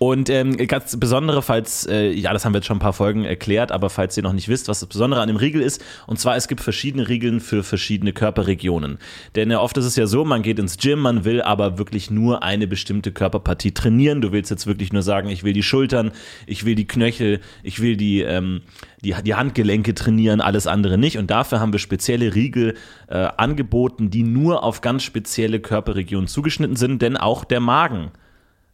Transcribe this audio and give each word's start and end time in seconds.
Und 0.04 0.28
ähm, 0.28 0.58
ganz 0.66 0.94
besondere, 0.98 1.40
falls, 1.40 1.86
äh, 1.86 2.10
ja, 2.10 2.34
das 2.34 2.44
haben 2.44 2.52
wir 2.52 2.58
jetzt 2.58 2.66
schon 2.66 2.76
ein 2.76 2.80
paar 2.80 2.92
Folgen 2.92 3.24
erklärt, 3.24 3.72
aber 3.72 3.88
falls 3.88 4.14
ihr 4.18 4.22
noch 4.22 4.34
nicht 4.34 4.50
wisst, 4.50 4.68
was 4.68 4.80
das 4.80 4.88
Besondere 4.90 5.22
an 5.22 5.28
dem 5.28 5.38
Riegel 5.38 5.62
ist, 5.62 5.82
und 6.06 6.20
zwar 6.20 6.36
es 6.36 6.46
gibt 6.46 6.60
verschiedene 6.60 7.08
Riegeln 7.08 7.40
für 7.40 7.62
verschiedene 7.62 8.12
Körperregionen. 8.12 8.98
Denn 9.34 9.50
äh, 9.50 9.54
oft 9.54 9.78
ist 9.78 9.86
es 9.86 9.96
ja 9.96 10.06
so, 10.06 10.26
man 10.26 10.42
geht 10.42 10.58
ins 10.58 10.76
Gym, 10.76 10.98
man 10.98 11.24
will 11.24 11.40
aber 11.40 11.78
wirklich 11.78 12.10
nur 12.10 12.42
eine 12.42 12.66
bestimmte 12.66 13.12
Körperpartie 13.12 13.72
trainieren. 13.72 14.20
Du 14.20 14.30
willst 14.30 14.50
jetzt 14.50 14.66
wirklich 14.66 14.92
nur 14.92 15.00
sagen, 15.00 15.30
ich 15.30 15.42
will 15.42 15.54
die 15.54 15.62
Schultern, 15.62 16.12
ich 16.46 16.66
will 16.66 16.74
die 16.74 16.86
Knöchel, 16.86 17.40
ich 17.62 17.80
will 17.80 17.96
die, 17.96 18.20
ähm, 18.20 18.60
die, 19.02 19.14
die 19.24 19.34
Handgelenke 19.34 19.94
trainieren, 19.94 20.42
alles 20.42 20.66
andere 20.66 20.98
nicht. 20.98 21.16
Und 21.16 21.30
dafür 21.30 21.60
haben 21.60 21.72
wir 21.72 21.80
spezielle 21.80 22.34
Riegel 22.34 22.74
äh, 23.08 23.14
angeboten, 23.38 24.10
die 24.10 24.22
nur 24.22 24.64
auf 24.64 24.82
ganz 24.82 25.02
spezielle 25.02 25.60
Körperregionen 25.60 26.28
zugeschnitten 26.28 26.76
sind, 26.76 27.00
denn 27.00 27.16
auch 27.16 27.44
der 27.44 27.60
Magen 27.60 28.10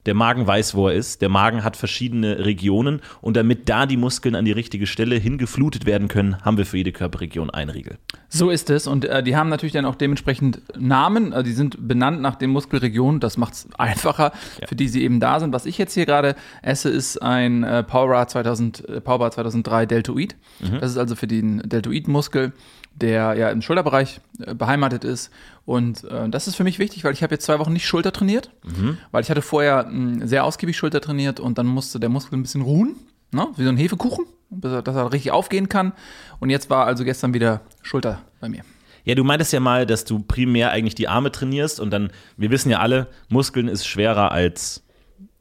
der 0.06 0.14
Magen 0.14 0.46
weiß, 0.46 0.74
wo 0.74 0.88
er 0.88 0.94
ist. 0.94 1.22
Der 1.22 1.28
Magen 1.28 1.62
hat 1.64 1.76
verschiedene 1.76 2.44
Regionen 2.44 3.00
und 3.20 3.36
damit 3.36 3.68
da 3.68 3.86
die 3.86 3.96
Muskeln 3.96 4.34
an 4.34 4.44
die 4.44 4.52
richtige 4.52 4.86
Stelle 4.86 5.16
hingeflutet 5.16 5.86
werden 5.86 6.08
können, 6.08 6.42
haben 6.42 6.56
wir 6.56 6.66
für 6.66 6.78
jede 6.78 6.92
Körperregion 6.92 7.50
einen 7.50 7.70
Riegel. 7.70 7.98
So 8.28 8.50
ist 8.50 8.70
es 8.70 8.86
und 8.86 9.04
äh, 9.04 9.22
die 9.22 9.36
haben 9.36 9.48
natürlich 9.48 9.72
dann 9.72 9.84
auch 9.84 9.94
dementsprechend 9.94 10.62
Namen. 10.78 11.32
Also 11.32 11.44
die 11.44 11.52
sind 11.52 11.86
benannt 11.86 12.20
nach 12.20 12.36
den 12.36 12.50
Muskelregionen. 12.50 13.20
Das 13.20 13.36
macht 13.36 13.54
es 13.54 13.68
einfacher, 13.78 14.32
ja. 14.60 14.66
für 14.66 14.76
die 14.76 14.88
sie 14.88 15.02
eben 15.02 15.20
da 15.20 15.40
sind. 15.40 15.52
Was 15.52 15.66
ich 15.66 15.78
jetzt 15.78 15.94
hier 15.94 16.06
gerade 16.06 16.34
esse, 16.62 16.88
ist 16.88 17.20
ein 17.20 17.64
äh, 17.64 17.82
Powerbar 17.82 18.28
2000, 18.28 18.88
äh, 18.88 19.00
Powerbar 19.00 19.30
2003 19.32 19.86
Deltoid. 19.86 20.36
Mhm. 20.60 20.80
Das 20.80 20.92
ist 20.92 20.98
also 20.98 21.16
für 21.16 21.26
den 21.26 21.58
Deltoid-Muskel 21.64 22.52
der 22.94 23.34
ja 23.34 23.50
im 23.50 23.62
Schulterbereich 23.62 24.20
äh, 24.40 24.54
beheimatet 24.54 25.04
ist. 25.04 25.30
Und 25.64 26.04
äh, 26.04 26.28
das 26.28 26.48
ist 26.48 26.56
für 26.56 26.64
mich 26.64 26.78
wichtig, 26.78 27.04
weil 27.04 27.12
ich 27.12 27.22
habe 27.22 27.34
jetzt 27.34 27.44
zwei 27.44 27.58
Wochen 27.58 27.72
nicht 27.72 27.86
Schulter 27.86 28.12
trainiert, 28.12 28.50
mhm. 28.64 28.98
weil 29.10 29.22
ich 29.22 29.30
hatte 29.30 29.42
vorher 29.42 29.86
mh, 29.86 30.26
sehr 30.26 30.44
ausgiebig 30.44 30.76
Schulter 30.76 31.00
trainiert 31.00 31.40
und 31.40 31.58
dann 31.58 31.66
musste 31.66 32.00
der 32.00 32.08
Muskel 32.08 32.38
ein 32.38 32.42
bisschen 32.42 32.62
ruhen, 32.62 32.96
ne? 33.32 33.46
wie 33.56 33.64
so 33.64 33.68
ein 33.68 33.76
Hefekuchen, 33.76 34.26
dass 34.50 34.96
er 34.96 35.12
richtig 35.12 35.32
aufgehen 35.32 35.68
kann. 35.68 35.92
Und 36.40 36.50
jetzt 36.50 36.70
war 36.70 36.86
also 36.86 37.04
gestern 37.04 37.34
wieder 37.34 37.60
Schulter 37.82 38.20
bei 38.40 38.48
mir. 38.48 38.62
Ja, 39.04 39.14
du 39.14 39.24
meintest 39.24 39.52
ja 39.52 39.60
mal, 39.60 39.86
dass 39.86 40.04
du 40.04 40.18
primär 40.20 40.70
eigentlich 40.70 40.94
die 40.94 41.08
Arme 41.08 41.32
trainierst 41.32 41.80
und 41.80 41.90
dann, 41.90 42.10
wir 42.36 42.50
wissen 42.50 42.70
ja 42.70 42.80
alle, 42.80 43.06
Muskeln 43.28 43.68
ist 43.68 43.86
schwerer 43.86 44.30
als 44.30 44.82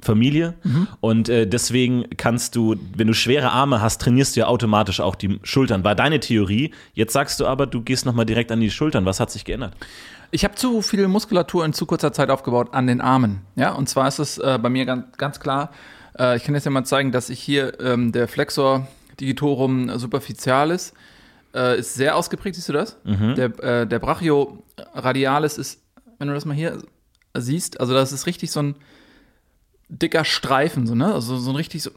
Familie. 0.01 0.55
Mhm. 0.63 0.87
Und 1.01 1.29
äh, 1.29 1.47
deswegen 1.47 2.05
kannst 2.17 2.55
du, 2.55 2.75
wenn 2.95 3.07
du 3.07 3.13
schwere 3.13 3.51
Arme 3.51 3.81
hast, 3.81 4.01
trainierst 4.01 4.35
du 4.35 4.41
ja 4.41 4.47
automatisch 4.47 4.99
auch 4.99 5.15
die 5.15 5.39
Schultern. 5.43 5.83
War 5.83 5.95
deine 5.95 6.19
Theorie. 6.19 6.71
Jetzt 6.93 7.13
sagst 7.13 7.39
du 7.39 7.47
aber, 7.47 7.67
du 7.67 7.81
gehst 7.81 8.05
nochmal 8.05 8.25
direkt 8.25 8.51
an 8.51 8.59
die 8.59 8.71
Schultern. 8.71 9.05
Was 9.05 9.19
hat 9.19 9.31
sich 9.31 9.45
geändert? 9.45 9.73
Ich 10.31 10.43
habe 10.43 10.55
zu 10.55 10.81
viel 10.81 11.07
Muskulatur 11.07 11.65
in 11.65 11.73
zu 11.73 11.85
kurzer 11.85 12.13
Zeit 12.13 12.29
aufgebaut 12.29 12.69
an 12.73 12.87
den 12.87 13.01
Armen. 13.01 13.41
Ja, 13.55 13.73
und 13.73 13.89
zwar 13.89 14.07
ist 14.07 14.19
es 14.19 14.37
äh, 14.37 14.59
bei 14.61 14.69
mir 14.69 14.85
ganz, 14.85 15.17
ganz 15.17 15.39
klar, 15.39 15.71
äh, 16.17 16.37
ich 16.37 16.43
kann 16.43 16.53
jetzt 16.55 16.65
ja 16.65 16.71
mal 16.71 16.85
zeigen, 16.85 17.11
dass 17.11 17.29
ich 17.29 17.39
hier 17.39 17.79
ähm, 17.79 18.11
der 18.11 18.27
Flexor 18.27 18.87
digitorum 19.19 19.97
superficialis 19.97 20.93
äh, 21.53 21.79
ist 21.79 21.95
sehr 21.95 22.15
ausgeprägt, 22.15 22.55
siehst 22.55 22.69
du 22.69 22.73
das? 22.73 22.97
Mhm. 23.03 23.35
Der, 23.35 23.59
äh, 23.59 23.87
der 23.87 23.99
Brachioradialis 23.99 25.57
ist, 25.57 25.81
wenn 26.19 26.27
du 26.27 26.33
das 26.33 26.45
mal 26.45 26.53
hier 26.53 26.77
siehst, 27.35 27.79
also 27.79 27.93
das 27.93 28.11
ist 28.11 28.27
richtig 28.27 28.51
so 28.51 28.61
ein 28.61 28.75
dicker 29.89 30.23
Streifen, 30.23 30.87
so, 30.87 30.95
ne? 30.95 31.13
Also 31.13 31.37
so 31.37 31.49
ein 31.49 31.55
richtig 31.55 31.83
so. 31.83 31.91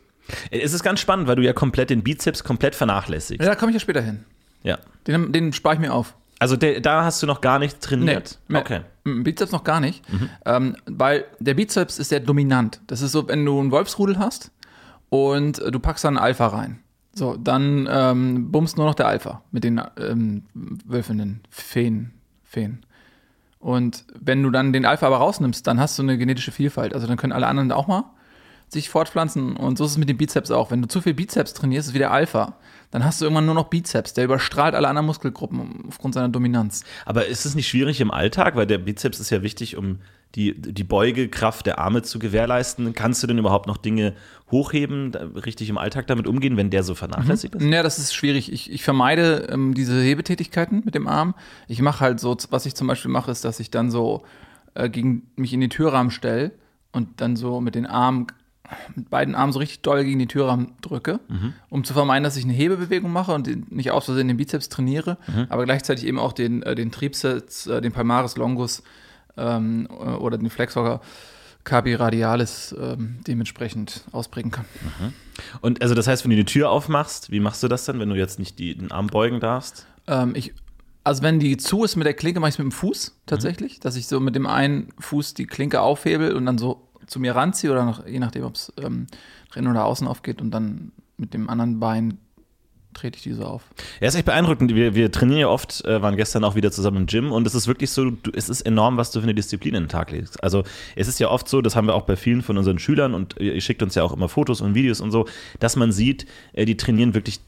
Es 0.50 0.72
ist 0.72 0.82
ganz 0.82 1.00
spannend, 1.00 1.28
weil 1.28 1.36
du 1.36 1.42
ja 1.42 1.52
komplett 1.52 1.90
den 1.90 2.02
Bizeps 2.02 2.44
komplett 2.44 2.74
vernachlässigst. 2.74 3.42
Ja, 3.42 3.50
da 3.50 3.56
komme 3.56 3.70
ich 3.70 3.74
ja 3.74 3.80
später 3.80 4.00
hin. 4.00 4.24
Ja. 4.62 4.78
Den, 5.06 5.32
den 5.32 5.52
spare 5.52 5.74
ich 5.74 5.80
mir 5.80 5.92
auf. 5.92 6.14
Also 6.38 6.56
der, 6.56 6.80
da 6.80 7.04
hast 7.04 7.22
du 7.22 7.26
noch 7.26 7.40
gar 7.40 7.58
nicht 7.58 7.80
trainiert? 7.80 8.38
Nee, 8.48 8.58
okay. 8.58 8.80
Bizeps 9.04 9.52
noch 9.52 9.64
gar 9.64 9.80
nicht, 9.80 10.10
mhm. 10.12 10.30
ähm, 10.44 10.76
weil 10.86 11.24
der 11.38 11.54
Bizeps 11.54 11.98
ist 11.98 12.08
sehr 12.08 12.20
dominant. 12.20 12.80
Das 12.86 13.00
ist 13.00 13.12
so, 13.12 13.28
wenn 13.28 13.44
du 13.44 13.60
einen 13.60 13.70
Wolfsrudel 13.70 14.18
hast 14.18 14.50
und 15.08 15.58
du 15.58 15.78
packst 15.78 16.04
dann 16.04 16.16
einen 16.16 16.24
Alpha 16.24 16.48
rein. 16.48 16.80
So, 17.14 17.36
dann 17.36 17.88
ähm, 17.90 18.50
bummst 18.50 18.76
nur 18.76 18.86
noch 18.86 18.94
der 18.94 19.06
Alpha 19.06 19.42
mit 19.52 19.64
den 19.64 19.80
ähm, 19.98 20.44
wölfenden 20.84 21.42
Feen. 21.50 22.12
Feen. 22.42 22.84
Und 23.62 24.04
wenn 24.20 24.42
du 24.42 24.50
dann 24.50 24.72
den 24.72 24.84
Alpha 24.84 25.06
aber 25.06 25.18
rausnimmst, 25.18 25.64
dann 25.66 25.78
hast 25.78 25.96
du 25.96 26.02
eine 26.02 26.18
genetische 26.18 26.50
Vielfalt. 26.50 26.94
Also 26.94 27.06
dann 27.06 27.16
können 27.16 27.32
alle 27.32 27.46
anderen 27.46 27.70
auch 27.72 27.86
mal 27.86 28.04
sich 28.68 28.88
fortpflanzen. 28.88 29.56
Und 29.56 29.78
so 29.78 29.84
ist 29.84 29.92
es 29.92 29.98
mit 29.98 30.08
dem 30.08 30.16
Bizeps 30.16 30.50
auch. 30.50 30.70
Wenn 30.70 30.82
du 30.82 30.88
zu 30.88 31.00
viel 31.00 31.14
Bizeps 31.14 31.54
trainierst, 31.54 31.88
ist 31.88 31.94
wie 31.94 31.98
der 31.98 32.10
Alpha. 32.10 32.56
Dann 32.90 33.04
hast 33.04 33.20
du 33.20 33.26
irgendwann 33.26 33.46
nur 33.46 33.54
noch 33.54 33.68
Bizeps. 33.68 34.14
Der 34.14 34.24
überstrahlt 34.24 34.74
alle 34.74 34.88
anderen 34.88 35.06
Muskelgruppen 35.06 35.84
aufgrund 35.86 36.14
seiner 36.14 36.28
Dominanz. 36.28 36.82
Aber 37.04 37.26
ist 37.26 37.44
es 37.44 37.54
nicht 37.54 37.68
schwierig 37.68 38.00
im 38.00 38.10
Alltag? 38.10 38.56
Weil 38.56 38.66
der 38.66 38.78
Bizeps 38.78 39.20
ist 39.20 39.30
ja 39.30 39.42
wichtig, 39.42 39.76
um 39.76 40.00
die, 40.34 40.54
die 40.60 40.84
Beugekraft 40.84 41.66
der 41.66 41.78
Arme 41.78 42.02
zu 42.02 42.18
gewährleisten. 42.18 42.94
Kannst 42.94 43.22
du 43.22 43.26
denn 43.26 43.38
überhaupt 43.38 43.66
noch 43.66 43.76
Dinge 43.76 44.14
hochheben, 44.50 45.14
richtig 45.14 45.68
im 45.68 45.78
Alltag 45.78 46.06
damit 46.06 46.26
umgehen, 46.26 46.56
wenn 46.56 46.70
der 46.70 46.82
so 46.82 46.94
vernachlässigt 46.94 47.54
mhm. 47.54 47.60
ist? 47.60 47.72
Ja, 47.72 47.82
das 47.82 47.98
ist 47.98 48.14
schwierig. 48.14 48.52
Ich, 48.52 48.70
ich 48.70 48.82
vermeide 48.82 49.48
ähm, 49.50 49.74
diese 49.74 50.00
Hebetätigkeiten 50.00 50.82
mit 50.84 50.94
dem 50.94 51.06
Arm. 51.06 51.34
Ich 51.68 51.82
mache 51.82 52.00
halt 52.00 52.20
so, 52.20 52.36
was 52.50 52.66
ich 52.66 52.74
zum 52.74 52.86
Beispiel 52.86 53.10
mache, 53.10 53.30
ist, 53.30 53.44
dass 53.44 53.60
ich 53.60 53.70
dann 53.70 53.90
so 53.90 54.22
äh, 54.74 54.88
gegen 54.88 55.30
mich 55.36 55.52
in 55.52 55.60
den 55.60 55.70
Türrahmen 55.70 56.10
stelle 56.10 56.52
und 56.92 57.20
dann 57.20 57.36
so 57.36 57.60
mit 57.60 57.74
den 57.74 57.86
Armen 57.86 58.26
mit 58.94 59.10
beiden 59.10 59.34
Armen 59.34 59.52
so 59.52 59.58
richtig 59.58 59.82
doll 59.82 60.02
gegen 60.02 60.18
die 60.18 60.26
Türrahmen 60.26 60.72
drücke, 60.80 61.20
mhm. 61.28 61.52
um 61.68 61.84
zu 61.84 61.92
vermeiden, 61.92 62.24
dass 62.24 62.36
ich 62.36 62.44
eine 62.44 62.54
Hebebewegung 62.54 63.12
mache 63.12 63.34
und 63.34 63.70
nicht 63.70 63.90
aus 63.90 64.06
Versehen 64.06 64.28
den 64.28 64.38
Bizeps 64.38 64.70
trainiere, 64.70 65.18
mhm. 65.26 65.46
aber 65.50 65.64
gleichzeitig 65.64 66.06
eben 66.06 66.18
auch 66.18 66.32
den, 66.32 66.62
äh, 66.62 66.74
den 66.74 66.90
Trizeps, 66.90 67.66
äh, 67.66 67.82
den 67.82 67.92
Palmaris 67.92 68.36
longus 68.36 68.82
ähm, 69.36 69.88
oder 69.90 70.38
den 70.38 70.50
Flexor 70.50 71.00
Carpi 71.64 71.94
radialis 71.94 72.74
ähm, 72.78 73.18
dementsprechend 73.26 74.04
ausprägen 74.12 74.50
kann. 74.50 74.64
Mhm. 74.82 75.12
Und 75.60 75.82
also 75.82 75.94
das 75.94 76.06
heißt, 76.06 76.24
wenn 76.24 76.30
du 76.30 76.36
die 76.36 76.44
Tür 76.44 76.70
aufmachst, 76.70 77.30
wie 77.30 77.40
machst 77.40 77.62
du 77.62 77.68
das 77.68 77.84
dann, 77.84 78.00
wenn 78.00 78.08
du 78.08 78.16
jetzt 78.16 78.38
nicht 78.38 78.58
die, 78.58 78.76
den 78.76 78.90
Arm 78.90 79.06
beugen 79.06 79.38
darfst? 79.38 79.86
Ähm, 80.08 80.34
ich, 80.34 80.54
also 81.04 81.22
wenn 81.22 81.38
die 81.38 81.56
zu 81.56 81.84
ist 81.84 81.96
mit 81.96 82.06
der 82.06 82.14
Klinke, 82.14 82.40
mache 82.40 82.48
ich 82.48 82.54
es 82.56 82.58
mit 82.58 82.66
dem 82.66 82.72
Fuß 82.72 83.16
tatsächlich, 83.26 83.78
mhm. 83.78 83.82
dass 83.82 83.96
ich 83.96 84.06
so 84.08 84.18
mit 84.18 84.34
dem 84.34 84.46
einen 84.46 84.88
Fuß 84.98 85.34
die 85.34 85.46
Klinke 85.46 85.80
aufhebel 85.80 86.34
und 86.34 86.46
dann 86.46 86.58
so 86.58 86.88
zu 87.06 87.20
mir 87.20 87.36
ranziehe 87.36 87.70
oder 87.70 87.84
noch, 87.84 88.06
je 88.06 88.18
nachdem, 88.18 88.44
ob 88.44 88.56
es 88.56 88.72
ähm, 88.78 89.06
nach 89.50 89.56
innen 89.56 89.70
oder 89.70 89.84
außen 89.84 90.06
aufgeht 90.06 90.40
und 90.40 90.50
dann 90.50 90.92
mit 91.16 91.34
dem 91.34 91.48
anderen 91.48 91.78
Bein 91.78 92.18
trete 92.94 93.16
ich 93.16 93.22
die 93.22 93.32
so 93.32 93.44
auf. 93.44 93.62
Ja, 94.00 94.08
ist 94.08 94.14
echt 94.14 94.26
beeindruckend. 94.26 94.74
Wir, 94.74 94.94
wir 94.94 95.10
trainieren 95.10 95.40
ja 95.40 95.48
oft, 95.48 95.84
äh, 95.84 96.02
waren 96.02 96.16
gestern 96.16 96.44
auch 96.44 96.54
wieder 96.54 96.70
zusammen 96.70 96.98
im 96.98 97.06
Gym 97.06 97.32
und 97.32 97.46
es 97.46 97.54
ist 97.54 97.66
wirklich 97.66 97.90
so, 97.90 98.10
du, 98.10 98.30
es 98.34 98.48
ist 98.48 98.62
enorm, 98.62 98.96
was 98.96 99.10
du 99.10 99.20
für 99.20 99.24
eine 99.24 99.34
Disziplin 99.34 99.74
in 99.74 99.84
den 99.84 99.88
Tag 99.88 100.10
legst. 100.10 100.42
Also 100.42 100.64
es 100.96 101.08
ist 101.08 101.18
ja 101.20 101.28
oft 101.28 101.48
so, 101.48 101.62
das 101.62 101.76
haben 101.76 101.86
wir 101.86 101.94
auch 101.94 102.02
bei 102.02 102.16
vielen 102.16 102.42
von 102.42 102.58
unseren 102.58 102.78
Schülern 102.78 103.14
und 103.14 103.38
ihr 103.40 103.60
schickt 103.60 103.82
uns 103.82 103.94
ja 103.94 104.02
auch 104.02 104.12
immer 104.12 104.28
Fotos 104.28 104.60
und 104.60 104.74
Videos 104.74 105.00
und 105.00 105.10
so, 105.10 105.26
dass 105.60 105.76
man 105.76 105.92
sieht, 105.92 106.26
äh, 106.52 106.64
die 106.64 106.76
trainieren 106.76 107.14
wirklich 107.14 107.40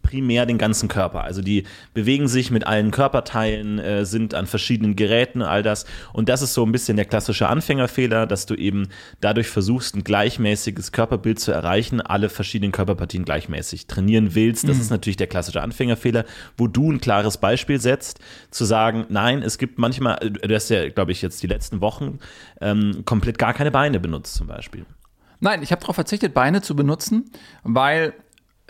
primär 0.00 0.46
den 0.46 0.58
ganzen 0.58 0.88
Körper. 0.88 1.22
Also 1.22 1.42
die 1.42 1.64
bewegen 1.92 2.26
sich 2.26 2.50
mit 2.50 2.66
allen 2.66 2.90
Körperteilen, 2.90 3.78
äh, 3.78 4.04
sind 4.06 4.34
an 4.34 4.46
verschiedenen 4.46 4.96
Geräten, 4.96 5.42
all 5.42 5.62
das. 5.62 5.84
Und 6.12 6.28
das 6.28 6.40
ist 6.42 6.54
so 6.54 6.64
ein 6.64 6.72
bisschen 6.72 6.96
der 6.96 7.04
klassische 7.04 7.48
Anfängerfehler, 7.48 8.26
dass 8.26 8.46
du 8.46 8.54
eben 8.54 8.88
dadurch 9.20 9.48
versuchst, 9.48 9.94
ein 9.94 10.04
gleichmäßiges 10.04 10.92
Körperbild 10.92 11.38
zu 11.38 11.52
erreichen, 11.52 12.00
alle 12.00 12.30
verschiedenen 12.30 12.72
Körperpartien 12.72 13.24
gleichmäßig 13.24 13.86
trainieren 13.86 14.34
willst. 14.34 14.68
Das 14.68 14.76
mhm. 14.76 14.82
ist 14.82 14.90
natürlich 14.90 15.16
der 15.18 15.26
klassische 15.26 15.60
Anfängerfehler, 15.60 16.24
wo 16.56 16.66
du 16.68 16.90
ein 16.90 17.00
klares 17.00 17.36
Beispiel 17.36 17.80
setzt, 17.80 18.20
zu 18.50 18.64
sagen, 18.64 19.06
nein, 19.10 19.42
es 19.42 19.58
gibt 19.58 19.78
manchmal, 19.78 20.18
äh, 20.22 20.30
du 20.30 20.54
hast 20.54 20.70
ja, 20.70 20.88
glaube 20.88 21.12
ich, 21.12 21.20
jetzt 21.20 21.42
die 21.42 21.48
letzten 21.48 21.80
Wochen 21.82 22.18
ähm, 22.60 23.02
komplett 23.04 23.38
gar 23.38 23.52
keine 23.52 23.70
Beine 23.70 24.00
benutzt 24.00 24.34
zum 24.34 24.46
Beispiel. 24.46 24.86
Nein, 25.40 25.62
ich 25.62 25.72
habe 25.72 25.80
darauf 25.80 25.96
verzichtet, 25.96 26.34
Beine 26.34 26.62
zu 26.62 26.76
benutzen, 26.76 27.30
weil 27.64 28.14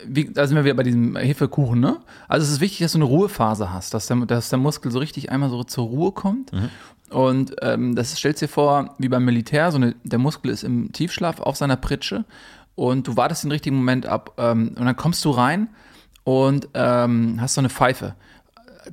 wie, 0.04 0.32
da 0.32 0.46
sind 0.46 0.56
wir 0.56 0.64
wieder 0.64 0.74
bei 0.74 0.82
diesem 0.82 1.16
Hefekuchen, 1.16 1.80
ne? 1.80 1.98
Also 2.28 2.44
es 2.44 2.52
ist 2.52 2.60
wichtig, 2.60 2.80
dass 2.80 2.92
du 2.92 2.98
eine 2.98 3.04
Ruhephase 3.04 3.72
hast, 3.72 3.94
dass 3.94 4.06
der, 4.06 4.16
dass 4.26 4.48
der 4.48 4.58
Muskel 4.58 4.90
so 4.90 4.98
richtig 4.98 5.30
einmal 5.30 5.50
so 5.50 5.62
zur 5.64 5.86
Ruhe 5.86 6.12
kommt. 6.12 6.52
Mhm. 6.52 6.70
Und 7.10 7.56
ähm, 7.60 7.94
das 7.94 8.16
stellst 8.16 8.40
dir 8.40 8.48
vor, 8.48 8.94
wie 8.98 9.08
beim 9.08 9.24
Militär, 9.24 9.70
so 9.70 9.76
eine, 9.76 9.94
der 10.02 10.18
Muskel 10.18 10.50
ist 10.50 10.64
im 10.64 10.92
Tiefschlaf 10.92 11.40
auf 11.40 11.56
seiner 11.56 11.76
Pritsche 11.76 12.24
und 12.74 13.06
du 13.06 13.16
wartest 13.16 13.44
den 13.44 13.50
richtigen 13.50 13.76
Moment 13.76 14.06
ab 14.06 14.32
ähm, 14.38 14.74
und 14.78 14.86
dann 14.86 14.96
kommst 14.96 15.24
du 15.24 15.30
rein 15.30 15.68
und 16.24 16.68
ähm, 16.72 17.38
hast 17.40 17.54
so 17.54 17.60
eine 17.60 17.68
Pfeife. 17.68 18.14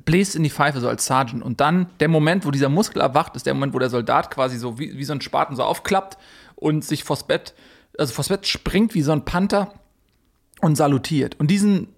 Bläst 0.04 0.36
in 0.36 0.42
die 0.42 0.50
Pfeife 0.50 0.80
so 0.80 0.88
als 0.88 1.06
Sergeant 1.06 1.42
und 1.42 1.60
dann 1.60 1.86
der 1.98 2.08
Moment, 2.08 2.44
wo 2.44 2.50
dieser 2.50 2.68
Muskel 2.68 3.00
erwacht, 3.00 3.36
ist 3.36 3.46
der 3.46 3.54
Moment, 3.54 3.72
wo 3.72 3.78
der 3.78 3.90
Soldat 3.90 4.30
quasi 4.30 4.58
so 4.58 4.78
wie, 4.78 4.96
wie 4.96 5.04
so 5.04 5.14
ein 5.14 5.20
Spaten 5.22 5.56
so 5.56 5.64
aufklappt 5.64 6.18
und 6.56 6.84
sich 6.84 7.04
vors 7.04 7.26
Bett, 7.26 7.54
also 7.98 8.12
vors 8.12 8.28
Bett 8.28 8.46
springt 8.46 8.94
wie 8.94 9.02
so 9.02 9.12
ein 9.12 9.24
Panther 9.24 9.72
und 10.60 10.76
salutiert. 10.76 11.38
Und 11.38 11.50
diesen 11.50 11.88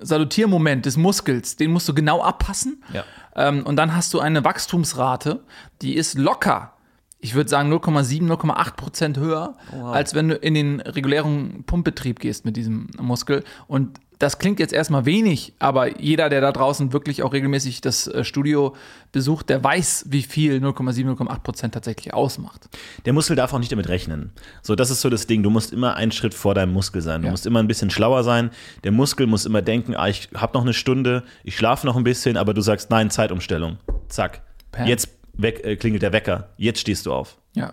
Salutiermoment 0.00 0.86
des 0.86 0.96
Muskels, 0.96 1.56
den 1.56 1.72
musst 1.72 1.88
du 1.88 1.94
genau 1.94 2.22
abpassen. 2.22 2.82
Ja. 2.92 3.04
Ähm, 3.36 3.64
und 3.66 3.76
dann 3.76 3.94
hast 3.94 4.12
du 4.14 4.20
eine 4.20 4.44
Wachstumsrate, 4.44 5.42
die 5.82 5.94
ist 5.94 6.18
locker. 6.18 6.74
Ich 7.18 7.34
würde 7.34 7.50
sagen 7.50 7.72
0,7, 7.72 8.26
0,8 8.26 8.76
Prozent 8.76 9.18
höher, 9.18 9.56
wow. 9.72 9.94
als 9.94 10.14
wenn 10.14 10.28
du 10.28 10.36
in 10.36 10.54
den 10.54 10.80
regulären 10.80 11.64
Pumpbetrieb 11.64 12.18
gehst 12.18 12.44
mit 12.44 12.56
diesem 12.56 12.88
Muskel. 12.98 13.44
Und 13.66 14.00
das 14.20 14.38
klingt 14.38 14.60
jetzt 14.60 14.74
erstmal 14.74 15.06
wenig, 15.06 15.54
aber 15.58 15.98
jeder, 15.98 16.28
der 16.28 16.42
da 16.42 16.52
draußen 16.52 16.92
wirklich 16.92 17.22
auch 17.22 17.32
regelmäßig 17.32 17.80
das 17.80 18.06
äh, 18.06 18.22
Studio 18.22 18.76
besucht, 19.12 19.48
der 19.48 19.64
weiß, 19.64 20.04
wie 20.10 20.22
viel 20.22 20.58
0,7, 20.58 21.16
0,8 21.16 21.38
Prozent 21.40 21.74
tatsächlich 21.74 22.12
ausmacht. 22.12 22.68
Der 23.06 23.14
Muskel 23.14 23.34
darf 23.34 23.54
auch 23.54 23.58
nicht 23.58 23.72
damit 23.72 23.88
rechnen. 23.88 24.32
So, 24.60 24.76
das 24.76 24.90
ist 24.90 25.00
so 25.00 25.08
das 25.08 25.26
Ding. 25.26 25.42
Du 25.42 25.48
musst 25.48 25.72
immer 25.72 25.96
einen 25.96 26.12
Schritt 26.12 26.34
vor 26.34 26.54
deinem 26.54 26.74
Muskel 26.74 27.00
sein. 27.00 27.22
Du 27.22 27.28
ja. 27.28 27.30
musst 27.30 27.46
immer 27.46 27.60
ein 27.60 27.66
bisschen 27.66 27.88
schlauer 27.88 28.22
sein. 28.22 28.50
Der 28.84 28.92
Muskel 28.92 29.26
muss 29.26 29.46
immer 29.46 29.62
denken, 29.62 29.96
ah, 29.96 30.08
ich 30.08 30.28
habe 30.34 30.52
noch 30.52 30.62
eine 30.62 30.74
Stunde, 30.74 31.24
ich 31.42 31.56
schlafe 31.56 31.86
noch 31.86 31.96
ein 31.96 32.04
bisschen, 32.04 32.36
aber 32.36 32.52
du 32.52 32.60
sagst, 32.60 32.90
nein, 32.90 33.08
Zeitumstellung. 33.08 33.78
Zack. 34.08 34.42
Pam. 34.70 34.86
Jetzt 34.86 35.08
weg, 35.32 35.64
äh, 35.64 35.76
klingelt 35.76 36.02
der 36.02 36.12
Wecker. 36.12 36.50
Jetzt 36.58 36.80
stehst 36.80 37.06
du 37.06 37.14
auf. 37.14 37.38
Ja. 37.54 37.72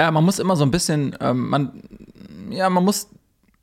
Ja, 0.00 0.10
man 0.10 0.24
muss 0.24 0.40
immer 0.40 0.56
so 0.56 0.64
ein 0.64 0.72
bisschen, 0.72 1.16
ähm, 1.20 1.48
man, 1.48 1.82
ja, 2.50 2.68
man 2.68 2.84
muss 2.84 3.08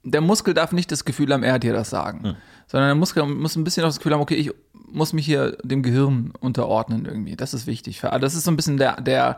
der 0.04 0.22
Muskel 0.22 0.54
darf 0.54 0.72
nicht 0.72 0.92
das 0.92 1.06
Gefühl 1.06 1.34
haben, 1.34 1.44
er 1.44 1.54
hat 1.54 1.64
dir 1.64 1.74
das 1.74 1.90
sagen. 1.90 2.24
Hm. 2.24 2.36
Sondern 2.68 2.90
der 2.90 2.96
Muskel 2.96 3.26
muss 3.26 3.56
ein 3.56 3.64
bisschen 3.64 3.84
auch 3.84 3.90
das 3.90 3.98
Gefühl 3.98 4.14
haben, 4.14 4.22
okay, 4.22 4.36
ich 4.36 4.52
muss 4.74 5.14
mich 5.14 5.26
hier 5.26 5.58
dem 5.64 5.82
Gehirn 5.82 6.34
unterordnen 6.40 7.06
irgendwie. 7.06 7.36
Das 7.36 7.54
ist 7.54 7.68
wichtig. 7.68 8.02
Das 8.02 8.36
ist 8.36 8.44
so 8.44 8.52
ein 8.52 8.56
bisschen 8.56 8.78
der, 8.78 9.02
der 9.02 9.38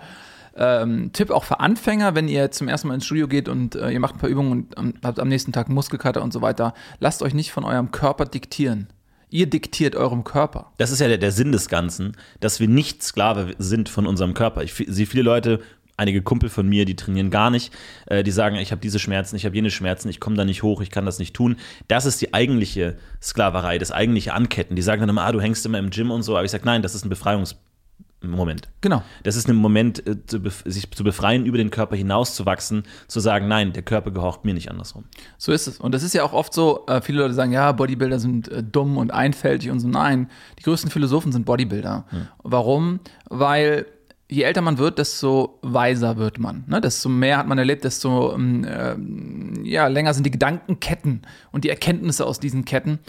ähm, 0.55 1.11
Tipp 1.13 1.31
auch 1.31 1.43
für 1.43 1.59
Anfänger, 1.59 2.15
wenn 2.15 2.27
ihr 2.27 2.51
zum 2.51 2.67
ersten 2.67 2.87
Mal 2.87 2.95
ins 2.95 3.05
Studio 3.05 3.27
geht 3.27 3.49
und 3.49 3.75
äh, 3.75 3.91
ihr 3.91 3.99
macht 3.99 4.15
ein 4.15 4.19
paar 4.19 4.29
Übungen 4.29 4.51
und 4.51 4.77
ähm, 4.77 4.93
habt 5.03 5.19
am 5.19 5.27
nächsten 5.27 5.51
Tag 5.51 5.69
Muskelkater 5.69 6.21
und 6.23 6.33
so 6.33 6.41
weiter. 6.41 6.73
Lasst 6.99 7.21
euch 7.21 7.33
nicht 7.33 7.51
von 7.51 7.63
eurem 7.63 7.91
Körper 7.91 8.25
diktieren. 8.25 8.87
Ihr 9.29 9.47
diktiert 9.49 9.95
eurem 9.95 10.23
Körper. 10.23 10.71
Das 10.77 10.91
ist 10.91 11.01
ja 11.01 11.07
der, 11.07 11.17
der, 11.17 11.31
Sinn 11.31 11.51
des 11.51 11.67
Ganzen, 11.67 12.15
dass 12.39 12.59
wir 12.59 12.67
nicht 12.67 13.03
Sklave 13.03 13.55
sind 13.57 13.89
von 13.89 14.07
unserem 14.07 14.33
Körper. 14.33 14.63
Ich 14.63 14.73
sehe 14.73 15.05
viele 15.05 15.23
Leute 15.23 15.59
einige 15.97 16.21
Kumpel 16.21 16.49
von 16.49 16.67
mir, 16.67 16.85
die 16.85 16.95
trainieren 16.95 17.29
gar 17.29 17.49
nicht, 17.49 17.73
äh, 18.07 18.23
die 18.23 18.31
sagen, 18.31 18.55
ich 18.57 18.71
habe 18.71 18.81
diese 18.81 18.99
Schmerzen, 18.99 19.35
ich 19.35 19.45
habe 19.45 19.55
jene 19.55 19.71
Schmerzen, 19.71 20.09
ich 20.09 20.19
komme 20.19 20.35
da 20.35 20.45
nicht 20.45 20.63
hoch, 20.63 20.81
ich 20.81 20.91
kann 20.91 21.05
das 21.05 21.19
nicht 21.19 21.33
tun. 21.33 21.57
Das 21.87 22.05
ist 22.05 22.21
die 22.21 22.33
eigentliche 22.33 22.97
Sklaverei, 23.21 23.77
das 23.77 23.91
eigentliche 23.91 24.33
Anketten. 24.33 24.75
Die 24.75 24.81
sagen 24.81 25.01
dann 25.01 25.09
immer, 25.09 25.23
ah, 25.23 25.31
du 25.31 25.41
hängst 25.41 25.65
immer 25.65 25.79
im 25.79 25.89
Gym 25.89 26.11
und 26.11 26.23
so, 26.23 26.35
aber 26.35 26.45
ich 26.45 26.51
sage, 26.51 26.65
nein, 26.65 26.81
das 26.81 26.95
ist 26.95 27.05
ein 27.05 27.09
Befreiungsmoment. 27.09 28.67
Genau. 28.81 29.03
Das 29.23 29.35
ist 29.35 29.47
ein 29.47 29.55
Moment, 29.55 30.05
äh, 30.05 30.25
zu 30.25 30.41
sich 30.65 30.91
zu 30.91 31.03
befreien, 31.03 31.45
über 31.45 31.57
den 31.57 31.69
Körper 31.69 31.95
hinauszuwachsen, 31.95 32.83
zu 33.07 33.19
sagen, 33.19 33.47
nein, 33.47 33.71
der 33.71 33.83
Körper 33.83 34.11
gehorcht 34.11 34.43
mir 34.43 34.53
nicht 34.53 34.69
andersrum. 34.69 35.05
So 35.37 35.53
ist 35.53 35.67
es. 35.67 35.79
Und 35.79 35.93
das 35.93 36.03
ist 36.03 36.13
ja 36.13 36.23
auch 36.23 36.33
oft 36.33 36.53
so, 36.53 36.85
äh, 36.87 37.01
viele 37.01 37.19
Leute 37.21 37.33
sagen, 37.33 37.53
ja, 37.53 37.71
Bodybuilder 37.71 38.19
sind 38.19 38.49
äh, 38.49 38.61
dumm 38.61 38.97
und 38.97 39.13
einfältig 39.13 39.71
und 39.71 39.79
so. 39.79 39.87
Nein, 39.87 40.29
die 40.59 40.63
größten 40.63 40.91
Philosophen 40.91 41.31
sind 41.31 41.45
Bodybuilder. 41.45 42.05
Hm. 42.09 42.27
Warum? 42.43 42.99
Weil 43.29 43.85
je 44.27 44.43
älter 44.43 44.61
man 44.61 44.77
wird, 44.77 44.97
desto 44.97 45.59
weiser 45.61 46.17
wird 46.17 46.39
man. 46.39 46.63
Ne? 46.67 46.81
Desto 46.81 47.09
mehr 47.09 47.37
hat 47.37 47.47
man 47.47 47.57
erlebt, 47.57 47.83
desto 47.83 48.33
ähm, 48.33 48.63
äh, 48.63 49.67
ja, 49.67 49.87
länger 49.87 50.13
sind 50.13 50.25
die 50.25 50.31
Gedankenketten 50.31 51.21
und 51.51 51.63
die 51.63 51.69
Erkenntnisse 51.69 52.25
aus 52.25 52.39
diesen 52.39 52.65
Ketten. 52.65 52.99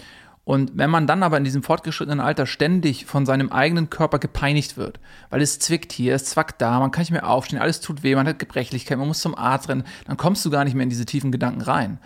Und 0.45 0.73
wenn 0.77 0.91
man 0.91 1.09
dann 1.09 1.25
aber 1.25 1.39
in 1.39 1.45
diesem 1.45 1.65
fortgeschrittenen 1.65 2.21
Alter 2.21 2.47
ständig 2.47 3.07
von 3.07 3.27
seinem 3.27 3.51
eigenen 3.51 3.91
Körper 3.91 4.21
gepeinigt 4.21 4.77
wird, 4.77 5.01
weil 5.29 5.43
es 5.43 5.59
zwickt 5.59 5.91
hier, 5.91 6.15
es 6.15 6.27
zwackt 6.27 6.63
da, 6.63 6.79
man 6.79 6.93
kann 6.93 7.03
nicht 7.03 7.11
mehr 7.11 7.29
aufstehen, 7.29 7.59
alles 7.59 7.81
tut 7.81 8.05
weh, 8.05 8.15
man 8.15 8.29
hat 8.29 8.39
Gebrechlichkeit, 8.39 8.97
man 8.97 9.09
muss 9.09 9.19
zum 9.19 9.37
Arzt 9.37 9.69
rennen, 9.69 9.83
dann 10.07 10.17
kommst 10.17 10.45
du 10.45 10.51
gar 10.51 10.63
nicht 10.63 10.75
mehr 10.75 10.85
in 10.85 10.89
diese 10.89 11.05
tiefen 11.05 11.33
Gedanken 11.33 11.63
rein. 11.63 11.99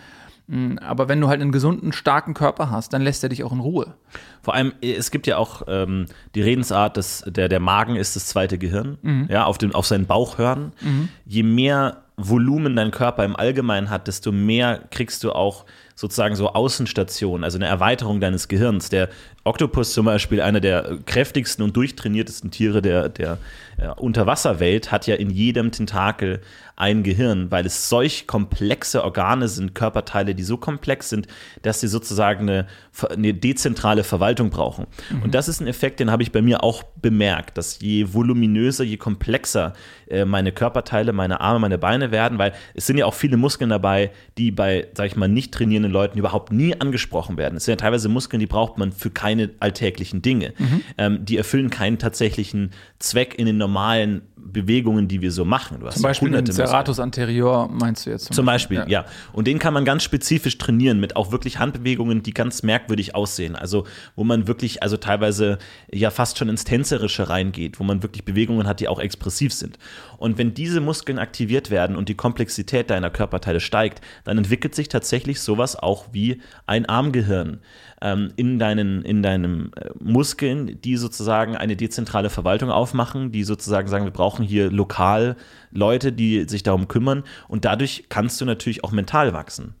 Hm, 0.51 0.79
aber 0.79 1.07
wenn 1.07 1.21
du 1.21 1.29
halt 1.29 1.39
einen 1.39 1.53
gesunden, 1.53 1.93
starken 1.93 2.33
Körper 2.33 2.69
hast, 2.69 2.91
dann 2.91 3.01
lässt 3.01 3.23
er 3.23 3.29
dich 3.29 3.45
auch 3.45 3.53
in 3.53 3.61
Ruhe. 3.61 3.95
Vor 4.41 4.53
allem, 4.53 4.73
es 4.81 5.09
gibt 5.09 5.25
ja 5.25 5.37
auch 5.37 5.61
ähm, 5.67 6.07
die 6.35 6.41
Redensart, 6.41 6.97
dass 6.97 7.23
der, 7.25 7.47
der 7.47 7.61
Magen 7.61 7.95
ist 7.95 8.17
das 8.17 8.27
zweite 8.27 8.57
Gehirn. 8.57 8.97
Mhm. 9.01 9.27
Ja, 9.29 9.45
auf, 9.45 9.57
den, 9.57 9.73
auf 9.73 9.87
seinen 9.87 10.07
Bauch 10.07 10.37
hören. 10.37 10.73
Mhm. 10.81 11.07
Je 11.25 11.43
mehr 11.43 12.03
Volumen 12.17 12.75
dein 12.75 12.91
Körper 12.91 13.23
im 13.23 13.37
Allgemeinen 13.37 13.89
hat, 13.89 14.07
desto 14.07 14.33
mehr 14.33 14.81
kriegst 14.91 15.23
du 15.23 15.31
auch 15.31 15.65
sozusagen 15.95 16.35
so 16.35 16.49
Außenstationen, 16.49 17.45
also 17.45 17.57
eine 17.57 17.67
Erweiterung 17.67 18.19
deines 18.19 18.49
Gehirns. 18.49 18.89
Der 18.89 19.07
Oktopus 19.43 19.93
zum 19.93 20.05
Beispiel, 20.05 20.41
einer 20.41 20.59
der 20.59 20.99
kräftigsten 21.05 21.63
und 21.63 21.75
durchtrainiertesten 21.75 22.51
Tiere 22.51 22.81
der, 22.81 23.09
der 23.09 23.39
äh, 23.77 23.87
Unterwasserwelt, 23.87 24.91
hat 24.91 25.07
ja 25.07 25.15
in 25.15 25.31
jedem 25.31 25.71
Tentakel 25.71 26.41
ein 26.81 27.03
Gehirn, 27.03 27.51
weil 27.51 27.65
es 27.65 27.89
solch 27.89 28.25
komplexe 28.25 29.03
Organe 29.03 29.47
sind, 29.47 29.75
Körperteile, 29.75 30.33
die 30.33 30.41
so 30.41 30.57
komplex 30.57 31.09
sind, 31.09 31.27
dass 31.61 31.79
sie 31.79 31.87
sozusagen 31.87 32.49
eine, 32.49 32.67
eine 33.07 33.35
dezentrale 33.35 34.03
Verwaltung 34.03 34.49
brauchen. 34.49 34.87
Mhm. 35.11 35.23
Und 35.23 35.35
das 35.35 35.47
ist 35.47 35.59
ein 35.59 35.67
Effekt, 35.67 35.99
den 35.99 36.09
habe 36.09 36.23
ich 36.23 36.31
bei 36.31 36.41
mir 36.41 36.63
auch 36.63 36.81
bemerkt, 36.83 37.57
dass 37.57 37.79
je 37.81 38.13
voluminöser, 38.13 38.83
je 38.83 38.97
komplexer 38.97 39.73
äh, 40.07 40.25
meine 40.25 40.51
Körperteile, 40.51 41.13
meine 41.13 41.39
Arme, 41.39 41.59
meine 41.59 41.77
Beine 41.77 42.11
werden, 42.11 42.39
weil 42.39 42.53
es 42.73 42.87
sind 42.87 42.97
ja 42.97 43.05
auch 43.05 43.13
viele 43.13 43.37
Muskeln 43.37 43.69
dabei, 43.69 44.09
die 44.39 44.49
bei, 44.49 44.87
sag 44.95 45.05
ich 45.05 45.15
mal, 45.15 45.27
nicht 45.27 45.53
trainierenden 45.53 45.91
Leuten 45.91 46.17
überhaupt 46.17 46.51
nie 46.51 46.79
angesprochen 46.79 47.37
werden. 47.37 47.57
Es 47.57 47.65
sind 47.65 47.73
ja 47.73 47.85
teilweise 47.85 48.09
Muskeln, 48.09 48.39
die 48.39 48.47
braucht 48.47 48.79
man 48.79 48.91
für 48.91 49.11
keine 49.31 49.49
alltäglichen 49.59 50.21
Dinge. 50.21 50.53
Mhm. 50.57 50.81
Ähm, 50.97 51.25
die 51.25 51.37
erfüllen 51.37 51.69
keinen 51.69 51.97
tatsächlichen 51.97 52.71
Zweck 52.99 53.35
in 53.37 53.45
den 53.45 53.57
normalen 53.57 54.21
Bewegungen, 54.35 55.07
die 55.07 55.21
wir 55.21 55.31
so 55.31 55.45
machen. 55.45 55.79
Du 55.79 55.87
hast 55.87 55.95
zum 55.95 56.03
Beispiel 56.03 56.31
den 56.31 56.45
Serratus 56.45 56.99
anterior 56.99 57.69
meinst 57.71 58.05
du 58.05 58.09
jetzt? 58.09 58.25
Zum, 58.25 58.35
zum 58.35 58.45
Beispiel, 58.45 58.77
Beispiel 58.77 58.91
ja. 58.91 59.01
ja. 59.01 59.07
Und 59.33 59.47
den 59.47 59.59
kann 59.59 59.73
man 59.73 59.85
ganz 59.85 60.03
spezifisch 60.03 60.57
trainieren 60.57 60.99
mit 60.99 61.15
auch 61.15 61.31
wirklich 61.31 61.59
Handbewegungen, 61.59 62.23
die 62.23 62.33
ganz 62.33 62.63
merkwürdig 62.63 63.15
aussehen. 63.15 63.55
Also 63.55 63.85
wo 64.15 64.23
man 64.23 64.47
wirklich, 64.47 64.83
also 64.83 64.97
teilweise 64.97 65.57
ja 65.91 66.09
fast 66.09 66.37
schon 66.37 66.49
ins 66.49 66.63
Tänzerische 66.63 67.29
reingeht, 67.29 67.79
wo 67.79 67.83
man 67.83 68.03
wirklich 68.03 68.25
Bewegungen 68.25 68.67
hat, 68.67 68.79
die 68.79 68.87
auch 68.87 68.99
expressiv 68.99 69.53
sind. 69.53 69.77
Und 70.17 70.37
wenn 70.37 70.53
diese 70.53 70.81
Muskeln 70.81 71.19
aktiviert 71.19 71.71
werden 71.71 71.95
und 71.95 72.09
die 72.09 72.15
Komplexität 72.15 72.89
deiner 72.89 73.09
Körperteile 73.09 73.59
steigt, 73.59 74.01
dann 74.23 74.37
entwickelt 74.37 74.75
sich 74.75 74.89
tatsächlich 74.89 75.39
sowas 75.39 75.75
auch 75.75 76.07
wie 76.11 76.41
ein 76.65 76.85
Armgehirn 76.85 77.61
ähm, 78.01 78.31
in, 78.35 78.59
deinen, 78.59 79.03
in 79.03 79.23
deinen 79.23 79.73
äh, 79.73 79.89
Muskeln, 79.99 80.79
die 80.81 80.97
sozusagen 80.97 81.55
eine 81.55 81.75
dezentrale 81.75 82.29
Verwaltung 82.29 82.69
aufmachen, 82.69 83.31
die 83.31 83.43
sozusagen 83.43 83.87
sagen, 83.87 84.05
wir 84.05 84.11
brauchen 84.11 84.43
hier 84.43 84.71
lokal 84.71 85.35
Leute, 85.71 86.11
die 86.11 86.47
sich 86.47 86.63
darum 86.63 86.87
kümmern 86.87 87.23
und 87.47 87.65
dadurch 87.65 88.05
kannst 88.09 88.41
du 88.41 88.45
natürlich 88.45 88.83
auch 88.83 88.91
mental 88.91 89.33
wachsen. 89.33 89.75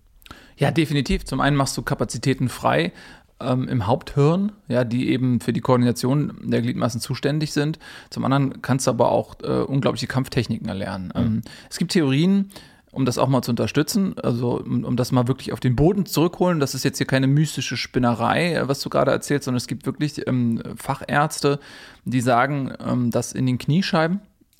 Ja, 0.57 0.69
definitiv. 0.69 1.25
Zum 1.25 1.41
einen 1.41 1.55
machst 1.55 1.75
du 1.75 1.81
Kapazitäten 1.81 2.47
frei, 2.47 2.93
ähm, 3.41 3.67
im 3.67 3.87
Haupthirn, 3.87 4.51
ja, 4.67 4.83
die 4.83 5.09
eben 5.09 5.39
für 5.39 5.53
die 5.53 5.61
Koordination 5.61 6.33
der 6.43 6.61
Gliedmaßen 6.61 7.01
zuständig 7.01 7.53
sind. 7.53 7.79
Zum 8.09 8.23
anderen 8.23 8.61
kannst 8.61 8.87
du 8.87 8.91
aber 8.91 9.11
auch 9.11 9.35
äh, 9.43 9.61
unglaubliche 9.61 10.07
Kampftechniken 10.07 10.67
erlernen. 10.67 11.11
Mhm. 11.15 11.21
Ähm, 11.21 11.41
es 11.69 11.77
gibt 11.77 11.91
Theorien, 11.91 12.51
um 12.91 13.05
das 13.05 13.17
auch 13.17 13.27
mal 13.27 13.41
zu 13.41 13.51
unterstützen, 13.51 14.15
also 14.21 14.59
um, 14.59 14.83
um, 14.83 14.97
das 14.97 15.11
mal 15.11 15.27
wirklich 15.27 15.53
auf 15.53 15.59
den 15.59 15.75
Boden 15.75 16.05
zurückholen. 16.05 16.59
Das 16.59 16.75
ist 16.75 16.83
jetzt 16.83 16.97
hier 16.97 17.07
keine 17.07 17.27
mystische 17.27 17.77
Spinnerei, 17.77 18.53
äh, 18.53 18.67
was 18.67 18.81
du 18.81 18.89
gerade 18.89 19.11
erzählst, 19.11 19.45
sondern 19.45 19.57
es 19.57 19.67
gibt 19.67 19.85
wirklich 19.85 20.27
ähm, 20.27 20.61
Fachärzte, 20.75 21.59
die 22.05 22.21
sagen, 22.21 22.73
ähm, 22.85 23.11
dass 23.11 23.31
in 23.31 23.45
den 23.45 23.57
Kniescheiben 23.57 24.19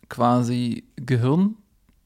quasi 0.10 0.84
Gehirn 0.96 1.56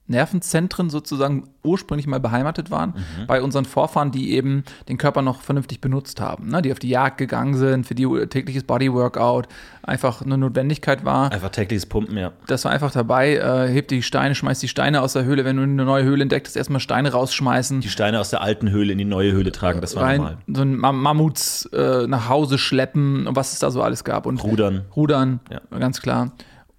Nervenzentren 0.08 0.90
sozusagen 0.90 1.48
ursprünglich 1.64 2.06
mal 2.06 2.20
beheimatet 2.20 2.70
waren, 2.70 2.94
bei 3.28 3.42
unseren 3.42 3.66
Vorfahren, 3.66 4.12
die 4.12 4.34
eben 4.34 4.64
den 4.88 4.98
Körper 5.00 5.24
noch 5.24 5.42
vernünftig 5.42 5.82
benutzt 5.82 6.22
haben, 6.22 6.50
ne? 6.50 6.62
die 6.62 6.72
auf 6.72 6.78
die 6.80 6.90
Jagd 6.90 7.18
gegangen 7.18 7.56
sind, 7.56 7.88
für 7.88 7.96
die 7.96 8.06
tägliches 8.30 8.64
Bodyworkout 8.64 9.48
einfach 9.82 10.22
eine 10.22 10.38
Notwendigkeit 10.38 11.04
war. 11.06 11.32
Einfach 11.32 11.50
tägliches 11.50 11.88
Pumpen, 11.88 12.18
ja. 12.18 12.34
Das 12.46 12.66
war 12.66 12.72
einfach 12.72 12.92
dabei, 12.92 13.36
äh, 13.38 13.68
hebt 13.68 13.90
die 13.90 14.04
Steine, 14.04 14.36
schmeißt 14.36 14.62
die 14.62 14.68
Steine 14.68 15.02
aus 15.02 15.14
der 15.14 15.26
Höhle, 15.26 15.44
wenn 15.44 15.58
du 15.58 15.64
eine 15.64 15.86
neue 15.86 16.04
Höhle 16.04 16.22
entdeckst, 16.22 16.56
erstmal 16.56 16.80
Steine 16.82 17.12
rausschmeißen. 17.12 17.82
Die 17.82 17.90
Steine 17.90 18.20
aus 18.20 18.30
der 18.30 18.42
alten 18.42 18.70
Höhle 18.70 18.92
in 18.92 19.00
die 19.00 19.06
neue 19.06 19.32
Höhle 19.32 19.52
tragen, 19.52 19.82
das 19.82 19.96
war 19.96 20.04
rein, 20.04 20.18
normal. 20.18 20.38
so 20.54 20.62
ein 20.62 20.76
Mam 20.78 21.02
Mammuts 21.02 21.66
äh, 21.74 22.06
nach 22.08 22.30
Hause 22.30 22.58
schleppen 22.60 23.26
und 23.28 23.36
was 23.36 23.54
es 23.54 23.60
da 23.60 23.72
so 23.72 23.82
alles 23.82 24.04
gab. 24.04 24.26
Und 24.28 24.44
Rudern. 24.44 24.86
Rudern, 24.96 25.40
Ja. 25.52 25.62
ganz 25.80 26.02
klar. 26.02 26.32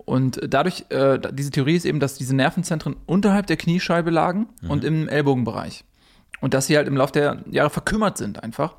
Und 0.07 0.41
dadurch, 0.49 0.87
äh, 0.89 1.19
diese 1.33 1.51
Theorie 1.51 1.75
ist 1.77 1.85
eben, 1.85 2.01
dass 2.01 2.15
diese 2.15 2.35
Nervenzentren 2.35 2.97
unterhalb 3.05 3.47
der 3.49 3.57
Kniescheibe 3.59 4.11
lagen 4.11 4.47
Mhm. 4.63 4.71
und 4.71 4.85
im 4.85 5.09
Ellbogenbereich. 5.09 5.85
Und 6.41 6.55
dass 6.55 6.67
sie 6.69 6.77
halt 6.77 6.87
im 6.89 6.97
Laufe 6.97 7.13
der 7.13 7.43
Jahre 7.51 7.71
verkümmert 7.71 8.17
sind 8.17 8.43
einfach. 8.43 8.77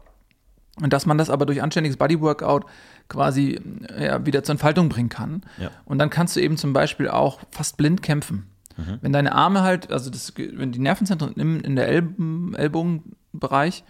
Und 0.81 0.93
dass 0.93 1.05
man 1.05 1.17
das 1.17 1.29
aber 1.29 1.45
durch 1.45 1.61
anständiges 1.61 1.97
Bodyworkout 1.97 2.61
quasi 3.09 3.59
äh, 3.97 4.05
ja, 4.05 4.25
wieder 4.25 4.43
zur 4.43 4.53
Entfaltung 4.53 4.89
bringen 4.89 5.09
kann. 5.09 5.41
Ja. 5.57 5.69
Und 5.85 5.99
dann 5.99 6.09
kannst 6.09 6.35
du 6.35 6.39
eben 6.39 6.55
zum 6.55 6.71
Beispiel 6.73 7.09
auch 7.09 7.39
fast 7.51 7.77
blind 7.77 8.01
kämpfen. 8.03 8.45
Mhm. 8.77 8.99
Wenn 9.01 9.11
deine 9.11 9.33
Arme 9.33 9.63
halt, 9.63 9.91
also 9.91 10.09
das, 10.11 10.33
wenn 10.37 10.71
die 10.71 10.79
Nervenzentren 10.79 11.33
im, 11.33 11.59
in 11.61 11.75
der 11.75 11.87
Ellbogenbereich, 11.89 13.83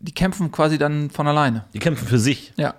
die 0.00 0.12
kämpfen 0.12 0.50
quasi 0.50 0.78
dann 0.78 1.10
von 1.10 1.26
alleine. 1.26 1.64
Die 1.74 1.78
kämpfen 1.78 2.06
für 2.06 2.18
sich. 2.18 2.52
Ja. 2.56 2.74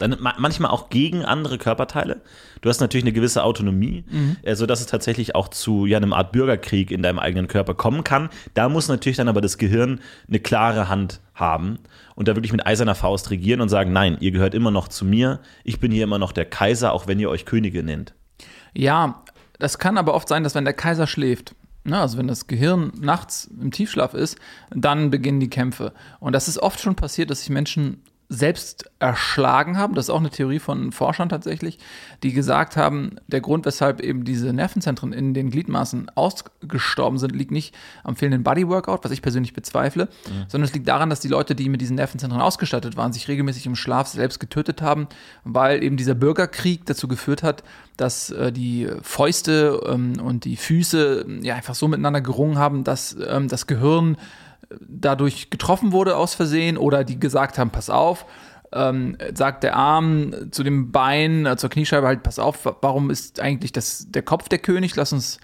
Dann 0.00 0.16
ma- 0.18 0.34
manchmal 0.38 0.70
auch 0.72 0.90
gegen 0.90 1.24
andere 1.24 1.58
Körperteile. 1.58 2.20
Du 2.60 2.68
hast 2.68 2.80
natürlich 2.80 3.04
eine 3.04 3.12
gewisse 3.12 3.44
Autonomie, 3.44 4.04
äh, 4.42 4.54
sodass 4.56 4.80
es 4.80 4.86
tatsächlich 4.86 5.34
auch 5.36 5.48
zu 5.48 5.86
ja, 5.86 5.98
einem 5.98 6.12
Art 6.12 6.32
Bürgerkrieg 6.32 6.90
in 6.90 7.02
deinem 7.02 7.18
eigenen 7.20 7.46
Körper 7.46 7.74
kommen 7.74 8.02
kann. 8.02 8.28
Da 8.54 8.68
muss 8.68 8.88
natürlich 8.88 9.16
dann 9.16 9.28
aber 9.28 9.40
das 9.40 9.56
Gehirn 9.58 10.00
eine 10.28 10.40
klare 10.40 10.88
Hand 10.88 11.20
haben 11.34 11.78
und 12.16 12.28
da 12.28 12.34
wirklich 12.36 12.52
mit 12.52 12.66
eiserner 12.66 12.94
Faust 12.94 13.30
regieren 13.30 13.60
und 13.60 13.68
sagen, 13.68 13.92
nein, 13.92 14.16
ihr 14.20 14.30
gehört 14.32 14.54
immer 14.54 14.70
noch 14.70 14.88
zu 14.88 15.04
mir, 15.04 15.40
ich 15.64 15.78
bin 15.80 15.92
hier 15.92 16.04
immer 16.04 16.18
noch 16.18 16.32
der 16.32 16.44
Kaiser, 16.44 16.92
auch 16.92 17.06
wenn 17.06 17.20
ihr 17.20 17.30
euch 17.30 17.46
Könige 17.46 17.82
nennt. 17.82 18.12
Ja, 18.74 19.22
das 19.58 19.78
kann 19.78 19.96
aber 19.98 20.14
oft 20.14 20.28
sein, 20.28 20.42
dass 20.44 20.54
wenn 20.54 20.64
der 20.64 20.74
Kaiser 20.74 21.06
schläft, 21.06 21.54
ne, 21.84 21.98
also 21.98 22.18
wenn 22.18 22.28
das 22.28 22.46
Gehirn 22.46 22.92
nachts 23.00 23.50
im 23.60 23.70
Tiefschlaf 23.70 24.14
ist, 24.14 24.38
dann 24.70 25.10
beginnen 25.10 25.40
die 25.40 25.50
Kämpfe. 25.50 25.92
Und 26.20 26.34
das 26.34 26.48
ist 26.48 26.58
oft 26.58 26.80
schon 26.80 26.94
passiert, 26.94 27.30
dass 27.30 27.40
sich 27.40 27.50
Menschen 27.50 28.02
selbst 28.32 28.88
erschlagen 29.00 29.76
haben. 29.76 29.96
Das 29.96 30.06
ist 30.06 30.10
auch 30.10 30.20
eine 30.20 30.30
Theorie 30.30 30.60
von 30.60 30.92
Forschern 30.92 31.28
tatsächlich, 31.28 31.80
die 32.22 32.32
gesagt 32.32 32.76
haben, 32.76 33.16
der 33.26 33.40
Grund, 33.40 33.66
weshalb 33.66 34.00
eben 34.00 34.24
diese 34.24 34.52
Nervenzentren 34.52 35.12
in 35.12 35.34
den 35.34 35.50
Gliedmaßen 35.50 36.12
ausgestorben 36.14 37.18
sind, 37.18 37.34
liegt 37.34 37.50
nicht 37.50 37.74
am 38.04 38.14
fehlenden 38.14 38.44
Bodyworkout, 38.44 39.00
was 39.02 39.10
ich 39.10 39.20
persönlich 39.20 39.52
bezweifle, 39.52 40.08
sondern 40.46 40.68
es 40.68 40.74
liegt 40.74 40.86
daran, 40.86 41.10
dass 41.10 41.18
die 41.18 41.28
Leute, 41.28 41.56
die 41.56 41.68
mit 41.68 41.80
diesen 41.80 41.96
Nervenzentren 41.96 42.40
ausgestattet 42.40 42.96
waren, 42.96 43.12
sich 43.12 43.26
regelmäßig 43.26 43.66
im 43.66 43.74
Schlaf 43.74 44.06
selbst 44.06 44.38
getötet 44.38 44.80
haben, 44.80 45.08
weil 45.42 45.82
eben 45.82 45.96
dieser 45.96 46.14
Bürgerkrieg 46.14 46.86
dazu 46.86 47.08
geführt 47.08 47.42
hat, 47.42 47.64
dass 47.96 48.30
äh, 48.30 48.52
die 48.52 48.88
Fäuste 49.02 49.80
ähm, 49.88 50.20
und 50.22 50.44
die 50.44 50.56
Füße 50.56 51.26
ja 51.42 51.56
einfach 51.56 51.74
so 51.74 51.88
miteinander 51.88 52.20
gerungen 52.20 52.58
haben, 52.58 52.84
dass 52.84 53.16
ähm, 53.28 53.48
das 53.48 53.66
Gehirn 53.66 54.16
dadurch 54.80 55.50
getroffen 55.50 55.92
wurde 55.92 56.16
aus 56.16 56.34
Versehen 56.34 56.76
oder 56.76 57.04
die 57.04 57.18
gesagt 57.18 57.58
haben, 57.58 57.70
pass 57.70 57.90
auf, 57.90 58.26
ähm, 58.72 59.16
sagt 59.34 59.64
der 59.64 59.74
Arm 59.76 60.32
zu 60.52 60.62
dem 60.62 60.92
Bein, 60.92 61.44
äh, 61.46 61.56
zur 61.56 61.70
Kniescheibe 61.70 62.06
halt, 62.06 62.22
pass 62.22 62.38
auf, 62.38 62.64
wa- 62.64 62.76
warum 62.80 63.10
ist 63.10 63.40
eigentlich 63.40 63.72
das, 63.72 64.06
der 64.10 64.22
Kopf 64.22 64.48
der 64.48 64.58
König? 64.60 64.94
Lass 64.94 65.12
uns, 65.12 65.38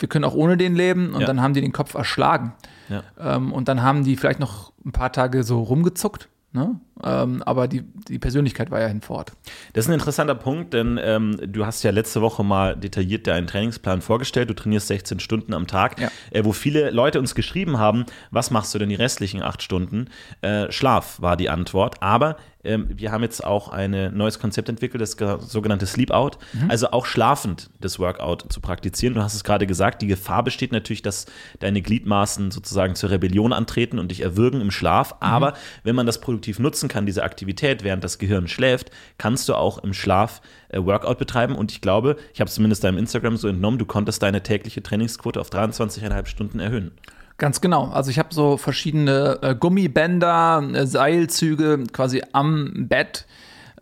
wir 0.00 0.08
können 0.08 0.24
auch 0.24 0.34
ohne 0.34 0.56
den 0.56 0.74
leben. 0.74 1.14
Und 1.14 1.20
Ja. 1.20 1.26
dann 1.28 1.40
haben 1.40 1.54
die 1.54 1.60
den 1.60 1.72
Kopf 1.72 1.94
erschlagen. 1.94 2.54
Ja. 2.88 3.02
Ähm, 3.20 3.52
und 3.52 3.68
dann 3.68 3.82
haben 3.82 4.02
die 4.02 4.16
vielleicht 4.16 4.40
noch 4.40 4.72
ein 4.84 4.90
paar 4.92 5.12
Tage 5.12 5.44
so 5.44 5.62
rumgezuckt. 5.62 6.28
Ne? 6.54 6.78
Ähm, 7.02 7.42
aber 7.44 7.66
die, 7.66 7.82
die 8.08 8.18
Persönlichkeit 8.18 8.70
war 8.70 8.78
ja 8.80 8.86
hinfort. 8.86 9.32
Das 9.72 9.86
ist 9.86 9.88
ein 9.90 9.94
interessanter 9.94 10.34
Punkt, 10.34 10.74
denn 10.74 11.00
ähm, 11.02 11.38
du 11.46 11.64
hast 11.64 11.82
ja 11.82 11.90
letzte 11.90 12.20
Woche 12.20 12.44
mal 12.44 12.76
detailliert 12.76 13.26
deinen 13.26 13.46
Trainingsplan 13.46 14.02
vorgestellt. 14.02 14.50
Du 14.50 14.54
trainierst 14.54 14.88
16 14.88 15.18
Stunden 15.20 15.54
am 15.54 15.66
Tag, 15.66 15.98
Ja. 15.98 16.10
äh, 16.30 16.44
wo 16.44 16.52
viele 16.52 16.90
Leute 16.90 17.18
uns 17.20 17.34
geschrieben 17.34 17.78
haben, 17.78 18.04
was 18.30 18.50
machst 18.50 18.74
du 18.74 18.78
denn 18.78 18.90
die 18.90 18.94
restlichen 18.96 19.42
acht 19.42 19.62
Stunden? 19.62 20.08
Äh, 20.42 20.70
Schlaf 20.70 21.22
war 21.22 21.38
die 21.38 21.48
Antwort. 21.48 22.02
Aber 22.02 22.36
ähm, 22.64 22.88
wir 22.94 23.10
haben 23.12 23.22
jetzt 23.22 23.44
auch 23.44 23.68
ein 23.68 24.16
neues 24.16 24.38
Konzept 24.38 24.68
entwickelt, 24.68 25.00
das 25.00 25.16
ge- 25.16 25.38
sogenannte 25.40 25.86
Sleep 25.86 26.10
Out. 26.10 26.38
Also 26.68 26.90
auch 26.92 27.06
schlafend 27.06 27.70
das 27.80 27.98
Workout 27.98 28.46
zu 28.52 28.60
praktizieren. 28.60 29.14
Du 29.14 29.22
hast 29.22 29.34
es 29.34 29.44
gerade 29.44 29.66
gesagt, 29.66 30.00
die 30.02 30.06
Gefahr 30.06 30.42
besteht 30.44 30.72
natürlich, 30.72 31.02
dass 31.02 31.26
deine 31.60 31.82
Gliedmaßen 31.82 32.50
sozusagen 32.50 32.94
zur 32.94 33.10
Rebellion 33.10 33.52
antreten 33.52 33.98
und 33.98 34.10
dich 34.10 34.20
erwürgen 34.20 34.60
im 34.60 34.70
Schlaf. 34.70 35.16
Aber 35.20 35.54
wenn 35.84 35.94
man 35.96 36.06
das 36.06 36.20
produktiv 36.20 36.58
nutzen 36.58 36.88
kann, 36.88 37.04
diese 37.06 37.24
Aktivität, 37.24 37.82
während 37.82 38.04
das 38.04 38.18
Gehirn 38.18 38.46
schläft, 38.48 38.90
kannst 39.18 39.48
du 39.48 39.54
auch 39.54 39.78
im 39.78 39.92
Schlaf 39.94 40.40
äh, 40.68 40.78
Workout 40.84 41.18
betreiben. 41.18 41.54
Und 41.56 41.72
ich 41.72 41.80
glaube, 41.80 42.16
ich 42.32 42.40
habe 42.40 42.48
es 42.48 42.54
zumindest 42.54 42.84
deinem 42.84 42.98
Instagram 42.98 43.36
so 43.36 43.48
entnommen, 43.48 43.78
du 43.78 43.86
konntest 43.86 44.22
deine 44.22 44.42
tägliche 44.42 44.82
Trainingsquote 44.82 45.40
auf 45.40 45.50
23,5 45.50 46.26
Stunden 46.26 46.60
erhöhen. 46.60 46.92
Ganz 47.38 47.60
genau. 47.60 47.88
Also 47.88 48.10
ich 48.10 48.18
habe 48.18 48.32
so 48.32 48.56
verschiedene 48.56 49.38
äh, 49.42 49.54
Gummibänder, 49.54 50.62
äh, 50.74 50.86
Seilzüge 50.86 51.84
quasi 51.92 52.22
am 52.32 52.88
Bett. 52.88 53.26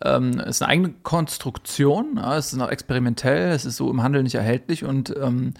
Ähm, 0.03 0.39
ist 0.39 0.61
eine 0.61 0.71
eigene 0.71 0.93
Konstruktion. 1.03 2.17
Ja, 2.17 2.37
es 2.37 2.47
ist 2.47 2.57
noch 2.57 2.69
experimentell. 2.69 3.51
Es 3.51 3.65
ist 3.65 3.77
so 3.77 3.89
im 3.91 4.01
Handel 4.01 4.23
nicht 4.23 4.35
erhältlich. 4.35 4.83
Und 4.83 5.15
ähm, 5.15 5.53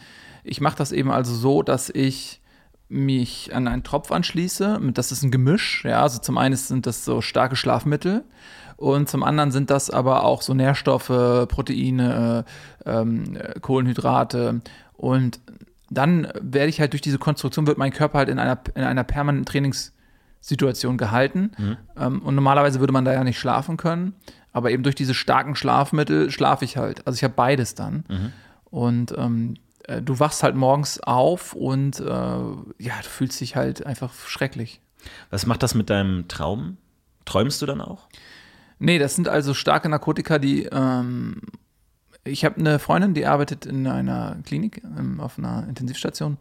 ich 0.43 0.61
mache 0.61 0.77
das 0.77 0.91
eben 0.91 1.11
also 1.11 1.33
so, 1.35 1.61
dass 1.61 1.89
ich 1.89 2.41
mich 2.89 3.53
an 3.53 3.67
einen 3.67 3.83
Tropf 3.83 4.11
anschließe. 4.11 4.79
Das 4.93 5.11
ist 5.11 5.23
ein 5.23 5.31
Gemisch. 5.31 5.83
Ja, 5.85 6.01
also 6.01 6.19
zum 6.19 6.37
einen 6.37 6.55
sind 6.55 6.87
das 6.87 7.05
so 7.05 7.21
starke 7.21 7.55
Schlafmittel. 7.55 8.23
Und 8.77 9.09
zum 9.09 9.21
anderen 9.21 9.51
sind 9.51 9.69
das 9.69 9.91
aber 9.91 10.23
auch 10.23 10.41
so 10.41 10.55
Nährstoffe, 10.55 11.07
Proteine, 11.07 12.45
äh, 12.83 12.89
ähm, 12.91 13.35
äh, 13.35 13.59
Kohlenhydrate. 13.59 14.61
Und 14.93 15.39
dann 15.91 16.27
werde 16.39 16.69
ich 16.69 16.79
halt 16.79 16.93
durch 16.93 17.01
diese 17.01 17.19
Konstruktion, 17.19 17.67
wird 17.67 17.77
mein 17.77 17.91
Körper 17.91 18.19
halt 18.19 18.29
in 18.29 18.39
einer, 18.39 18.59
in 18.75 18.83
einer 18.83 19.03
permanenten 19.03 19.45
Trainingssituation 19.45 20.97
gehalten. 20.97 21.51
Ähm, 21.97 22.21
und 22.21 22.33
normalerweise 22.33 22.79
würde 22.79 22.93
man 22.93 23.05
da 23.05 23.13
ja 23.13 23.23
nicht 23.23 23.37
schlafen 23.37 23.77
können. 23.77 24.15
Aber 24.53 24.71
eben 24.71 24.83
durch 24.83 24.95
diese 24.95 25.13
starken 25.13 25.55
Schlafmittel 25.55 26.31
schlafe 26.31 26.65
ich 26.65 26.77
halt. 26.77 27.05
Also 27.05 27.17
ich 27.17 27.23
habe 27.23 27.33
beides 27.35 27.75
dann. 27.75 28.05
Und 28.65 29.13
ähm, 29.17 29.55
äh, 29.87 30.01
du 30.01 30.19
wachst 30.19 30.43
halt 30.43 30.55
morgens 30.55 30.99
auf 31.01 31.53
und 31.53 31.99
äh, 31.99 32.03
ja, 32.03 32.93
du 33.01 33.09
fühlst 33.09 33.39
dich 33.41 33.55
halt 33.55 33.85
einfach 33.85 34.13
schrecklich. 34.27 34.81
Was 35.29 35.45
macht 35.45 35.61
das 35.63 35.75
mit 35.75 35.89
deinem 35.89 36.27
Traum? 36.27 36.77
Träumst 37.25 37.61
du 37.61 37.65
dann 37.65 37.81
auch? 37.81 38.07
Nee, 38.79 38.97
das 38.97 39.15
sind 39.15 39.27
also 39.27 39.53
starke 39.53 39.89
Narkotika, 39.89 40.39
die. 40.39 40.63
Ähm, 40.63 41.41
ich 42.23 42.45
habe 42.45 42.57
eine 42.59 42.79
Freundin, 42.79 43.13
die 43.13 43.25
arbeitet 43.25 43.65
in 43.65 43.87
einer 43.87 44.37
Klinik 44.45 44.81
ähm, 44.83 45.19
auf 45.19 45.37
einer 45.37 45.67
Intensivstation. 45.67 46.37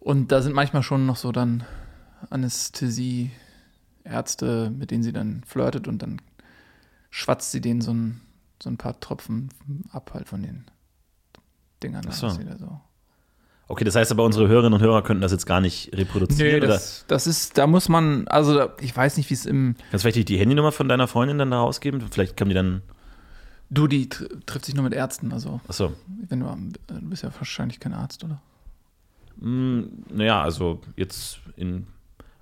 Und 0.00 0.32
da 0.32 0.42
sind 0.42 0.54
manchmal 0.54 0.82
schon 0.82 1.06
noch 1.06 1.16
so 1.16 1.32
dann 1.32 1.64
Anästhesie-Ärzte, 2.30 4.70
mit 4.70 4.90
denen 4.90 5.02
sie 5.02 5.12
dann 5.12 5.42
flirtet 5.46 5.88
und 5.88 6.02
dann 6.02 6.20
schwatzt 7.10 7.52
sie 7.52 7.60
denen 7.60 7.80
so 7.80 7.92
ein, 7.92 8.20
so 8.62 8.70
ein 8.70 8.76
paar 8.76 8.98
Tropfen 9.00 9.50
ab 9.92 10.12
halt 10.14 10.28
von 10.28 10.42
den 10.42 10.64
Dingern. 11.82 12.04
Ach 12.08 12.12
so. 12.12 12.28
so. 12.28 12.80
Okay, 13.70 13.84
das 13.84 13.96
heißt 13.96 14.10
aber, 14.12 14.24
unsere 14.24 14.48
Hörerinnen 14.48 14.74
und 14.74 14.80
Hörer 14.80 15.02
könnten 15.02 15.20
das 15.20 15.32
jetzt 15.32 15.44
gar 15.46 15.60
nicht 15.60 15.90
reproduzieren. 15.92 16.60
Nee, 16.60 16.66
das, 16.66 17.04
das 17.06 17.26
ist, 17.26 17.58
da 17.58 17.66
muss 17.66 17.88
man, 17.90 18.26
also 18.28 18.54
da- 18.54 18.74
ich 18.80 18.96
weiß 18.96 19.18
nicht, 19.18 19.28
wie 19.28 19.34
es 19.34 19.44
im? 19.44 19.74
Kannst 19.90 20.04
du 20.04 20.10
vielleicht 20.10 20.28
die 20.28 20.38
Handynummer 20.38 20.72
von 20.72 20.88
deiner 20.88 21.06
Freundin 21.06 21.36
dann 21.38 21.50
da 21.50 21.58
rausgeben? 21.58 22.00
Vielleicht 22.10 22.36
kann 22.36 22.48
die 22.48 22.54
dann. 22.54 22.82
Du, 23.70 23.86
die 23.86 24.08
tr 24.08 24.26
trifft 24.46 24.64
sich 24.66 24.74
nur 24.74 24.84
mit 24.84 24.94
Ärzten, 24.94 25.32
also 25.32 25.60
Achso. 25.68 25.92
wenn 26.28 26.40
du, 26.40 26.46
am- 26.46 26.72
du 26.86 27.00
bist 27.02 27.22
ja 27.22 27.30
wahrscheinlich 27.36 27.80
kein 27.80 27.94
Arzt, 27.94 28.24
oder? 28.24 28.40
Hm, 29.40 30.04
naja, 30.10 30.42
also 30.42 30.80
jetzt 30.96 31.40
in. 31.56 31.86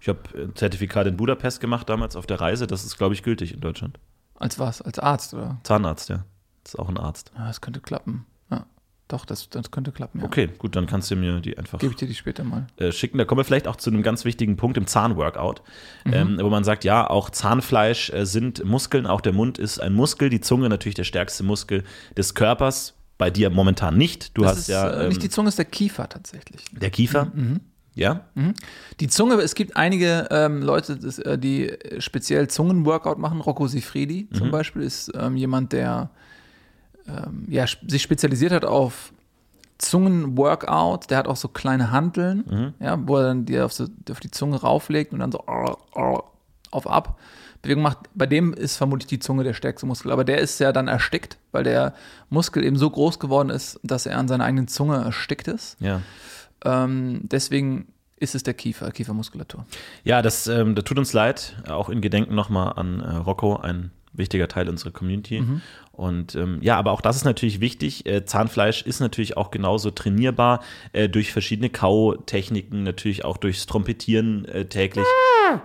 Ich 0.00 0.08
habe 0.08 0.20
ein 0.36 0.54
Zertifikat 0.54 1.06
in 1.06 1.16
Budapest 1.16 1.60
gemacht 1.60 1.88
damals 1.88 2.14
auf 2.16 2.26
der 2.26 2.40
Reise. 2.40 2.66
Das 2.66 2.84
ist, 2.84 2.96
glaube 2.96 3.14
ich, 3.14 3.22
gültig 3.22 3.52
in 3.52 3.60
Deutschland. 3.60 3.98
Als 4.36 4.58
was? 4.58 4.80
Als 4.82 4.98
Arzt, 4.98 5.34
oder? 5.34 5.58
Zahnarzt, 5.64 6.08
ja. 6.10 6.24
Das 6.62 6.74
ist 6.74 6.78
auch 6.78 6.88
ein 6.88 6.98
Arzt. 6.98 7.32
Ja, 7.36 7.46
das 7.46 7.60
könnte 7.60 7.80
klappen. 7.80 8.24
Doch, 9.08 9.24
das, 9.24 9.48
das 9.50 9.70
könnte 9.70 9.92
klappen, 9.92 10.18
ja. 10.18 10.24
Okay, 10.26 10.48
gut, 10.58 10.74
dann 10.74 10.86
kannst 10.86 11.10
du 11.12 11.16
mir 11.16 11.38
die 11.40 11.56
einfach 11.56 11.78
Gebe 11.78 11.92
ich 11.92 11.96
dir 11.96 12.08
die 12.08 12.14
später 12.14 12.42
mal. 12.42 12.66
äh, 12.76 12.90
schicken. 12.90 13.18
Da 13.18 13.24
kommen 13.24 13.38
wir 13.38 13.44
vielleicht 13.44 13.68
auch 13.68 13.76
zu 13.76 13.90
einem 13.90 14.02
ganz 14.02 14.24
wichtigen 14.24 14.56
Punkt 14.56 14.76
im 14.76 14.86
Zahnworkout, 14.88 15.62
ähm, 16.04 16.38
wo 16.40 16.48
man 16.50 16.64
sagt, 16.64 16.82
ja, 16.82 17.08
auch 17.08 17.30
Zahnfleisch 17.30 18.10
äh, 18.10 18.26
sind 18.26 18.64
Muskeln, 18.64 19.06
auch 19.06 19.20
der 19.20 19.32
Mund 19.32 19.58
ist 19.58 19.78
ein 19.78 19.92
Muskel, 19.94 20.28
die 20.28 20.40
Zunge 20.40 20.68
natürlich 20.68 20.96
der 20.96 21.04
stärkste 21.04 21.44
Muskel 21.44 21.84
des 22.16 22.34
Körpers. 22.34 22.94
Bei 23.18 23.30
dir 23.30 23.48
momentan 23.48 23.96
nicht. 23.96 24.36
Du 24.36 24.42
Das 24.42 24.50
hast 24.52 24.58
ist, 24.58 24.68
ja 24.68 24.90
äh, 24.90 25.02
ähm, 25.04 25.08
nicht 25.08 25.22
die 25.22 25.30
Zunge, 25.30 25.48
ist 25.48 25.56
der 25.58 25.64
Kiefer 25.64 26.06
tatsächlich. 26.08 26.62
der 26.72 26.90
Kiefer. 26.90 27.32
Ja. 27.94 28.26
Die 29.00 29.08
Zunge, 29.08 29.36
es 29.36 29.54
gibt 29.54 29.74
einige 29.76 30.28
ähm, 30.30 30.60
Leute, 30.60 30.98
das, 30.98 31.18
äh, 31.20 31.38
die 31.38 31.72
speziell 31.98 32.48
Zungenworkout 32.48 33.16
machen. 33.16 33.40
Rocco 33.40 33.68
Sifredi 33.68 34.28
zum 34.34 34.50
Beispiel 34.50 34.82
ist 34.82 35.10
ähm, 35.18 35.36
jemand, 35.36 35.72
der 35.72 36.10
ähm, 37.08 37.44
ja, 37.48 37.64
sich 37.86 38.02
spezialisiert 38.02 38.52
hat 38.52 38.64
auf 38.64 39.12
Zungen-Workout. 39.78 41.10
Der 41.10 41.18
hat 41.18 41.28
auch 41.28 41.36
so 41.36 41.48
kleine 41.48 41.90
Hanteln, 41.90 42.44
Mhm. 42.48 42.74
ja, 42.84 42.98
wo 43.06 43.16
er 43.16 43.24
dann 43.24 43.44
die 43.46 43.60
auf, 43.60 43.72
so, 43.72 43.86
auf 44.10 44.20
die 44.20 44.30
Zunge 44.30 44.60
rauflegt 44.60 45.12
und 45.12 45.18
dann 45.20 45.32
so 45.32 45.40
auf 45.46 46.86
ab. 46.86 47.18
Bewegung 47.62 47.82
macht. 47.82 47.98
Bei 48.14 48.26
dem 48.26 48.52
ist 48.52 48.76
vermutlich 48.76 49.06
die 49.08 49.18
Zunge 49.18 49.42
der 49.44 49.54
stärkste 49.54 49.86
Muskel, 49.86 50.12
aber 50.12 50.24
der 50.24 50.38
ist 50.38 50.58
ja 50.60 50.72
dann 50.72 50.88
erstickt, 50.88 51.38
weil 51.52 51.64
der 51.64 51.94
Muskel 52.30 52.62
eben 52.64 52.76
so 52.76 52.88
groß 52.90 53.18
geworden 53.18 53.50
ist, 53.50 53.80
dass 53.82 54.06
er 54.06 54.18
an 54.18 54.28
seiner 54.28 54.44
eigenen 54.44 54.68
Zunge 54.68 54.96
erstickt 54.96 55.48
ist. 55.48 55.76
Ja. 55.80 56.00
Ähm, 56.64 57.20
deswegen 57.24 57.88
ist 58.18 58.34
es 58.34 58.42
der 58.42 58.54
Kiefer, 58.54 58.90
Kiefermuskulatur. 58.92 59.66
Ja, 60.04 60.22
das, 60.22 60.46
ähm, 60.46 60.74
das 60.74 60.84
tut 60.84 60.98
uns 60.98 61.12
leid. 61.12 61.56
Auch 61.68 61.88
in 61.88 62.00
Gedenken 62.00 62.34
nochmal 62.34 62.72
an 62.76 63.00
äh, 63.00 63.16
Rocco, 63.16 63.56
ein 63.56 63.90
wichtiger 64.16 64.48
Teil 64.48 64.68
unserer 64.68 64.90
Community. 64.90 65.38
Und 65.92 66.34
ähm, 66.34 66.58
ja, 66.60 66.76
aber 66.76 66.92
auch 66.92 67.00
das 67.00 67.16
ist 67.16 67.24
natürlich 67.24 67.60
wichtig. 67.60 68.06
Äh, 68.06 68.24
Zahnfleisch 68.26 68.82
ist 68.82 69.00
natürlich 69.00 69.36
auch 69.36 69.50
genauso 69.50 69.90
trainierbar 69.90 70.62
äh, 70.92 71.08
durch 71.08 71.32
verschiedene 71.32 71.70
Kautechniken, 71.70 72.82
natürlich 72.82 73.24
auch 73.24 73.38
durchs 73.38 73.66
Trompetieren 73.66 74.44
äh, 74.46 74.66
täglich. 74.66 75.06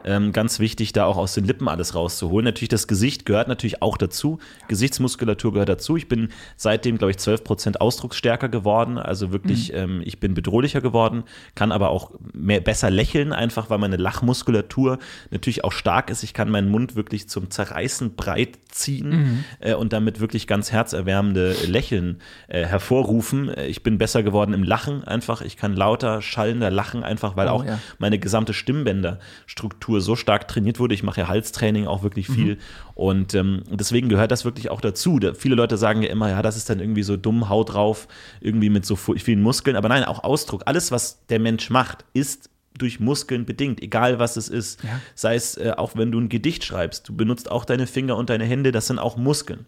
Ähm, 0.04 0.32
ganz 0.32 0.60
wichtig, 0.60 0.94
da 0.94 1.06
auch 1.06 1.18
aus 1.18 1.34
den 1.34 1.46
Lippen 1.46 1.68
alles 1.68 1.96
rauszuholen. 1.96 2.46
Natürlich, 2.46 2.70
das 2.70 2.88
Gesicht 2.88 3.26
gehört 3.26 3.48
natürlich 3.48 3.82
auch 3.82 3.98
dazu. 3.98 4.40
Gesichtsmuskulatur 4.68 5.54
gehört 5.54 5.70
dazu. 5.70 5.96
Ich 5.98 6.08
bin 6.08 6.30
seitdem, 6.58 6.98
glaube 6.98 7.12
ich, 7.12 7.18
12 7.18 7.44
Prozent 7.44 7.82
ausdrucksstärker 7.82 8.50
geworden. 8.50 8.98
Also 8.98 9.32
wirklich, 9.32 9.74
ähm, 9.74 10.02
ich 10.06 10.20
bin 10.20 10.34
bedrohlicher 10.34 10.82
geworden, 10.82 11.24
kann 11.56 11.72
aber 11.72 11.90
auch 11.90 12.12
mehr, 12.34 12.62
besser 12.62 12.90
lächeln, 12.90 13.34
einfach 13.34 13.70
weil 13.70 13.78
meine 13.78 13.98
Lachmuskulatur 13.98 15.00
natürlich 15.30 15.64
auch 15.64 15.72
stark 15.72 16.10
ist. 16.10 16.24
Ich 16.24 16.34
kann 16.34 16.50
meinen 16.50 16.70
Mund 16.70 16.96
wirklich 16.96 17.28
zum 17.30 17.50
Zerreißen 17.50 18.16
breit 18.16 18.58
ziehen 18.70 19.44
äh, 19.60 19.74
und 19.74 19.94
damit 19.94 20.20
wirklich 20.20 20.48
ganz 20.48 20.72
herzerwärmende 20.72 21.54
Lächeln 21.68 22.20
äh, 22.48 22.66
hervorrufen. 22.66 23.50
Äh, 23.50 23.68
Ich 23.68 23.84
bin 23.84 23.98
besser 23.98 24.24
geworden 24.24 24.54
im 24.54 24.64
Lachen 24.64 25.04
einfach. 25.04 25.42
Ich 25.42 25.58
kann 25.58 25.76
lauter, 25.76 26.22
schallender 26.22 26.72
lachen, 26.72 27.04
einfach 27.04 27.36
weil 27.36 27.48
Oh, 27.48 27.52
auch 27.52 27.66
ja. 27.66 27.80
meine 28.00 28.18
gesamte 28.20 28.54
Stimmbänderstruktur 28.54 29.71
so 29.80 30.16
stark 30.16 30.48
trainiert 30.48 30.80
wurde. 30.80 30.94
Ich 30.94 31.04
mache 31.04 31.22
ja 31.22 31.28
Halstraining 31.28 31.88
auch 31.88 32.04
wirklich 32.04 32.28
viel. 32.28 32.58
Und 32.94 33.34
ähm, 33.34 33.64
deswegen 33.70 34.10
gehört 34.10 34.32
das 34.32 34.46
wirklich 34.46 34.70
auch 34.70 34.82
dazu. 34.82 35.18
Da, 35.18 35.34
viele 35.34 35.56
Leute 35.56 35.78
sagen 35.78 36.04
ja 36.04 36.10
immer, 36.10 36.30
ja, 36.30 36.42
das 36.42 36.58
ist 36.58 36.70
dann 36.70 36.80
irgendwie 36.80 37.04
so 37.04 37.18
dumm, 37.18 37.50
Haut 37.50 37.74
drauf, 37.74 38.08
irgendwie 38.42 38.70
mit 38.70 38.86
so 38.86 38.96
vielen 38.96 39.42
Muskeln. 39.42 39.76
Aber 39.76 39.90
nein, 39.90 40.04
auch 40.04 40.24
Ausdruck. 40.24 40.64
Alles, 40.66 40.92
was 40.92 41.26
der 41.28 41.40
Mensch 41.40 41.70
macht, 41.72 42.06
ist 42.14 42.51
durch 42.82 43.00
Muskeln 43.00 43.46
bedingt, 43.46 43.82
egal 43.82 44.20
was 44.20 44.38
es 44.38 44.50
ist. 44.50 44.84
Ja. 44.84 45.00
Sei 45.16 45.36
es 45.36 45.58
äh, 45.58 45.74
auch, 45.78 45.96
wenn 45.96 46.12
du 46.12 46.20
ein 46.20 46.30
Gedicht 46.30 46.64
schreibst, 46.64 47.08
du 47.10 47.16
benutzt 47.16 47.50
auch 47.52 47.66
deine 47.66 47.88
Finger 47.88 48.18
und 48.18 48.30
deine 48.30 48.46
Hände, 48.46 48.72
das 48.72 48.88
sind 48.88 49.00
auch 49.00 49.18
Muskeln. 49.18 49.66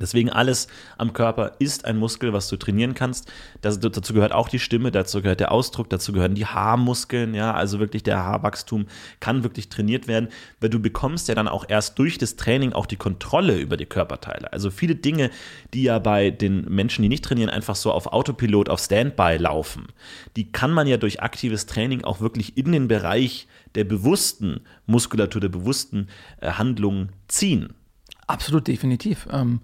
Deswegen 0.00 0.30
alles 0.30 0.68
am 0.98 1.12
Körper 1.12 1.52
ist 1.58 1.84
ein 1.84 1.96
Muskel, 1.96 2.32
was 2.32 2.48
du 2.48 2.56
trainieren 2.56 2.94
kannst. 2.94 3.30
Das, 3.60 3.80
dazu 3.80 4.14
gehört 4.14 4.32
auch 4.32 4.48
die 4.48 4.58
Stimme, 4.58 4.90
dazu 4.90 5.20
gehört 5.20 5.40
der 5.40 5.52
Ausdruck, 5.52 5.90
dazu 5.90 6.12
gehören 6.12 6.34
die 6.34 6.46
Haarmuskeln, 6.46 7.34
ja, 7.34 7.52
also 7.52 7.80
wirklich 7.80 8.02
der 8.02 8.18
Haarwachstum 8.18 8.86
kann 9.20 9.42
wirklich 9.42 9.68
trainiert 9.68 10.08
werden, 10.08 10.28
weil 10.60 10.70
du 10.70 10.80
bekommst 10.80 11.28
ja 11.28 11.34
dann 11.34 11.48
auch 11.48 11.64
erst 11.68 11.98
durch 11.98 12.18
das 12.18 12.36
Training 12.36 12.72
auch 12.72 12.86
die 12.86 12.96
Kontrolle 12.96 13.58
über 13.58 13.76
die 13.76 13.86
Körperteile. 13.86 14.52
Also 14.52 14.70
viele 14.70 14.94
Dinge, 14.94 15.30
die 15.74 15.82
ja 15.82 15.98
bei 15.98 16.30
den 16.30 16.64
Menschen, 16.68 17.02
die 17.02 17.08
nicht 17.08 17.24
trainieren, 17.24 17.50
einfach 17.50 17.76
so 17.76 17.92
auf 17.92 18.06
Autopilot, 18.06 18.68
auf 18.68 18.80
Standby 18.80 19.36
laufen, 19.38 19.86
die 20.36 20.50
kann 20.52 20.70
man 20.70 20.86
ja 20.86 20.96
durch 20.96 21.22
aktives 21.22 21.66
Training 21.66 22.04
auch 22.04 22.20
wirklich 22.20 22.47
in 22.56 22.72
den 22.72 22.88
Bereich 22.88 23.48
der 23.74 23.84
bewussten 23.84 24.60
Muskulatur, 24.86 25.40
der 25.40 25.48
bewussten 25.48 26.08
äh, 26.40 26.52
Handlungen 26.52 27.10
ziehen. 27.28 27.74
Absolut, 28.26 28.66
definitiv. 28.66 29.26
Ähm, 29.30 29.60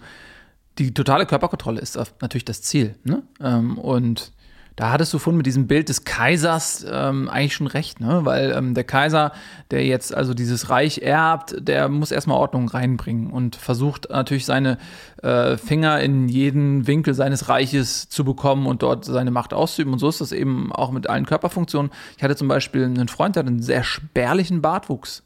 die 0.79 0.93
totale 0.93 1.27
Körperkontrolle 1.27 1.81
ist 1.81 1.97
natürlich 2.21 2.45
das 2.45 2.63
Ziel. 2.63 2.97
Ne? 3.05 3.23
Ähm, 3.41 3.79
und 3.79 4.33
da 4.77 4.91
hattest 4.91 5.15
du 5.15 5.19
vorhin 5.19 5.37
mit 5.37 5.47
diesem 5.47 5.69
Bild 5.69 5.89
des 5.89 6.05
Kaisers 6.05 6.85
ähm, 6.91 7.29
eigentlich 7.29 7.55
schon 7.55 7.69
recht, 7.69 8.01
ne? 8.01 8.25
weil 8.25 8.53
ähm, 8.53 8.75
der 8.75 8.83
Kaiser, 8.83 9.33
der 9.71 9.85
jetzt 9.87 10.13
also 10.15 10.35
dieses 10.35 10.69
Reich 10.69 10.99
erbt, 10.99 11.55
der 11.61 11.89
muss 11.89 12.11
erstmal 12.11 12.39
Ordnung 12.39 12.69
reinbringen 12.69 13.31
und 13.31 13.55
versucht 13.55 14.09
natürlich 14.11 14.47
seine 14.47 14.79
äh, 15.23 15.57
Finger 15.57 16.01
in 16.01 16.29
jeden 16.29 16.89
Winkel 16.89 17.15
seines 17.15 17.49
Reiches 17.49 18.09
zu 18.09 18.25
bekommen 18.25 18.67
und 18.67 18.83
dort 18.83 19.05
seine 19.05 19.31
Macht 19.31 19.55
auszuüben. 19.55 19.93
Und 19.93 20.01
so 20.01 20.09
ist 20.09 20.21
das 20.21 20.33
eben 20.33 20.73
auch 20.73 20.91
mit 20.91 21.09
allen 21.09 21.27
Körperfunktionen. 21.27 21.93
Ich 22.17 22.25
hatte 22.25 22.35
zum 22.35 22.49
Beispiel 22.49 22.85
einen 22.85 23.09
Freund, 23.09 23.37
der 23.37 23.45
hat 23.45 23.49
einen 23.49 23.63
sehr 23.63 23.85
spärlichen 23.85 24.61
Bartwuchs. 24.61 25.23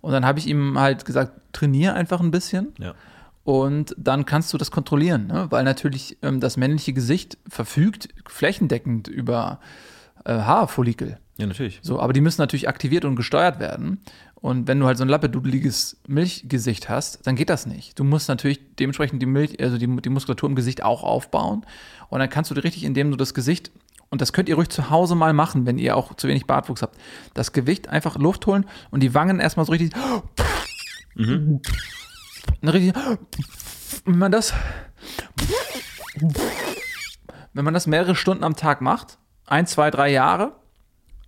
Und 0.00 0.12
dann 0.12 0.24
habe 0.24 0.38
ich 0.38 0.46
ihm 0.46 0.78
halt 0.78 1.04
gesagt, 1.04 1.32
trainier 1.52 1.94
einfach 1.94 2.20
ein 2.20 2.30
bisschen. 2.30 2.72
Ja. 2.78 2.94
Und 3.44 3.94
dann 3.98 4.24
kannst 4.24 4.52
du 4.52 4.58
das 4.58 4.70
kontrollieren, 4.70 5.26
ne? 5.26 5.46
weil 5.50 5.64
natürlich 5.64 6.16
ähm, 6.22 6.40
das 6.40 6.56
männliche 6.56 6.92
Gesicht 6.92 7.38
verfügt 7.48 8.08
flächendeckend 8.26 9.08
über 9.08 9.58
äh, 10.24 10.32
Haarfollikel. 10.32 11.18
Ja, 11.38 11.46
natürlich. 11.46 11.80
So, 11.82 11.98
aber 11.98 12.12
die 12.12 12.20
müssen 12.20 12.40
natürlich 12.40 12.68
aktiviert 12.68 13.04
und 13.04 13.16
gesteuert 13.16 13.58
werden. 13.58 14.00
Und 14.36 14.66
wenn 14.68 14.78
du 14.78 14.86
halt 14.86 14.98
so 14.98 15.04
ein 15.04 15.08
lappedudeliges 15.08 15.96
Milchgesicht 16.06 16.88
hast, 16.88 17.26
dann 17.26 17.36
geht 17.36 17.48
das 17.48 17.66
nicht. 17.66 17.98
Du 17.98 18.04
musst 18.04 18.28
natürlich 18.28 18.60
dementsprechend 18.78 19.22
die 19.22 19.26
Milch, 19.26 19.60
also 19.60 19.78
die, 19.78 19.86
die 19.86 20.08
Muskulatur 20.08 20.48
im 20.48 20.56
Gesicht 20.56 20.82
auch 20.82 21.02
aufbauen. 21.04 21.64
Und 22.10 22.18
dann 22.18 22.28
kannst 22.28 22.50
du 22.50 22.54
dir 22.54 22.64
richtig, 22.64 22.84
indem 22.84 23.10
du 23.10 23.16
das 23.16 23.34
Gesicht, 23.34 23.70
und 24.10 24.20
das 24.20 24.32
könnt 24.32 24.48
ihr 24.48 24.56
ruhig 24.56 24.68
zu 24.68 24.90
Hause 24.90 25.14
mal 25.14 25.32
machen, 25.32 25.64
wenn 25.64 25.78
ihr 25.78 25.96
auch 25.96 26.14
zu 26.14 26.28
wenig 26.28 26.46
Bartwuchs 26.46 26.82
habt, 26.82 26.98
das 27.34 27.52
Gewicht 27.52 27.88
einfach 27.88 28.18
Luft 28.18 28.46
holen 28.46 28.66
und 28.90 29.02
die 29.02 29.14
Wangen 29.14 29.40
erstmal 29.40 29.64
so 29.64 29.72
richtig. 29.72 29.92
Eine 31.16 31.60
richtig 32.62 32.94
wenn 34.04 34.18
man 34.18 34.32
das 34.32 34.52
wenn 37.52 37.64
man 37.64 37.74
das 37.74 37.86
mehrere 37.86 38.14
Stunden 38.14 38.44
am 38.44 38.56
Tag 38.56 38.80
macht, 38.80 39.18
ein, 39.46 39.66
zwei, 39.66 39.90
drei 39.90 40.10
Jahre, 40.10 40.52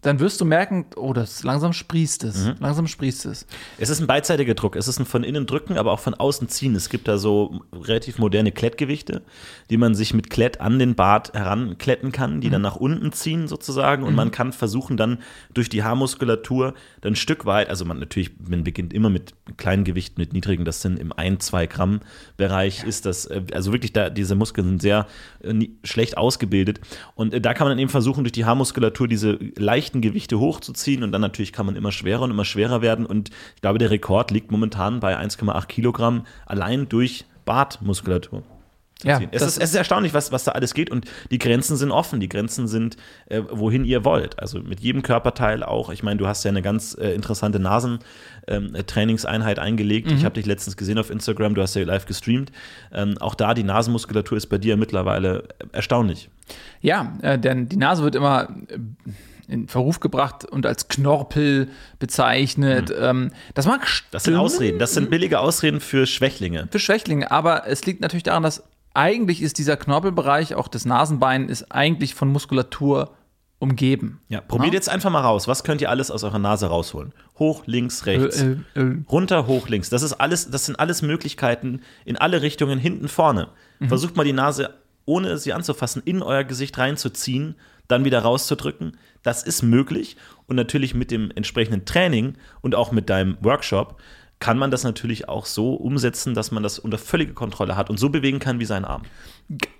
dann 0.04 0.20
wirst 0.20 0.38
du 0.40 0.44
merken, 0.44 0.84
oh, 0.96 1.14
das 1.14 1.44
langsam 1.44 1.72
sprießt 1.72 2.24
es. 2.24 2.52
Langsam 2.60 2.86
sprießt 2.86 3.24
es. 3.24 3.46
Es 3.78 3.88
ist 3.88 4.00
ein 4.00 4.06
beidseitiger 4.06 4.52
Druck. 4.52 4.76
Es 4.76 4.86
ist 4.86 4.98
ein 5.00 5.06
von 5.06 5.24
innen 5.24 5.46
drücken, 5.46 5.78
aber 5.78 5.92
auch 5.92 5.98
von 5.98 6.12
außen 6.12 6.48
ziehen. 6.48 6.74
Es 6.76 6.90
gibt 6.90 7.08
da 7.08 7.16
so 7.16 7.62
relativ 7.72 8.18
moderne 8.18 8.52
Klettgewichte, 8.52 9.22
die 9.70 9.78
man 9.78 9.94
sich 9.94 10.12
mit 10.12 10.28
Klett 10.28 10.60
an 10.60 10.78
den 10.78 10.94
Bart 10.94 11.32
herankletten 11.32 12.12
kann, 12.12 12.42
die 12.42 12.50
dann 12.50 12.60
nach 12.60 12.76
unten 12.76 13.12
ziehen 13.12 13.48
sozusagen. 13.48 14.02
Und 14.04 14.14
man 14.14 14.30
kann 14.30 14.52
versuchen 14.52 14.98
dann 14.98 15.22
durch 15.54 15.70
die 15.70 15.82
Haarmuskulatur 15.82 16.74
dann 17.00 17.14
ein 17.14 17.16
Stück 17.16 17.46
weit, 17.46 17.70
also 17.70 17.86
man 17.86 17.98
natürlich, 17.98 18.32
man 18.46 18.62
beginnt 18.62 18.92
immer 18.92 19.08
mit 19.08 19.34
kleinen 19.56 19.84
Gewichten, 19.84 20.20
mit 20.20 20.32
niedrigen, 20.32 20.64
das 20.64 20.80
sind 20.80 20.98
im 20.98 21.12
1, 21.12 21.44
2 21.46 21.66
Gramm 21.66 22.00
Bereich, 22.36 22.84
ist 22.84 23.06
das, 23.06 23.26
äh, 23.26 23.42
also 23.52 23.72
wirklich 23.72 23.92
da, 23.92 24.10
diese 24.10 24.34
Muskeln 24.34 24.66
sind 24.66 24.82
sehr 24.82 25.06
äh, 25.42 25.68
schlecht 25.82 26.16
ausgebildet. 26.16 26.80
Und 27.14 27.34
äh, 27.34 27.40
da 27.40 27.54
kann 27.54 27.66
man 27.66 27.72
dann 27.72 27.78
eben 27.78 27.90
versuchen, 27.90 28.24
durch 28.24 28.32
die 28.32 28.44
Haarmuskulatur 28.44 29.08
diese 29.08 29.38
leichten 29.56 30.00
Gewichte 30.00 30.38
hochzuziehen 30.38 31.02
und 31.02 31.12
dann 31.12 31.20
natürlich 31.20 31.52
kann 31.52 31.66
man 31.66 31.76
immer 31.76 31.92
schwerer 31.92 32.22
und 32.22 32.30
immer 32.30 32.44
schwerer 32.44 32.82
werden. 32.82 33.06
Und 33.06 33.30
ich 33.54 33.60
glaube, 33.60 33.78
der 33.78 33.90
Rekord 33.90 34.30
liegt 34.30 34.50
momentan 34.50 35.00
bei 35.00 35.18
1,8 35.18 35.66
Kilogramm 35.66 36.26
allein 36.46 36.88
durch 36.88 37.26
Bartmuskulatur. 37.44 38.42
Zu 39.04 39.22
Ja, 39.22 39.28
es, 39.30 39.42
ist, 39.42 39.58
es 39.58 39.70
ist 39.70 39.76
erstaunlich, 39.76 40.14
was, 40.14 40.32
was 40.32 40.44
da 40.44 40.52
alles 40.52 40.74
geht 40.74 40.90
und 40.90 41.06
die 41.30 41.38
Grenzen 41.38 41.76
sind 41.76 41.90
offen. 41.90 42.20
Die 42.20 42.28
Grenzen 42.28 42.66
sind, 42.68 42.96
äh, 43.26 43.42
wohin 43.50 43.84
ihr 43.84 44.04
wollt. 44.04 44.38
Also 44.38 44.60
mit 44.60 44.80
jedem 44.80 45.02
Körperteil 45.02 45.62
auch. 45.62 45.90
Ich 45.90 46.02
meine, 46.02 46.18
du 46.18 46.26
hast 46.26 46.44
ja 46.44 46.50
eine 46.50 46.62
ganz 46.62 46.96
äh, 46.98 47.10
interessante 47.10 47.58
Nasentrainingseinheit 47.60 49.58
eingelegt. 49.58 50.10
Mhm. 50.10 50.16
Ich 50.16 50.24
habe 50.24 50.34
dich 50.34 50.46
letztens 50.46 50.76
gesehen 50.76 50.98
auf 50.98 51.10
Instagram, 51.10 51.54
du 51.54 51.62
hast 51.62 51.74
ja 51.74 51.84
live 51.84 52.06
gestreamt. 52.06 52.52
Ähm, 52.92 53.16
auch 53.18 53.34
da, 53.34 53.54
die 53.54 53.64
Nasenmuskulatur 53.64 54.36
ist 54.36 54.46
bei 54.46 54.58
dir 54.58 54.76
mittlerweile 54.76 55.44
erstaunlich. 55.72 56.28
Ja, 56.80 57.16
äh, 57.22 57.38
denn 57.38 57.68
die 57.68 57.76
Nase 57.76 58.02
wird 58.02 58.14
immer 58.14 58.48
äh, 58.68 58.78
in 59.48 59.68
Verruf 59.68 60.00
gebracht 60.00 60.44
und 60.44 60.66
als 60.66 60.88
Knorpel 60.88 61.68
bezeichnet. 61.98 62.92
Ähm, 62.98 63.30
das 63.54 63.66
mag 63.66 63.80
Das 64.10 64.24
sind 64.24 64.32
stimmen 64.32 64.38
Ausreden. 64.38 64.78
Das 64.78 64.94
sind 64.94 65.10
billige 65.10 65.40
Ausreden 65.40 65.80
für 65.80 66.06
Schwächlinge. 66.06 66.68
für 66.70 66.78
Schwächlinge, 66.78 67.30
aber 67.30 67.66
es 67.66 67.84
liegt 67.84 68.00
natürlich 68.00 68.22
daran, 68.22 68.42
dass 68.42 68.62
eigentlich 68.94 69.42
ist 69.42 69.58
dieser 69.58 69.76
Knorpelbereich, 69.76 70.54
auch 70.54 70.68
des 70.68 70.84
Nasenbein, 70.84 71.48
ist 71.48 71.70
eigentlich 71.72 72.14
von 72.14 72.28
Muskulatur 72.28 73.10
umgeben. 73.58 74.20
Ja, 74.28 74.40
probiert 74.40 74.72
Ja. 74.72 74.78
jetzt 74.78 74.88
einfach 74.88 75.10
mal 75.10 75.20
raus. 75.20 75.48
Was 75.48 75.64
könnt 75.64 75.80
ihr 75.80 75.90
alles 75.90 76.10
aus 76.10 76.22
eurer 76.24 76.38
Nase 76.38 76.66
rausholen? 76.66 77.12
Hoch, 77.38 77.62
links, 77.66 78.06
rechts. 78.06 78.42
Äh, 78.42 78.56
äh, 78.74 78.80
äh. 78.80 78.96
Runter, 79.10 79.46
hoch, 79.46 79.68
links. 79.68 79.90
Das 79.90 80.02
ist 80.02 80.12
alles, 80.14 80.50
das 80.50 80.66
sind 80.66 80.78
alles 80.78 81.02
Möglichkeiten 81.02 81.80
in 82.04 82.16
alle 82.16 82.42
Richtungen, 82.42 82.78
hinten, 82.78 83.08
vorne. 83.08 83.48
Versucht 83.86 84.16
mal 84.16 84.24
die 84.24 84.32
Nase, 84.32 84.74
ohne 85.04 85.36
sie 85.38 85.52
anzufassen, 85.52 86.02
in 86.04 86.22
euer 86.22 86.44
Gesicht 86.44 86.76
reinzuziehen, 86.78 87.54
dann 87.88 88.04
wieder 88.04 88.20
rauszudrücken. 88.20 88.96
Das 89.22 89.42
ist 89.42 89.62
möglich. 89.62 90.16
Und 90.46 90.56
natürlich 90.56 90.94
mit 90.94 91.10
dem 91.10 91.30
entsprechenden 91.34 91.84
Training 91.84 92.34
und 92.60 92.74
auch 92.74 92.92
mit 92.92 93.10
deinem 93.10 93.36
Workshop 93.40 94.00
kann 94.40 94.58
man 94.58 94.70
das 94.70 94.84
natürlich 94.84 95.28
auch 95.28 95.46
so 95.46 95.74
umsetzen, 95.74 96.34
dass 96.34 96.50
man 96.50 96.62
das 96.62 96.78
unter 96.78 96.98
völlige 96.98 97.32
Kontrolle 97.32 97.76
hat 97.76 97.88
und 97.88 97.98
so 97.98 98.10
bewegen 98.10 98.40
kann 98.40 98.60
wie 98.60 98.64
sein 98.64 98.84
Arm. 98.84 99.02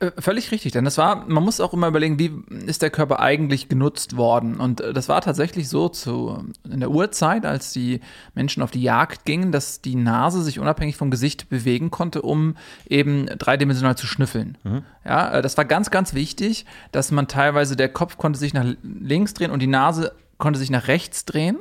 Äh, 0.01 0.13
Völlig 0.19 0.51
richtig, 0.53 0.73
denn 0.73 0.85
das 0.85 0.97
war, 0.97 1.27
man 1.27 1.43
muss 1.43 1.61
auch 1.61 1.73
immer 1.75 1.89
überlegen, 1.89 2.19
wie 2.19 2.33
ist 2.67 2.81
der 2.81 2.91
Körper 2.91 3.21
eigentlich 3.21 3.69
genutzt 3.69 4.17
worden. 4.17 4.57
Und 4.61 4.81
äh, 4.81 4.93
das 4.93 5.09
war 5.09 5.21
tatsächlich 5.21 5.69
so 5.69 5.89
zu, 5.89 6.45
in 6.65 6.81
der 6.81 6.91
Urzeit, 6.91 7.45
als 7.45 7.73
die 7.73 8.01
Menschen 8.35 8.63
auf 8.63 8.71
die 8.71 8.83
Jagd 8.83 9.25
gingen, 9.25 9.53
dass 9.53 9.81
die 9.81 9.97
Nase 9.97 10.43
sich 10.43 10.59
unabhängig 10.59 10.97
vom 10.97 11.11
Gesicht 11.11 11.49
bewegen 11.49 11.91
konnte, 11.91 12.23
um 12.23 12.57
eben 12.89 13.27
dreidimensional 13.27 13.97
zu 13.97 14.07
schnüffeln. 14.07 14.57
Ja, 15.05 15.33
äh, 15.33 15.43
das 15.43 15.57
war 15.59 15.65
ganz, 15.65 15.91
ganz 15.91 16.15
wichtig, 16.15 16.65
dass 16.93 17.11
man 17.11 17.29
teilweise, 17.29 17.77
der 17.77 17.89
Kopf 17.89 18.17
konnte 18.17 18.39
sich 18.39 18.55
nach 18.55 18.65
links 18.83 19.35
drehen 19.35 19.51
und 19.51 19.61
die 19.61 19.67
Nase 19.67 20.15
konnte 20.39 20.59
sich 20.59 20.71
nach 20.71 20.89
rechts 20.89 21.25
drehen 21.25 21.59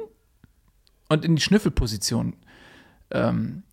und 1.09 1.25
in 1.25 1.35
die 1.35 1.41
Schnüffelposition. 1.41 2.35
Ähm, 3.13 3.63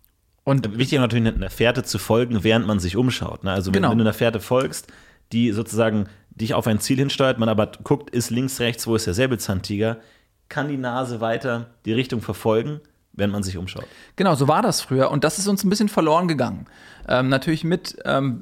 und 0.44 0.78
Wichtig 0.78 0.94
ist 0.94 1.00
natürlich, 1.00 1.26
einer 1.34 1.50
Fährte 1.50 1.82
zu 1.82 1.98
folgen, 1.98 2.42
während 2.42 2.66
man 2.66 2.80
sich 2.80 2.96
umschaut. 2.96 3.44
Ne? 3.44 3.52
Also 3.52 3.70
wenn, 3.70 3.74
Genau. 3.82 3.90
wenn 3.90 3.98
du 3.98 4.04
einer 4.04 4.12
Fährte 4.12 4.40
folgst, 4.40 4.86
die 5.32 5.52
sozusagen 5.52 6.08
dich 6.30 6.54
auf 6.54 6.66
ein 6.66 6.80
Ziel 6.80 6.98
hinsteuert, 6.98 7.38
man 7.38 7.48
aber 7.48 7.70
guckt, 7.84 8.10
ist 8.10 8.30
links, 8.30 8.60
rechts, 8.60 8.86
wo 8.86 8.96
ist 8.96 9.06
der 9.06 9.14
Säbelzahntiger, 9.14 9.98
kann 10.48 10.68
die 10.68 10.76
Nase 10.76 11.20
weiter 11.20 11.70
die 11.84 11.92
Richtung 11.92 12.20
verfolgen, 12.22 12.80
wenn 13.12 13.30
man 13.30 13.42
sich 13.42 13.56
umschaut. 13.56 13.86
Genau, 14.16 14.34
so 14.34 14.48
war 14.48 14.62
das 14.62 14.80
früher 14.80 15.10
und 15.10 15.24
das 15.24 15.38
ist 15.38 15.46
uns 15.46 15.62
ein 15.62 15.70
bisschen 15.70 15.88
verloren 15.88 16.26
gegangen. 16.26 16.66
Ähm, 17.08 17.28
natürlich 17.28 17.62
mit 17.64 17.96
ähm, 18.04 18.40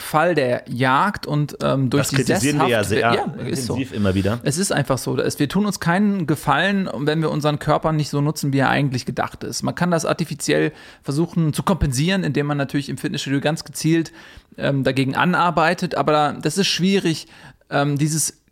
Wegfall 0.00 0.34
der 0.34 0.64
Jagd 0.66 1.26
und 1.26 1.58
ähm, 1.62 1.90
durch 1.90 2.04
Das 2.04 2.10
die 2.10 2.16
kritisieren 2.16 2.58
wir 2.58 2.68
ja 2.68 2.84
sehr 2.84 3.00
ja, 3.00 3.24
ist 3.46 3.66
so. 3.66 3.74
intensiv 3.74 3.92
immer 3.92 4.14
wieder. 4.14 4.40
Es 4.42 4.56
ist 4.56 4.72
einfach 4.72 4.96
so. 4.96 5.18
Wir 5.18 5.48
tun 5.48 5.66
uns 5.66 5.78
keinen 5.78 6.26
Gefallen, 6.26 6.88
wenn 6.94 7.20
wir 7.20 7.30
unseren 7.30 7.58
Körper 7.58 7.92
nicht 7.92 8.08
so 8.08 8.22
nutzen, 8.22 8.52
wie 8.54 8.58
er 8.58 8.70
eigentlich 8.70 9.04
gedacht 9.04 9.44
ist. 9.44 9.62
Man 9.62 9.74
kann 9.74 9.90
das 9.90 10.06
artifiziell 10.06 10.72
versuchen 11.02 11.52
zu 11.52 11.62
kompensieren, 11.62 12.24
indem 12.24 12.46
man 12.46 12.56
natürlich 12.56 12.88
im 12.88 12.96
Fitnessstudio 12.96 13.40
ganz 13.40 13.64
gezielt 13.64 14.12
ähm, 14.56 14.84
dagegen 14.84 15.14
anarbeitet. 15.14 15.94
Aber 15.94 16.38
das 16.40 16.56
ist 16.56 16.68
schwierig, 16.68 17.26
ähm, 17.68 17.98
dieses 17.98 18.42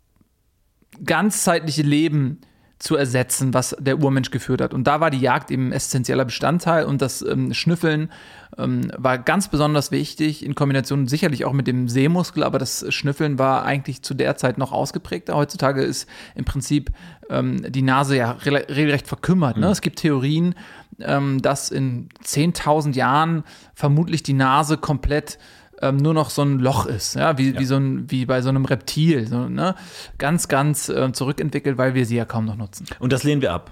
ganzzeitliche 1.03 1.81
Leben 1.81 2.41
zu 2.79 2.95
ersetzen, 2.95 3.53
was 3.53 3.75
der 3.77 3.99
Urmensch 3.99 4.31
geführt 4.31 4.61
hat. 4.61 4.73
Und 4.73 4.85
da 4.85 5.01
war 5.01 5.11
die 5.11 5.19
Jagd 5.19 5.51
eben 5.51 5.67
ein 5.67 5.71
essentieller 5.73 6.23
Bestandteil 6.23 6.85
und 6.85 7.01
das 7.01 7.21
ähm, 7.21 7.53
Schnüffeln 7.53 8.09
ähm, 8.57 8.89
war 8.97 9.17
ganz 9.17 9.49
besonders 9.49 9.91
wichtig, 9.91 10.45
in 10.45 10.55
Kombination 10.55 11.07
sicherlich 11.07 11.43
auch 11.43 11.51
mit 11.51 11.67
dem 11.67 11.89
Sehmuskel, 11.89 12.41
aber 12.41 12.57
das 12.57 12.85
Schnüffeln 12.89 13.37
war 13.37 13.65
eigentlich 13.65 14.01
zu 14.01 14.13
der 14.13 14.37
Zeit 14.37 14.57
noch 14.57 14.71
ausgeprägter. 14.71 15.35
Heutzutage 15.35 15.81
ist 15.81 16.07
im 16.35 16.45
Prinzip 16.45 16.91
ähm, 17.29 17.69
die 17.69 17.81
Nase 17.81 18.15
ja 18.15 18.31
re 18.31 18.65
regelrecht 18.69 19.07
verkümmert. 19.07 19.57
Ne? 19.57 19.67
Es 19.67 19.81
gibt 19.81 19.99
Theorien, 19.99 20.55
ähm, 20.99 21.41
dass 21.41 21.69
in 21.69 22.07
10.000 22.23 22.95
Jahren 22.95 23.43
vermutlich 23.73 24.23
die 24.23 24.33
Nase 24.33 24.77
komplett 24.77 25.37
ähm, 25.81 25.97
nur 25.97 26.13
noch 26.13 26.29
so 26.29 26.41
ein 26.41 26.59
Loch 26.59 26.85
ist, 26.85 27.15
ja, 27.15 27.37
wie, 27.37 27.57
wie, 27.57 27.65
so 27.65 27.75
ein, 27.75 28.09
wie 28.11 28.25
bei 28.25 28.41
so 28.41 28.49
einem 28.49 28.65
Reptil, 28.65 29.27
so, 29.27 29.47
ne? 29.47 29.75
ganz, 30.17 30.47
ganz 30.47 30.89
äh, 30.89 31.11
zurückentwickelt, 31.11 31.77
weil 31.77 31.93
wir 31.93 32.05
sie 32.05 32.15
ja 32.15 32.25
kaum 32.25 32.45
noch 32.45 32.55
nutzen. 32.55 32.85
Und 32.99 33.13
das 33.13 33.23
lehnen 33.23 33.41
wir 33.41 33.53
ab. 33.53 33.71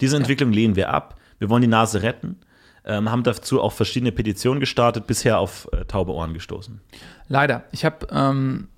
Diese 0.00 0.16
Entwicklung 0.16 0.52
lehnen 0.52 0.76
wir 0.76 0.90
ab. 0.90 1.16
Wir 1.38 1.48
wollen 1.50 1.62
die 1.62 1.68
Nase 1.68 2.02
retten, 2.02 2.36
ähm, 2.84 3.10
haben 3.10 3.22
dazu 3.22 3.60
auch 3.60 3.72
verschiedene 3.72 4.12
Petitionen 4.12 4.60
gestartet, 4.60 5.06
bisher 5.06 5.38
auf 5.38 5.68
äh, 5.72 5.84
taube 5.84 6.12
Ohren 6.12 6.34
gestoßen. 6.34 6.80
Leider. 7.28 7.64
Ich 7.72 7.84
habe 7.84 8.06
ähm, 8.10 8.68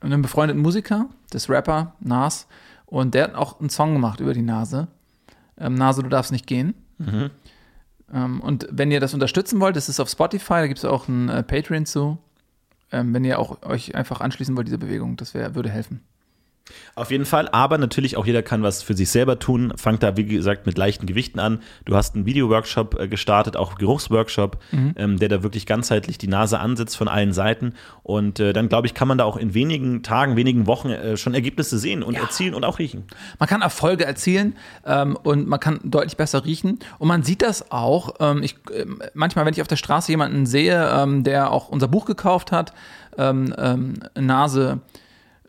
einen 0.00 0.22
befreundeten 0.22 0.62
Musiker, 0.62 1.08
das 1.30 1.48
Rapper 1.48 1.94
Nas, 2.00 2.46
und 2.86 3.14
der 3.14 3.24
hat 3.24 3.34
auch 3.34 3.60
einen 3.60 3.70
Song 3.70 3.94
gemacht 3.94 4.20
über 4.20 4.34
die 4.34 4.42
Nase. 4.42 4.88
Ähm, 5.58 5.74
Nase, 5.74 6.02
du 6.02 6.08
darfst 6.08 6.32
nicht 6.32 6.46
gehen. 6.46 6.74
Ähm, 7.00 7.30
und 8.12 8.68
wenn 8.70 8.90
ihr 8.90 9.00
das 9.00 9.14
unterstützen 9.14 9.60
wollt, 9.60 9.76
das 9.76 9.88
ist 9.88 10.00
auf 10.00 10.08
Spotify, 10.08 10.54
da 10.54 10.66
gibt 10.66 10.78
es 10.78 10.84
auch 10.84 11.08
ein 11.08 11.28
äh, 11.28 11.42
Patreon 11.42 11.86
zu. 11.86 12.18
Ähm, 12.90 13.14
wenn 13.14 13.24
ihr 13.24 13.38
auch 13.38 13.62
euch 13.62 13.94
einfach 13.94 14.20
anschließen 14.20 14.54
wollt, 14.54 14.66
diese 14.66 14.78
Bewegung, 14.78 15.16
das 15.16 15.32
wär, 15.32 15.54
würde 15.54 15.70
helfen. 15.70 16.02
Auf 16.94 17.10
jeden 17.10 17.24
Fall, 17.24 17.48
aber 17.48 17.78
natürlich 17.78 18.16
auch 18.16 18.26
jeder 18.26 18.42
kann 18.42 18.62
was 18.62 18.82
für 18.82 18.94
sich 18.94 19.10
selber 19.10 19.38
tun. 19.38 19.72
Fangt 19.76 20.02
da, 20.02 20.16
wie 20.16 20.24
gesagt, 20.24 20.66
mit 20.66 20.76
leichten 20.76 21.06
Gewichten 21.06 21.38
an. 21.38 21.60
Du 21.84 21.96
hast 21.96 22.14
einen 22.14 22.26
Videoworkshop 22.26 22.98
äh, 22.98 23.08
gestartet, 23.08 23.56
auch 23.56 23.76
Geruchsworkshop, 23.76 24.58
ähm, 24.96 25.18
der 25.18 25.28
da 25.28 25.42
wirklich 25.42 25.66
ganzheitlich 25.66 26.18
die 26.18 26.28
Nase 26.28 26.58
ansetzt 26.58 26.96
von 26.96 27.08
allen 27.08 27.32
Seiten. 27.32 27.74
Und 28.02 28.40
äh, 28.40 28.52
dann, 28.52 28.68
glaube 28.68 28.86
ich, 28.86 28.94
kann 28.94 29.08
man 29.08 29.18
da 29.18 29.24
auch 29.24 29.36
in 29.36 29.54
wenigen 29.54 30.02
Tagen, 30.02 30.36
wenigen 30.36 30.66
Wochen 30.66 30.90
äh, 30.90 31.16
schon 31.16 31.34
Ergebnisse 31.34 31.78
sehen 31.78 32.02
und 32.02 32.14
erzielen 32.14 32.54
und 32.54 32.64
auch 32.64 32.78
riechen. 32.78 33.04
Man 33.38 33.48
kann 33.48 33.62
Erfolge 33.62 34.04
erzielen 34.04 34.56
ähm, 34.86 35.16
und 35.22 35.48
man 35.48 35.60
kann 35.60 35.80
deutlich 35.84 36.16
besser 36.16 36.44
riechen. 36.44 36.78
Und 36.98 37.08
man 37.08 37.22
sieht 37.22 37.42
das 37.42 37.70
auch. 37.70 38.14
Ähm, 38.20 38.42
ich, 38.42 38.56
ähm, 38.74 39.00
manchmal, 39.14 39.46
wenn 39.46 39.54
ich 39.54 39.62
auf 39.62 39.68
der 39.68 39.76
Straße 39.76 40.12
jemanden 40.12 40.46
sehe, 40.46 40.90
ähm, 40.92 41.24
der 41.24 41.50
auch 41.50 41.68
unser 41.68 41.88
Buch 41.88 42.04
gekauft 42.04 42.52
hat, 42.52 42.72
ähm, 43.18 43.94
Nase, 44.18 44.80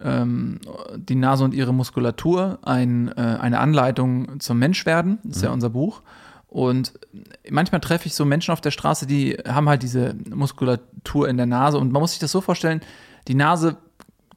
ähm, 0.03 0.59
die 0.95 1.15
Nase 1.15 1.43
und 1.43 1.53
ihre 1.53 1.73
Muskulatur, 1.73 2.59
ein, 2.61 3.09
äh, 3.09 3.21
eine 3.21 3.59
Anleitung 3.59 4.39
zum 4.39 4.59
Menschwerden, 4.59 5.19
das 5.23 5.37
ist 5.37 5.43
ja 5.43 5.51
unser 5.51 5.69
Buch. 5.69 6.01
Und 6.47 6.93
manchmal 7.49 7.81
treffe 7.81 8.05
ich 8.05 8.13
so 8.13 8.25
Menschen 8.25 8.51
auf 8.51 8.61
der 8.61 8.69
Straße, 8.69 9.07
die 9.07 9.33
haben 9.47 9.67
halt 9.67 9.81
diese 9.81 10.15
Muskulatur 10.29 11.27
in 11.27 11.37
der 11.37 11.47
Nase. 11.47 11.79
Und 11.79 11.91
man 11.91 12.01
muss 12.01 12.11
sich 12.11 12.19
das 12.19 12.31
so 12.31 12.41
vorstellen, 12.41 12.81
die 13.27 13.33
Nase 13.33 13.77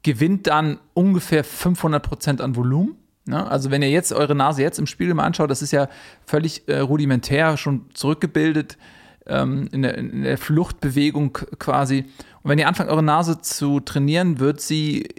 gewinnt 0.01 0.47
dann 0.47 0.79
ungefähr 0.95 1.43
500 1.43 2.01
Prozent 2.01 2.41
an 2.41 2.55
Volumen. 2.55 2.95
Ne? 3.25 3.45
Also 3.45 3.69
wenn 3.69 3.81
ihr 3.81 3.91
jetzt 3.91 4.13
eure 4.13 4.33
Nase 4.33 4.61
jetzt 4.61 4.79
im 4.79 4.87
Spiegel 4.87 5.13
mal 5.13 5.25
anschaut, 5.25 5.51
das 5.51 5.61
ist 5.61 5.71
ja 5.71 5.89
völlig 6.25 6.67
äh, 6.67 6.79
rudimentär, 6.79 7.57
schon 7.57 7.85
zurückgebildet 7.93 8.77
ähm, 9.27 9.69
in, 9.71 9.81
der, 9.83 9.97
in 9.97 10.23
der 10.23 10.37
Fluchtbewegung 10.37 11.33
quasi. 11.59 12.05
Und 12.41 12.49
wenn 12.49 12.57
ihr 12.57 12.67
anfangt, 12.67 12.89
eure 12.89 13.03
Nase 13.03 13.41
zu 13.41 13.79
trainieren, 13.79 14.39
wird 14.39 14.61
sie 14.61 15.09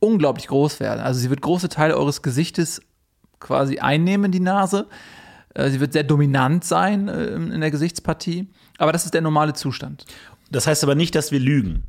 unglaublich 0.00 0.46
groß 0.48 0.80
werden. 0.80 1.00
Also 1.00 1.20
sie 1.20 1.30
wird 1.30 1.40
große 1.40 1.68
Teile 1.68 1.96
eures 1.96 2.22
Gesichtes 2.22 2.80
quasi 3.40 3.78
einnehmen, 3.78 4.32
die 4.32 4.40
Nase. 4.40 4.86
Äh, 5.54 5.70
Sie 5.70 5.80
wird 5.80 5.92
sehr 5.92 6.04
dominant 6.04 6.64
sein 6.64 7.08
äh, 7.08 7.34
in 7.34 7.60
der 7.60 7.70
Gesichtspartie. 7.70 8.48
Aber 8.78 8.92
das 8.92 9.04
ist 9.04 9.14
der 9.14 9.20
normale 9.20 9.52
Zustand. 9.52 10.04
Das 10.50 10.66
heißt 10.66 10.82
aber 10.84 10.94
nicht, 10.94 11.14
dass 11.14 11.32
wir 11.32 11.40
lügen. 11.40 11.84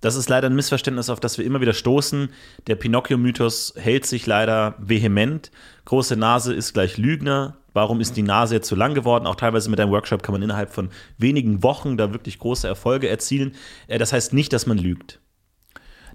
Das 0.00 0.14
ist 0.14 0.28
leider 0.28 0.48
ein 0.48 0.54
Missverständnis, 0.54 1.08
auf 1.08 1.20
das 1.20 1.38
wir 1.38 1.44
immer 1.44 1.60
wieder 1.60 1.72
stoßen. 1.72 2.28
Der 2.66 2.76
Pinocchio-Mythos 2.76 3.74
hält 3.76 4.06
sich 4.06 4.26
leider 4.26 4.74
vehement. 4.78 5.50
Große 5.86 6.16
Nase 6.16 6.52
ist 6.54 6.74
gleich 6.74 6.98
Lügner. 6.98 7.56
Warum 7.72 8.00
ist 8.00 8.16
die 8.16 8.22
Nase 8.22 8.54
jetzt 8.54 8.68
so 8.68 8.76
lang 8.76 8.94
geworden? 8.94 9.26
Auch 9.26 9.36
teilweise 9.36 9.70
mit 9.70 9.80
einem 9.80 9.90
Workshop 9.90 10.22
kann 10.22 10.32
man 10.32 10.42
innerhalb 10.42 10.70
von 10.70 10.90
wenigen 11.18 11.62
Wochen 11.62 11.96
da 11.96 12.12
wirklich 12.12 12.38
große 12.38 12.68
Erfolge 12.68 13.08
erzielen. 13.08 13.54
Äh, 13.88 13.98
Das 13.98 14.12
heißt 14.12 14.32
nicht, 14.32 14.52
dass 14.52 14.66
man 14.66 14.78
lügt. 14.78 15.18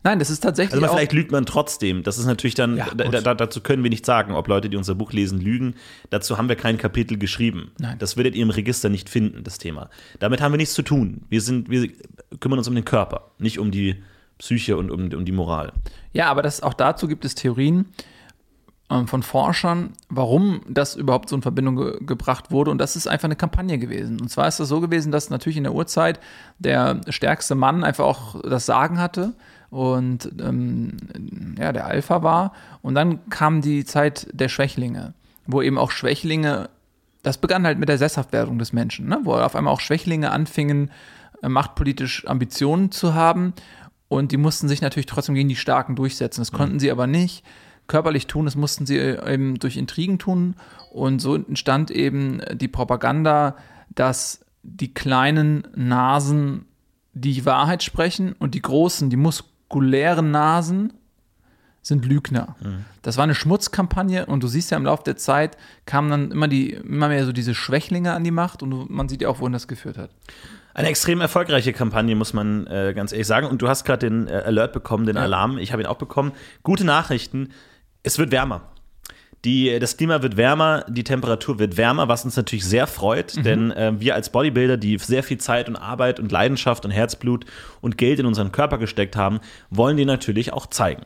Nein, 0.03 0.17
das 0.17 0.29
ist 0.31 0.39
tatsächlich 0.39 0.73
Also 0.73 0.81
man, 0.81 0.95
vielleicht 0.95 1.13
lügt 1.13 1.31
man 1.31 1.45
trotzdem. 1.45 2.01
Das 2.03 2.17
ist 2.17 2.25
natürlich 2.25 2.55
dann, 2.55 2.75
Ja, 2.75 2.87
da, 2.95 3.21
da, 3.21 3.35
dazu 3.35 3.61
können 3.61 3.83
wir 3.83 3.89
nicht 3.89 4.05
sagen, 4.05 4.33
ob 4.33 4.47
Leute, 4.47 4.69
die 4.69 4.77
unser 4.77 4.95
Buch 4.95 5.13
lesen, 5.13 5.39
lügen. 5.39 5.75
Dazu 6.09 6.37
haben 6.37 6.49
wir 6.49 6.55
kein 6.55 6.77
Kapitel 6.77 7.17
geschrieben. 7.17 7.71
Nein. 7.77 7.97
Das 7.99 8.17
werdet 8.17 8.35
ihr 8.35 8.41
im 8.41 8.49
Register 8.49 8.89
nicht 8.89 9.09
finden, 9.09 9.43
das 9.43 9.59
Thema. 9.59 9.89
Damit 10.19 10.41
haben 10.41 10.53
wir 10.53 10.57
nichts 10.57 10.73
zu 10.73 10.81
tun. 10.81 11.21
Wir, 11.29 11.41
sind, 11.41 11.69
wir 11.69 11.89
kümmern 12.39 12.57
uns 12.57 12.67
um 12.67 12.75
den 12.75 12.85
Körper, 12.85 13.31
nicht 13.37 13.59
um 13.59 13.69
die 13.69 14.01
Psyche 14.39 14.75
und 14.75 14.89
um, 14.89 15.13
um 15.13 15.23
die 15.23 15.31
Moral. 15.31 15.71
Ja, 16.13 16.31
aber 16.31 16.41
das, 16.41 16.63
auch 16.63 16.73
dazu 16.73 17.07
gibt 17.07 17.23
es 17.23 17.35
Theorien 17.35 17.85
ähm, 18.89 19.07
von 19.07 19.21
Forschern, 19.21 19.93
warum 20.09 20.61
das 20.67 20.95
überhaupt 20.95 21.29
so 21.29 21.35
in 21.35 21.43
Verbindung 21.43 21.75
ge 21.75 21.99
gebracht 22.01 22.49
wurde. 22.49 22.71
Und 22.71 22.79
das 22.79 22.95
ist 22.95 23.05
einfach 23.05 23.25
eine 23.25 23.35
Kampagne 23.35 23.77
gewesen. 23.77 24.19
Und 24.19 24.29
zwar 24.29 24.47
ist 24.47 24.59
das 24.59 24.67
so 24.67 24.81
gewesen, 24.81 25.11
dass 25.11 25.29
natürlich 25.29 25.57
in 25.57 25.63
der 25.63 25.75
Urzeit 25.75 26.19
der 26.57 27.01
stärkste 27.09 27.53
Mann 27.53 27.83
einfach 27.83 28.05
auch 28.05 28.41
das 28.41 28.65
Sagen 28.65 28.99
hatte 28.99 29.33
und 29.71 30.29
ähm, 30.41 30.97
ja, 31.57 31.71
der 31.71 31.88
Alpha 31.88 32.21
war. 32.21 32.53
Und 32.81 32.93
dann 32.93 33.27
kam 33.29 33.62
die 33.62 33.86
Zeit 33.86 34.27
der 34.34 34.49
Schwächlinge, 34.49 35.13
wo 35.47 35.62
eben 35.62 35.77
auch 35.77 35.91
Schwächlinge, 35.91 36.69
das 37.23 37.38
begann 37.39 37.65
halt 37.65 37.79
mit 37.79 37.89
der 37.89 37.97
Sesshaftwerdung 37.97 38.60
des 38.60 38.73
Menschen, 38.73 39.07
ne? 39.07 39.19
wo 39.23 39.34
auf 39.34 39.55
einmal 39.55 39.73
auch 39.73 39.79
Schwächlinge 39.79 40.31
anfingen, 40.31 40.91
äh, 41.41 41.49
machtpolitisch 41.49 42.27
Ambitionen 42.27 42.91
zu 42.91 43.13
haben. 43.13 43.53
Und 44.10 44.34
die 44.34 44.38
mussten 44.38 44.67
sich 44.67 44.81
natürlich 44.81 45.05
trotzdem 45.05 45.36
gegen 45.36 45.47
die 45.47 45.55
Starken 45.55 45.95
durchsetzen. 45.95 46.41
Das 46.41 46.51
konnten 46.51 46.79
sie 46.79 46.91
aber 46.91 47.07
nicht 47.07 47.43
körperlich 47.88 48.27
tun, 48.27 48.45
das 48.45 48.55
mussten 48.55 48.86
sie 48.86 48.97
eben 48.97 49.57
durch 49.57 49.77
Intrigen 49.77 50.19
tun. 50.19 50.55
Und 50.91 51.19
so 51.19 51.36
entstand 51.36 51.91
eben 51.91 52.41
die 52.53 52.67
Propaganda, 52.67 53.55
dass 53.89 54.45
die 54.63 54.93
kleinen 54.93 55.65
Nasen 55.75 56.65
die 57.13 57.45
Wahrheit 57.45 57.84
sprechen 57.84 58.34
und 58.34 58.53
die 58.53 58.62
großen, 58.62 59.10
die 59.10 59.17
muskulären 59.71 60.31
Nasen 60.31 60.93
sind 61.81 62.05
Lügner. 62.05 62.55
Das 63.01 63.17
war 63.17 63.23
eine 63.23 63.34
Schmutzkampagne 63.34 64.27
und 64.27 64.43
du 64.43 64.47
siehst 64.47 64.69
ja 64.69 64.77
im 64.77 64.86
Laufe 64.86 65.03
der 65.03 65.17
Zeit 65.17 65.57
kamen 65.86 66.12
dann 66.12 66.31
immer 66.31 66.47
die 66.47 66.73
immer 66.73 67.07
mehr 67.07 67.25
so 67.25 67.31
diese 67.31 67.55
Schwächlinge 67.55 68.13
an 68.13 68.23
die 68.23 68.31
Macht 68.31 68.62
und 68.62 68.89
man 68.91 69.10
sieht 69.10 69.23
ja 69.23 69.29
auch, 69.29 69.39
wohin 69.39 69.53
das 69.53 69.67
geführt 69.67 69.97
hat. 69.97 70.12
Eine 70.73 70.89
extrem 70.89 71.19
erfolgreiche 71.21 71.73
Kampagne, 71.73 72.15
muss 72.15 72.34
man 72.34 72.67
äh, 72.67 72.93
ganz 72.95 73.12
ehrlich 73.12 73.27
sagen. 73.27 73.47
Und 73.47 73.62
du 73.62 73.67
hast 73.67 73.84
gerade 73.84 74.07
den 74.10 74.27
äh, 74.27 74.43
Alert 74.45 74.71
bekommen, 74.73 75.05
den 75.05 75.15
Ja. 75.17 75.23
Alarm. 75.23 75.57
Ich 75.57 75.73
habe 75.73 75.81
ihn 75.81 75.86
auch 75.88 75.97
bekommen. 75.97 76.31
Gute 76.63 76.86
Nachrichten. 76.86 77.49
Es 78.03 78.19
wird 78.19 78.31
wärmer. 78.31 78.62
Die, 79.43 79.80
das 79.80 79.97
Klima 79.97 80.21
wird 80.21 80.38
wärmer, 80.38 80.86
die 80.88 81.04
Temperatur 81.04 81.58
wird 81.58 81.75
wärmer, 81.75 82.08
was 82.08 82.25
uns 82.25 82.36
natürlich 82.36 82.65
sehr 82.65 82.86
freut, 82.86 83.36
mhm. 83.36 83.43
denn 83.43 83.71
äh, 83.71 83.99
wir 83.99 84.13
als 84.13 84.30
Bodybuilder, 84.30 84.77
die 84.77 84.97
sehr 84.99 85.23
viel 85.23 85.39
Zeit 85.39 85.67
und 85.67 85.75
Arbeit 85.75 86.19
und 86.19 86.32
Leidenschaft 86.32 86.86
und 86.86 86.91
Herzblut 86.91 87.45
und 87.82 87.97
Geld 87.97 88.19
in 88.19 88.27
unseren 88.27 88.51
Körper 88.51 88.77
gesteckt 88.77 89.15
haben, 89.15 89.39
wollen 89.71 89.97
die 89.97 90.06
natürlich 90.06 90.54
auch 90.54 90.67
zeigen. 90.67 91.04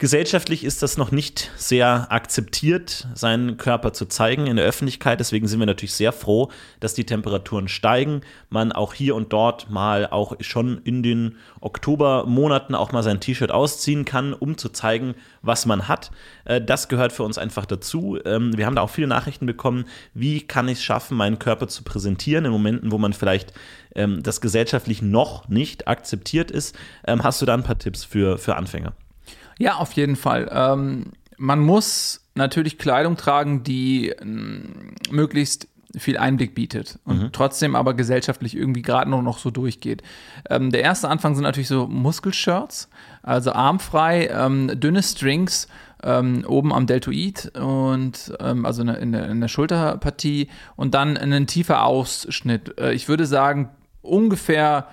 Gesellschaftlich 0.00 0.62
ist 0.62 0.80
das 0.84 0.96
noch 0.96 1.10
nicht 1.10 1.50
sehr 1.56 2.12
akzeptiert, 2.12 3.08
seinen 3.14 3.56
Körper 3.56 3.92
zu 3.92 4.06
zeigen 4.06 4.46
in 4.46 4.54
der 4.54 4.64
Öffentlichkeit. 4.64 5.18
Deswegen 5.18 5.48
sind 5.48 5.58
wir 5.58 5.66
natürlich 5.66 5.94
sehr 5.94 6.12
froh, 6.12 6.52
dass 6.78 6.94
die 6.94 7.04
Temperaturen 7.04 7.66
steigen. 7.66 8.20
Man 8.48 8.70
auch 8.70 8.94
hier 8.94 9.16
und 9.16 9.32
dort 9.32 9.70
mal 9.70 10.06
auch 10.06 10.36
schon 10.38 10.78
in 10.84 11.02
den 11.02 11.34
Oktobermonaten 11.60 12.76
auch 12.76 12.92
mal 12.92 13.02
sein 13.02 13.18
T-Shirt 13.18 13.50
ausziehen 13.50 14.04
kann, 14.04 14.34
um 14.34 14.56
zu 14.56 14.68
zeigen, 14.68 15.16
was 15.42 15.66
man 15.66 15.88
hat. 15.88 16.12
Äh, 16.44 16.60
das 16.60 16.86
gehört 16.86 17.10
für 17.12 17.24
uns 17.24 17.36
einfach 17.36 17.66
dazu. 17.66 18.20
Ähm, 18.24 18.56
wir 18.56 18.66
haben 18.66 18.76
da 18.76 18.82
auch 18.82 18.90
viele 18.90 19.08
Nachrichten 19.08 19.46
bekommen. 19.46 19.84
Wie 20.14 20.42
kann 20.42 20.68
ich 20.68 20.78
es 20.78 20.84
schaffen, 20.84 21.16
meinen 21.16 21.40
Körper 21.40 21.66
zu 21.66 21.82
präsentieren 21.82 22.44
in 22.44 22.52
Momenten, 22.52 22.92
wo 22.92 22.98
man 22.98 23.14
vielleicht 23.14 23.52
ähm, 23.96 24.22
das 24.22 24.40
gesellschaftlich 24.40 25.02
noch 25.02 25.48
nicht 25.48 25.88
akzeptiert 25.88 26.52
ist? 26.52 26.78
Ähm, 27.04 27.24
hast 27.24 27.42
du 27.42 27.46
da 27.46 27.54
ein 27.54 27.64
paar 27.64 27.80
Tipps 27.80 28.04
für, 28.04 28.38
für 28.38 28.54
Anfänger? 28.54 28.92
Ja, 29.58 29.76
auf 29.76 29.92
jeden 29.92 30.16
Fall. 30.16 30.48
Ähm, 30.52 31.12
man 31.36 31.60
muss 31.60 32.24
natürlich 32.34 32.78
Kleidung 32.78 33.16
tragen, 33.16 33.62
die 33.62 34.08
ähm, 34.08 34.94
möglichst 35.10 35.68
viel 35.96 36.18
Einblick 36.18 36.54
bietet 36.54 36.98
und 37.04 37.22
mhm. 37.22 37.32
trotzdem 37.32 37.74
aber 37.74 37.94
gesellschaftlich 37.94 38.54
irgendwie 38.54 38.82
gerade 38.82 39.10
noch, 39.10 39.22
noch 39.22 39.38
so 39.38 39.50
durchgeht. 39.50 40.02
Ähm, 40.50 40.70
der 40.70 40.82
erste 40.82 41.08
Anfang 41.08 41.34
sind 41.34 41.44
natürlich 41.44 41.68
so 41.68 41.86
Muskelshirts, 41.86 42.90
also 43.22 43.52
armfrei, 43.52 44.28
ähm, 44.28 44.70
dünne 44.78 45.02
Strings, 45.02 45.66
ähm, 46.02 46.44
oben 46.46 46.72
am 46.72 46.86
Deltoid 46.86 47.52
und 47.58 48.32
ähm, 48.38 48.66
also 48.66 48.82
in 48.82 49.12
der, 49.12 49.28
in 49.28 49.40
der 49.40 49.48
Schulterpartie 49.48 50.48
und 50.76 50.94
dann 50.94 51.16
einen 51.16 51.46
tiefer 51.46 51.84
Ausschnitt. 51.84 52.78
Äh, 52.78 52.92
ich 52.92 53.08
würde 53.08 53.26
sagen, 53.26 53.70
ungefähr 54.02 54.88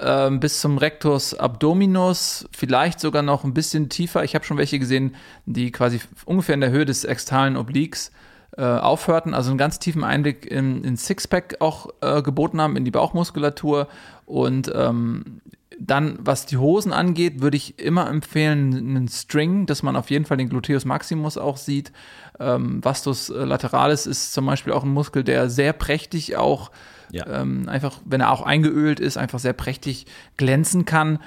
ähm, 0.00 0.40
bis 0.40 0.60
zum 0.60 0.78
Rectus 0.78 1.34
Abdominus, 1.34 2.46
vielleicht 2.56 3.00
sogar 3.00 3.22
noch 3.22 3.44
ein 3.44 3.54
bisschen 3.54 3.88
tiefer. 3.88 4.24
Ich 4.24 4.34
habe 4.34 4.44
schon 4.44 4.56
welche 4.56 4.78
gesehen, 4.78 5.14
die 5.46 5.70
quasi 5.70 6.00
ungefähr 6.24 6.54
in 6.54 6.60
der 6.60 6.70
Höhe 6.70 6.84
des 6.84 7.04
extalen 7.04 7.56
Obliques 7.56 8.10
äh, 8.56 8.62
aufhörten, 8.62 9.34
also 9.34 9.50
einen 9.50 9.58
ganz 9.58 9.78
tiefen 9.78 10.04
Einblick 10.04 10.46
in, 10.46 10.84
in 10.84 10.96
Sixpack 10.96 11.56
auch 11.60 11.88
äh, 12.00 12.22
geboten 12.22 12.60
haben, 12.60 12.76
in 12.76 12.84
die 12.84 12.90
Bauchmuskulatur. 12.90 13.88
Und 14.26 14.70
ähm, 14.74 15.40
dann, 15.78 16.18
was 16.20 16.46
die 16.46 16.58
Hosen 16.58 16.92
angeht, 16.92 17.40
würde 17.40 17.56
ich 17.56 17.78
immer 17.78 18.08
empfehlen, 18.08 18.74
einen 18.74 19.08
String, 19.08 19.66
dass 19.66 19.82
man 19.82 19.96
auf 19.96 20.10
jeden 20.10 20.24
Fall 20.24 20.36
den 20.36 20.48
Gluteus 20.48 20.84
Maximus 20.84 21.38
auch 21.38 21.56
sieht. 21.56 21.92
Ähm, 22.38 22.84
Vastus 22.84 23.28
lateralis 23.28 24.06
ist 24.06 24.32
zum 24.32 24.46
Beispiel 24.46 24.72
auch 24.72 24.84
ein 24.84 24.92
Muskel, 24.92 25.24
der 25.24 25.48
sehr 25.48 25.72
prächtig 25.72 26.36
auch 26.36 26.70
ja. 27.12 27.26
ähm, 27.26 27.68
einfach, 27.68 28.00
wenn 28.04 28.20
er 28.20 28.32
auch 28.32 28.42
eingeölt 28.42 28.98
ist, 28.98 29.16
einfach 29.16 29.38
sehr 29.38 29.52
prächtig 29.52 30.06
glänzen 30.36 30.84
kann. 30.84 31.20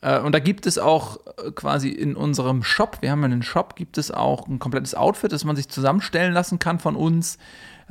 Äh, 0.00 0.20
und 0.20 0.32
da 0.32 0.38
gibt 0.38 0.66
es 0.66 0.78
auch 0.78 1.18
äh, 1.44 1.50
quasi 1.50 1.90
in 1.90 2.16
unserem 2.16 2.62
Shop, 2.62 2.98
wir 3.00 3.10
haben 3.10 3.22
einen 3.24 3.42
Shop, 3.42 3.76
gibt 3.76 3.98
es 3.98 4.10
auch 4.10 4.48
ein 4.48 4.58
komplettes 4.58 4.94
Outfit, 4.94 5.32
das 5.32 5.44
man 5.44 5.56
sich 5.56 5.68
zusammenstellen 5.68 6.32
lassen 6.32 6.58
kann 6.58 6.78
von 6.78 6.96
uns. 6.96 7.38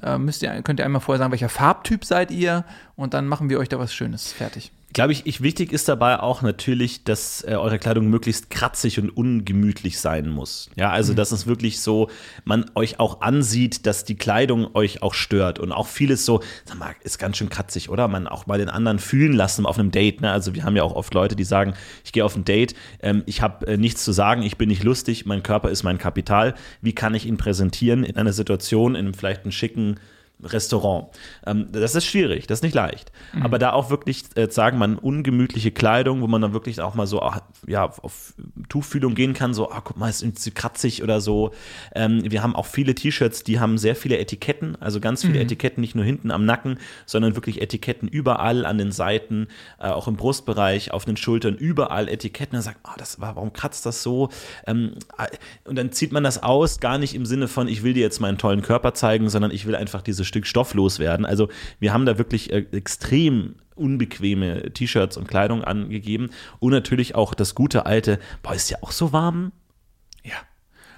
Äh, 0.02 0.18
müsst 0.18 0.42
ihr, 0.42 0.62
könnt 0.64 0.80
ihr 0.80 0.86
einmal 0.86 1.02
vorher 1.02 1.20
sagen, 1.20 1.32
welcher 1.32 1.50
Farbtyp 1.50 2.06
seid 2.06 2.32
ihr 2.32 2.66
und 2.96 3.14
dann 3.14 3.28
machen 3.28 3.50
wir 3.50 3.60
euch 3.60 3.70
da 3.70 3.78
was 3.78 3.94
Schönes 3.94 4.32
fertig 4.32 4.72
glaube 4.94 5.12
ich, 5.12 5.26
ich, 5.26 5.42
wichtig 5.42 5.74
ist 5.74 5.90
dabei 5.90 6.20
auch 6.20 6.42
natürlich, 6.42 7.04
dass 7.04 7.44
äh, 7.44 7.56
eure 7.56 7.78
Kleidung 7.78 8.10
möglichst 8.10 8.50
kratzig 8.50 9.00
und 9.00 9.10
ungemütlich 9.10 10.00
sein 10.00 10.30
muss. 10.30 10.70
Ja, 10.76 10.90
also 10.92 11.12
mhm. 11.12 11.18
dass 11.18 11.32
es 11.32 11.46
wirklich 11.46 11.82
so, 11.82 12.10
man 12.46 12.66
euch 12.74 13.00
auch 13.00 13.22
ansieht, 13.22 13.86
dass 13.86 14.06
die 14.06 14.16
Kleidung 14.16 14.76
euch 14.76 15.04
auch 15.04 15.14
stört 15.14 15.60
und 15.60 15.72
auch 15.72 15.88
vieles 15.88 16.26
so, 16.26 16.42
sag 16.66 16.80
mal, 16.80 16.96
ist 17.04 17.20
ganz 17.20 17.38
schön 17.38 17.50
kratzig, 17.50 17.90
oder? 17.90 18.08
Man 18.08 18.28
auch 18.28 18.48
mal 18.48 18.58
den 18.58 18.70
anderen 18.70 19.00
fühlen 19.00 19.34
lassen 19.34 19.66
auf 19.66 19.78
einem 19.78 19.92
Date. 19.92 20.22
Ne? 20.22 20.32
Also 20.32 20.56
wir 20.56 20.64
haben 20.64 20.76
ja 20.76 20.84
auch 20.84 20.96
oft 20.96 21.14
Leute, 21.14 21.36
die 21.36 21.44
sagen, 21.44 21.74
ich 22.06 22.14
gehe 22.14 22.24
auf 22.24 22.36
ein 22.36 22.46
Date, 22.46 22.74
ähm, 23.02 23.24
ich 23.26 23.42
habe 23.42 23.68
äh, 23.68 23.78
nichts 23.78 24.04
zu 24.04 24.14
sagen, 24.14 24.42
ich 24.42 24.58
bin 24.58 24.70
nicht 24.70 24.84
lustig, 24.84 25.26
mein 25.26 25.44
Körper 25.44 25.70
ist 25.70 25.84
mein 25.84 25.98
Kapital. 25.98 26.56
Wie 26.82 26.94
kann 26.94 27.14
ich 27.14 27.26
ihn 27.26 27.38
präsentieren 27.38 28.04
in 28.04 28.16
einer 28.16 28.34
Situation, 28.34 28.96
in 28.96 29.14
vielleicht 29.14 29.44
einem 29.44 29.52
schicken 29.52 30.00
Restaurant. 30.44 31.08
Ähm, 31.46 31.68
das 31.72 31.96
ist 31.96 32.06
schwierig, 32.06 32.46
das 32.46 32.60
ist 32.60 32.64
nicht 32.64 32.76
leicht. 32.76 33.12
Mhm. 33.34 33.44
Aber 33.44 33.58
da 33.58 33.74
auch 33.74 33.90
wirklich 33.90 34.26
äh, 34.36 34.50
sagen, 34.52 34.78
man 34.78 34.98
ungemütliche 34.98 35.72
Kleidung, 35.72 36.22
wo 36.22 36.28
man 36.28 36.42
dann 36.42 36.54
wirklich 36.54 36.80
auch 36.80 36.94
mal 36.94 37.08
so 37.08 37.22
ach, 37.22 37.42
ja, 37.66 37.86
auf 37.86 38.34
Tuchfühlung 38.70 39.16
gehen 39.16 39.34
kann, 39.34 39.54
so, 39.54 39.72
ah, 39.72 39.82
guck 39.84 39.98
mal, 39.98 40.10
ist 40.10 40.22
irgendwie 40.22 40.52
kratzig 40.52 41.02
oder 41.02 41.22
so. 41.22 41.52
Ähm, 41.96 42.22
wir 42.30 42.44
haben 42.44 42.56
auch 42.56 42.68
viele 42.68 42.94
T-Shirts, 42.94 43.44
die 43.44 43.60
haben 43.60 43.80
sehr 43.80 43.96
viele 43.96 44.20
Etiketten, 44.20 44.76
also 44.80 45.00
ganz 45.00 45.22
viele 45.22 45.36
mhm. 45.36 45.46
Etiketten, 45.46 45.82
nicht 45.82 45.96
nur 45.96 46.06
hinten 46.06 46.30
am 46.30 46.46
Nacken, 46.46 46.78
sondern 47.08 47.36
wirklich 47.36 47.62
Etiketten 47.62 48.08
überall 48.08 48.66
an 48.66 48.78
den 48.78 48.92
Seiten, 48.92 49.48
äh, 49.80 49.88
auch 49.88 50.08
im 50.08 50.18
Brustbereich, 50.18 50.92
auf 50.92 51.06
den 51.06 51.18
Schultern, 51.18 51.56
überall 51.56 52.08
Etiketten. 52.08 52.54
Dann 52.54 52.62
sagt, 52.62 52.80
oh, 52.84 52.96
das 52.98 53.20
war, 53.20 53.36
warum 53.36 53.54
kratzt 53.54 53.88
das 53.88 54.04
so? 54.04 54.30
Ähm, 54.68 54.94
äh, 55.18 55.26
und 55.68 55.78
dann 55.78 55.92
zieht 55.92 56.12
man 56.12 56.24
das 56.24 56.44
aus, 56.44 56.80
gar 56.80 57.00
nicht 57.00 57.16
im 57.16 57.26
Sinne 57.26 57.48
von, 57.48 57.68
ich 57.68 57.82
will 57.82 57.94
dir 57.94 58.02
jetzt 58.02 58.20
meinen 58.20 58.38
tollen 58.38 58.62
Körper 58.62 58.94
zeigen, 58.94 59.30
sondern 59.30 59.50
ich 59.50 59.66
will 59.66 59.76
einfach 59.76 60.04
diese 60.04 60.27
Stück 60.28 60.46
Stoff 60.46 60.74
loswerden. 60.74 61.26
Also 61.26 61.50
wir 61.80 61.94
haben 61.94 62.06
da 62.06 62.18
wirklich 62.18 62.52
äh, 62.52 62.66
extrem 62.72 63.56
unbequeme 63.76 64.74
T-Shirts 64.74 65.18
und 65.18 65.28
Kleidung 65.28 65.64
angegeben 65.64 66.30
und 66.60 66.72
natürlich 66.72 67.16
auch 67.16 67.34
das 67.34 67.56
gute 67.56 67.86
alte, 67.86 68.20
boah, 68.42 68.54
ist 68.54 68.70
ja 68.70 68.78
auch 68.82 68.92
so 68.92 69.14
warm. 69.14 69.52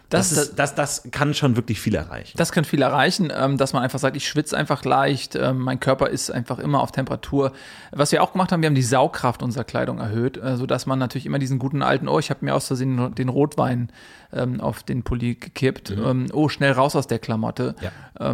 Das, 0.09 0.33
das, 0.33 0.55
das, 0.55 0.75
das 0.75 1.03
kann 1.11 1.33
schon 1.35 1.55
wirklich 1.55 1.79
viel 1.79 1.93
erreichen. 1.93 2.35
Das 2.37 2.51
kann 2.51 2.65
viel 2.65 2.81
erreichen, 2.81 3.31
ähm, 3.33 3.57
dass 3.57 3.73
man 3.73 3.83
einfach 3.83 3.99
sagt, 3.99 4.15
ich 4.15 4.27
schwitze 4.27 4.57
einfach 4.57 4.83
leicht, 4.83 5.35
ähm, 5.35 5.59
mein 5.59 5.79
Körper 5.79 6.09
ist 6.09 6.31
einfach 6.31 6.57
immer 6.57 6.81
auf 6.81 6.91
Temperatur. 6.91 7.51
Was 7.91 8.11
wir 8.11 8.23
auch 8.23 8.31
gemacht 8.31 8.51
haben, 8.51 8.61
wir 8.61 8.67
haben 8.67 8.75
die 8.75 8.81
Saugkraft 8.81 9.43
unserer 9.43 9.63
Kleidung 9.63 9.99
erhöht, 9.99 10.37
äh, 10.37 10.57
sodass 10.57 10.87
man 10.87 10.97
natürlich 10.97 11.27
immer 11.27 11.37
diesen 11.37 11.59
guten 11.59 11.83
alten, 11.83 12.07
oh, 12.07 12.17
ich 12.17 12.31
habe 12.31 12.43
mir 12.43 12.55
aus 12.55 12.67
Versehen 12.67 13.13
den 13.13 13.29
Rotwein 13.29 13.91
ähm, 14.33 14.59
auf 14.59 14.81
den 14.81 15.03
Pulli 15.03 15.35
gekippt, 15.35 15.95
mhm. 15.95 16.27
Oh, 16.33 16.49
schnell 16.49 16.71
raus 16.71 16.95
aus 16.95 17.07
der 17.07 17.19
Klamotte. 17.19 17.75
Ja. 17.81 18.33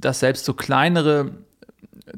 Dass 0.00 0.20
selbst 0.20 0.44
so 0.44 0.54
kleinere 0.54 1.32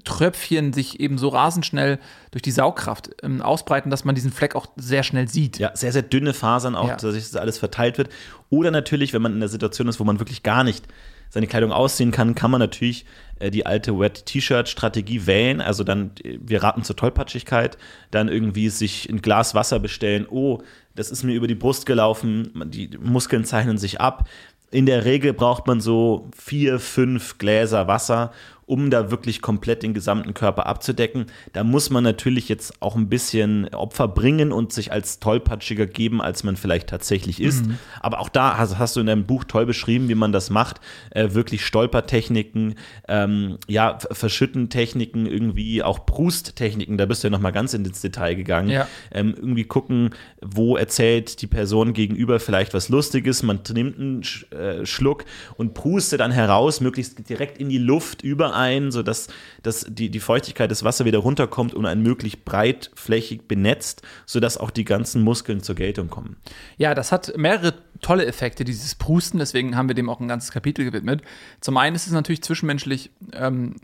Tröpfchen 0.05 0.73
sich 0.73 1.01
eben 1.01 1.19
so 1.19 1.29
rasend 1.29 1.65
schnell 1.65 1.99
durch 2.31 2.43
die 2.43 2.51
Saugkraft 2.51 3.11
ähm, 3.23 3.41
ausbreiten, 3.41 3.91
dass 3.91 4.05
man 4.05 4.15
diesen 4.15 4.33
Fleck 4.33 4.55
auch 4.55 4.67
sehr 4.77 5.03
schnell 5.03 5.29
sieht. 5.29 5.59
Ja, 5.59 5.71
sehr, 5.75 5.93
sehr 5.93 6.03
dünne 6.03 6.35
Fasern 6.35 6.77
auch, 6.77 6.89
ja. 6.89 6.97
dass 6.97 7.15
das 7.15 7.37
alles 7.37 7.59
verteilt 7.59 7.99
wird. 7.99 8.11
Oder 8.51 8.71
natürlich, 8.71 9.13
wenn 9.13 9.23
man 9.23 9.33
in 9.33 9.41
der 9.41 9.49
Situation 9.49 9.89
ist, 9.89 9.99
wo 9.99 10.05
man 10.05 10.19
wirklich 10.21 10.43
gar 10.43 10.65
nicht 10.65 10.87
seine 11.31 11.47
Kleidung 11.47 11.73
aussehen 11.73 12.11
kann, 12.11 12.35
kann 12.35 12.51
man 12.51 12.61
natürlich 12.61 13.05
äh, 13.39 13.51
die 13.51 13.67
alte 13.67 13.99
Wet-T-Shirt-Strategie 13.99 15.27
wählen. 15.27 15.61
Also 15.61 15.85
dann, 15.85 16.11
wir 16.23 16.63
raten 16.63 16.85
zur 16.85 16.97
Tollpatschigkeit, 16.97 17.79
dann 18.11 18.29
irgendwie 18.29 18.69
sich 18.69 19.09
ein 19.09 19.23
Glas 19.23 19.55
Wasser 19.55 19.79
bestellen. 19.79 20.27
Oh, 20.29 20.63
das 20.95 21.11
ist 21.11 21.23
mir 21.23 21.35
über 21.35 21.47
die 21.47 21.55
Brust 21.55 21.87
gelaufen, 21.87 22.53
die 22.67 22.91
Muskeln 22.99 23.45
zeichnen 23.45 23.79
sich 23.79 24.01
ab. 24.01 24.29
In 24.71 24.85
der 24.85 25.05
Regel 25.05 25.33
braucht 25.33 25.67
man 25.67 25.81
so 25.81 26.29
vier, 26.37 26.79
fünf 26.79 27.39
Gläser 27.39 27.89
Wasser 27.89 28.33
um 28.69 28.91
da 28.91 29.11
wirklich 29.11 29.41
komplett 29.41 29.83
den 29.83 29.95
gesamten 29.95 30.35
Körper 30.35 30.67
abzudecken. 30.67 31.27
Da 31.55 31.65
muss 31.65 31.89
man 31.89 32.05
natürlich 32.05 32.51
jetzt 32.51 32.83
auch 32.83 32.97
ein 32.97 33.09
bisschen 33.09 33.67
Opfer 33.73 34.09
bringen 34.09 34.53
und 34.53 34.75
sich 34.75 34.93
als 34.93 35.21
tollpatschiger 35.21 35.87
geben, 35.87 36.21
als 36.21 36.45
man 36.45 36.57
vielleicht 36.57 36.87
tatsächlich 36.89 37.41
ist. 37.41 37.67
Mhm. 37.67 37.79
Aber 38.01 38.21
auch 38.21 38.29
da 38.29 38.59
hast, 38.59 38.79
hast, 38.79 38.97
du 38.97 39.01
in 39.01 39.07
deinem 39.07 39.25
Buch 39.25 39.45
toll 39.45 39.65
beschrieben, 39.65 40.11
wie 40.11 40.15
man 40.15 40.33
das 40.33 40.51
macht. 40.51 40.83
Äh, 41.11 41.33
wirklich 41.33 41.65
Stolpertechniken, 41.65 42.75
ähm, 43.09 43.57
ja, 43.69 43.99
Verschüttentechniken, 44.13 45.25
irgendwie 45.25 45.83
auch 45.83 46.01
Brusttechniken. 46.01 46.99
Da 46.99 47.07
bist 47.07 47.25
du 47.25 47.29
ja 47.29 47.31
nochmal 47.31 47.53
ganz 47.53 47.73
ins 47.73 48.03
Detail 48.03 48.35
gegangen. 48.35 48.69
Ja. 48.69 48.87
Ähm, 49.11 49.35
irgendwie 49.35 49.65
gucken, 49.65 50.11
wo 50.43 50.77
erzählt 50.77 51.41
die 51.41 51.47
Person 51.47 51.95
gegenüber 51.95 52.39
vielleicht 52.39 52.75
was 52.75 52.91
Lustiges. 52.91 53.43
Man 53.43 53.61
nimmt 53.73 53.99
einen 53.99 54.23
Sch 54.25 54.45
äh, 54.53 54.85
Schluck 54.85 55.25
und 55.57 55.73
prustet 55.73 56.21
dann 56.21 56.33
heraus, 56.33 56.83
möglichst 56.83 57.27
direkt 57.31 57.57
in 57.57 57.71
die 57.71 57.79
Luft 57.79 58.21
über 58.21 58.58
ein, 58.59 58.91
sodass 58.91 59.29
dass 59.63 59.87
die, 59.89 60.11
die 60.11 60.21
Feuchtigkeit 60.21 60.71
des 60.71 60.85
Wassers 60.85 61.07
wieder 61.07 61.19
runterkommt 61.19 61.75
und 61.75 61.87
ein 61.87 62.03
möglichst 62.03 62.45
breitflächig 62.45 63.43
benetzt, 63.49 64.03
sodass 64.27 64.59
auch 64.59 64.71
die 64.71 64.85
ganzen 64.85 65.23
Muskeln 65.23 65.63
zur 65.63 65.75
Geltung 65.75 66.09
kommen. 66.09 66.37
Ja, 66.77 66.95
das 66.95 67.13
hat 67.13 67.37
mehrere 67.37 67.75
tolle 68.01 68.27
Effekte, 68.27 68.65
dieses 68.65 68.95
Prusten, 68.95 69.39
deswegen 69.39 69.77
haben 69.77 69.89
wir 69.89 69.95
dem 69.95 70.11
auch 70.11 70.21
ein 70.21 70.29
ganzes 70.29 70.51
Kapitel 70.51 70.85
gewidmet. 70.85 71.23
Zum 71.61 71.77
einen 71.77 71.97
ist 71.97 72.07
es 72.07 72.13
natürlich 72.13 72.43
zwischenmenschlich 72.43 73.11
ähm, 73.33 73.77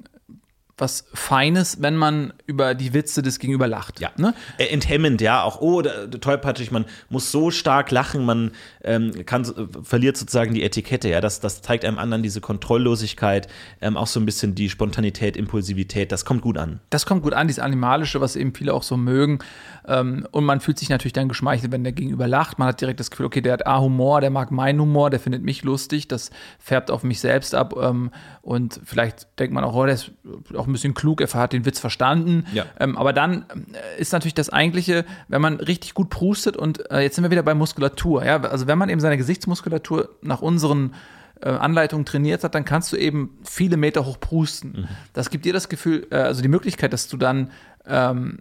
was 0.77 1.05
Feines, 1.15 1.81
wenn 1.83 1.97
man 1.97 2.33
über 2.47 2.75
die 2.75 2.93
Witze 2.95 3.23
des 3.23 3.39
Gegenüber 3.39 3.69
lacht. 3.69 4.01
Ja. 4.01 4.11
Ne? 4.17 4.35
Äh, 4.59 4.67
Enthemmend, 4.67 5.21
ja, 5.21 5.43
auch, 5.45 5.61
oh, 5.61 5.83
da- 5.83 6.07
tollpatschig, 6.09 6.73
man 6.73 6.85
muss 7.09 7.31
so 7.31 7.51
stark 7.53 7.91
lachen, 7.93 8.25
man 8.25 8.51
ähm, 8.83 9.25
kann, 9.25 9.45
so- 9.45 9.55
verliert 9.83 10.17
sozusagen 10.17 10.53
die 10.53 10.63
Etikette, 10.65 11.09
ja, 11.09 11.21
das, 11.21 11.39
das 11.41 11.63
zeigt 11.63 11.85
einem 11.85 11.99
anderen 11.99 12.23
diese 12.25 12.41
Kontrolllosigkeit, 12.41 13.47
ähm, 13.81 13.97
auch 13.97 14.09
so 14.09 14.19
ein 14.19 14.27
bisschen 14.27 14.55
die 14.55 14.69
Spontanität, 14.69 15.37
Impulsivität, 15.37 16.11
das 16.11 16.25
kommt 16.25 16.43
gut 16.43 16.59
an. 16.59 16.81
Das 16.91 17.07
kommt 17.07 17.23
gut 17.23 17.35
an, 17.35 17.47
dieses 17.47 17.63
Animalische, 17.63 18.21
was 18.21 18.35
eben 18.35 18.53
viele 18.55 18.75
auch 18.75 18.83
so 18.83 18.97
mögen. 18.97 19.39
Ähm, 19.87 20.27
und 20.33 20.45
man 20.45 20.61
fühlt 20.61 20.79
sich 20.79 20.89
natürlich 20.89 21.13
dann 21.13 21.29
geschmeichelt, 21.29 21.71
wenn 21.71 21.85
der 21.85 21.93
Gegenüber 21.93 22.27
lacht. 22.27 22.59
Man 22.59 22.69
hat 22.69 22.81
direkt 22.81 22.99
das 23.01 23.11
Gefühl, 23.11 23.27
okay, 23.27 23.41
der 23.43 23.53
hat 23.53 23.67
A, 23.67 23.81
Humor, 23.81 24.21
der 24.21 24.31
mag 24.31 24.51
meinen 24.51 24.81
Humor, 24.81 25.11
der 25.11 25.21
findet 25.21 25.43
mich 25.45 25.63
lustig, 25.63 26.09
das 26.09 26.31
färbt 26.59 26.91
auf 26.91 27.03
mich 27.05 27.21
selbst 27.21 27.55
ab. 27.55 27.75
Ähm, 27.81 28.11
und 28.43 28.81
vielleicht 28.85 29.39
denkt 29.39 29.55
man 29.55 29.63
auch, 29.63 29.75
oh, 29.75 29.85
der 29.85 29.95
ist 29.95 30.11
auch 30.57 30.64
ein 30.67 30.73
bisschen 30.73 30.95
klug, 30.95 31.21
er 31.21 31.33
hat 31.33 31.53
den 31.53 31.65
Witz 31.65 31.79
verstanden. 31.79 32.47
Ja. 32.53 32.67
Ähm, 32.79 32.97
aber 32.97 33.13
dann 33.13 33.47
äh, 33.73 34.01
ist 34.01 34.13
natürlich 34.13 34.35
das 34.35 34.51
Eigentliche, 34.51 35.05
wenn 35.29 35.41
man 35.41 35.57
richtig 35.57 35.95
gut 35.95 36.11
prustet 36.11 36.57
und 36.57 36.91
äh, 36.91 37.01
jetzt 37.01 37.17
sind 37.17 37.25
wir 37.25 37.31
wieder 37.31 37.43
bei 37.43 37.55
Muskulatur. 37.55 38.25
Ja? 38.25 38.41
Also 38.43 38.67
wenn 38.67 38.79
man 38.79 38.89
eben 38.89 39.01
seine 39.01 39.17
Gesichtsmuskulatur 39.17 40.11
nach 40.23 40.43
unseren 40.43 40.95
äh, 41.41 41.49
Anleitungen 41.49 42.05
trainiert 42.07 42.45
hat, 42.45 42.55
dann 42.55 42.65
kannst 42.65 42.93
du 42.93 42.97
eben 42.97 43.39
viele 43.45 43.77
Meter 43.77 44.07
hoch 44.07 44.19
prusten. 44.21 44.89
Das 45.13 45.31
gibt 45.31 45.45
dir 45.45 45.53
das 45.53 45.69
Gefühl, 45.69 46.07
äh, 46.11 46.17
also 46.17 46.43
die 46.43 46.49
Möglichkeit, 46.49 46.93
dass 46.93 47.09
du 47.09 47.17
dann 47.17 47.51
ähm, 47.87 48.41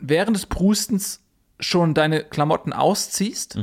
während 0.00 0.36
des 0.36 0.46
Prustens 0.46 1.20
schon 1.60 1.94
deine 1.94 2.24
Klamotten 2.24 2.72
ausziehst 2.72 3.58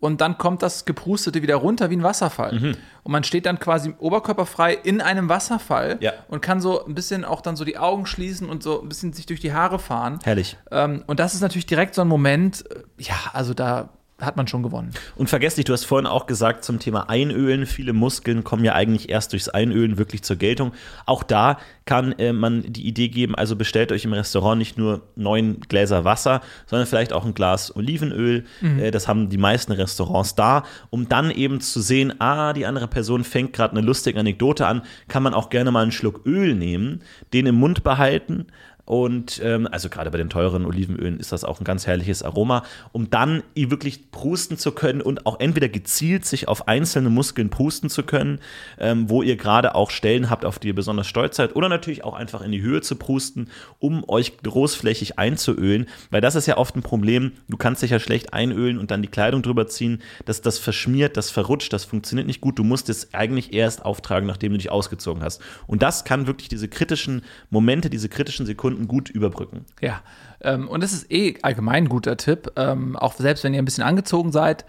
und 0.00 0.20
dann 0.20 0.38
kommt 0.38 0.62
das 0.62 0.84
Geprustete 0.84 1.42
wieder 1.42 1.56
runter 1.56 1.90
wie 1.90 1.96
ein 1.96 2.02
Wasserfall. 2.04 2.76
Und 3.02 3.12
man 3.12 3.24
steht 3.24 3.46
dann 3.46 3.58
quasi 3.58 3.94
oberkörperfrei 3.98 4.74
in 4.74 5.00
einem 5.00 5.28
Wasserfall 5.28 5.96
Ja. 6.00 6.12
und 6.28 6.40
kann 6.40 6.60
so 6.60 6.84
ein 6.84 6.94
bisschen 6.94 7.24
auch 7.24 7.40
dann 7.40 7.56
so 7.56 7.64
die 7.64 7.78
Augen 7.78 8.06
schließen 8.06 8.48
und 8.48 8.62
so 8.62 8.80
ein 8.80 8.88
bisschen 8.88 9.12
sich 9.12 9.26
durch 9.26 9.40
die 9.40 9.52
Haare 9.52 9.78
fahren. 9.78 10.20
Herrlich. 10.22 10.56
Ähm, 10.70 11.02
und 11.06 11.18
das 11.20 11.34
ist 11.34 11.40
natürlich 11.40 11.66
direkt 11.66 11.94
so 11.94 12.02
ein 12.02 12.08
Moment, 12.08 12.64
äh, 12.70 12.82
ja, 12.98 13.16
also 13.32 13.54
da 13.54 13.88
hat 14.20 14.36
man 14.36 14.48
schon 14.48 14.64
gewonnen. 14.64 14.90
Unvergesslich, 15.14 15.64
du 15.64 15.72
hast 15.72 15.84
vorhin 15.84 16.06
auch 16.06 16.26
gesagt 16.26 16.64
zum 16.64 16.80
Thema 16.80 17.08
Einölen, 17.08 17.66
viele 17.66 17.92
Muskeln 17.92 18.42
kommen 18.42 18.64
ja 18.64 18.74
eigentlich 18.74 19.10
erst 19.10 19.32
durchs 19.32 19.48
Einölen 19.48 19.96
wirklich 19.96 20.22
zur 20.22 20.34
Geltung. 20.34 20.72
Auch 21.06 21.22
da 21.22 21.58
kann 21.84 22.12
äh, 22.18 22.32
man 22.32 22.64
die 22.64 22.86
Idee 22.86 23.08
geben, 23.08 23.36
also 23.36 23.54
bestellt 23.54 23.92
euch 23.92 24.04
im 24.04 24.12
Restaurant 24.12 24.58
nicht 24.58 24.76
nur 24.76 25.02
neun 25.14 25.60
Gläser 25.60 26.04
Wasser, 26.04 26.40
sondern 26.66 26.88
vielleicht 26.88 27.12
auch 27.12 27.24
ein 27.24 27.34
Glas 27.34 27.74
Olivenöl. 27.76 28.44
Äh, 28.80 28.90
das 28.90 29.06
haben 29.06 29.28
die 29.28 29.38
meisten 29.38 29.70
Restaurants 29.70 30.34
da, 30.34 30.64
um 30.90 31.08
dann 31.08 31.30
eben 31.30 31.60
zu 31.60 31.80
sehen, 31.80 32.20
ah, 32.20 32.52
die 32.52 32.66
andere 32.66 32.88
Person 32.88 33.22
fängt 33.22 33.52
gerade 33.52 33.76
eine 33.76 33.86
lustige 33.86 34.18
Anekdote 34.18 34.66
an, 34.66 34.82
kann 35.06 35.22
man 35.22 35.32
auch 35.32 35.48
gerne 35.48 35.70
mal 35.70 35.82
einen 35.82 35.92
Schluck 35.92 36.26
Öl 36.26 36.56
nehmen, 36.56 37.02
den 37.32 37.46
im 37.46 37.54
Mund 37.54 37.84
behalten 37.84 38.48
und 38.88 39.38
ähm, 39.44 39.68
also 39.70 39.90
gerade 39.90 40.10
bei 40.10 40.16
den 40.16 40.30
teuren 40.30 40.64
Olivenölen 40.64 41.20
ist 41.20 41.30
das 41.30 41.44
auch 41.44 41.60
ein 41.60 41.64
ganz 41.64 41.86
herrliches 41.86 42.22
Aroma, 42.22 42.64
um 42.92 43.10
dann 43.10 43.42
wirklich 43.54 44.10
prusten 44.10 44.56
zu 44.56 44.72
können 44.72 45.02
und 45.02 45.26
auch 45.26 45.40
entweder 45.40 45.68
gezielt 45.68 46.24
sich 46.24 46.48
auf 46.48 46.68
einzelne 46.68 47.10
Muskeln 47.10 47.50
prusten 47.50 47.90
zu 47.90 48.02
können, 48.02 48.38
ähm, 48.78 49.10
wo 49.10 49.22
ihr 49.22 49.36
gerade 49.36 49.74
auch 49.74 49.90
Stellen 49.90 50.30
habt, 50.30 50.46
auf 50.46 50.58
die 50.58 50.68
ihr 50.68 50.74
besonders 50.74 51.06
stolz 51.06 51.36
seid, 51.36 51.54
oder 51.54 51.68
natürlich 51.68 52.02
auch 52.02 52.14
einfach 52.14 52.40
in 52.40 52.50
die 52.50 52.62
Höhe 52.62 52.80
zu 52.80 52.96
prusten, 52.96 53.50
um 53.78 54.08
euch 54.08 54.38
großflächig 54.38 55.18
einzuölen, 55.18 55.86
weil 56.10 56.22
das 56.22 56.34
ist 56.34 56.46
ja 56.46 56.56
oft 56.56 56.74
ein 56.74 56.82
Problem. 56.82 57.32
Du 57.46 57.58
kannst 57.58 57.82
dich 57.82 57.90
ja 57.90 58.00
schlecht 58.00 58.32
einölen 58.32 58.78
und 58.78 58.90
dann 58.90 59.02
die 59.02 59.08
Kleidung 59.08 59.42
drüber 59.42 59.66
ziehen, 59.66 60.00
dass 60.24 60.40
das 60.40 60.58
verschmiert, 60.58 61.18
das 61.18 61.30
verrutscht, 61.30 61.74
das 61.74 61.84
funktioniert 61.84 62.26
nicht 62.26 62.40
gut. 62.40 62.58
Du 62.58 62.64
musst 62.64 62.88
es 62.88 63.12
eigentlich 63.12 63.52
erst 63.52 63.84
auftragen, 63.84 64.26
nachdem 64.26 64.52
du 64.52 64.56
dich 64.58 64.70
ausgezogen 64.70 65.22
hast. 65.22 65.42
Und 65.66 65.82
das 65.82 66.06
kann 66.06 66.26
wirklich 66.26 66.48
diese 66.48 66.68
kritischen 66.68 67.20
Momente, 67.50 67.90
diese 67.90 68.08
kritischen 68.08 68.46
Sekunden 68.46 68.77
gut 68.86 69.08
überbrücken. 69.10 69.64
Ja, 69.80 70.00
ähm, 70.40 70.68
und 70.68 70.82
das 70.82 70.92
ist 70.92 71.10
eh 71.10 71.36
allgemein 71.42 71.84
ein 71.84 71.88
guter 71.88 72.16
Tipp, 72.16 72.52
ähm, 72.56 72.96
auch 72.96 73.14
selbst 73.14 73.44
wenn 73.44 73.54
ihr 73.54 73.62
ein 73.62 73.64
bisschen 73.64 73.84
angezogen 73.84 74.30
seid, 74.30 74.64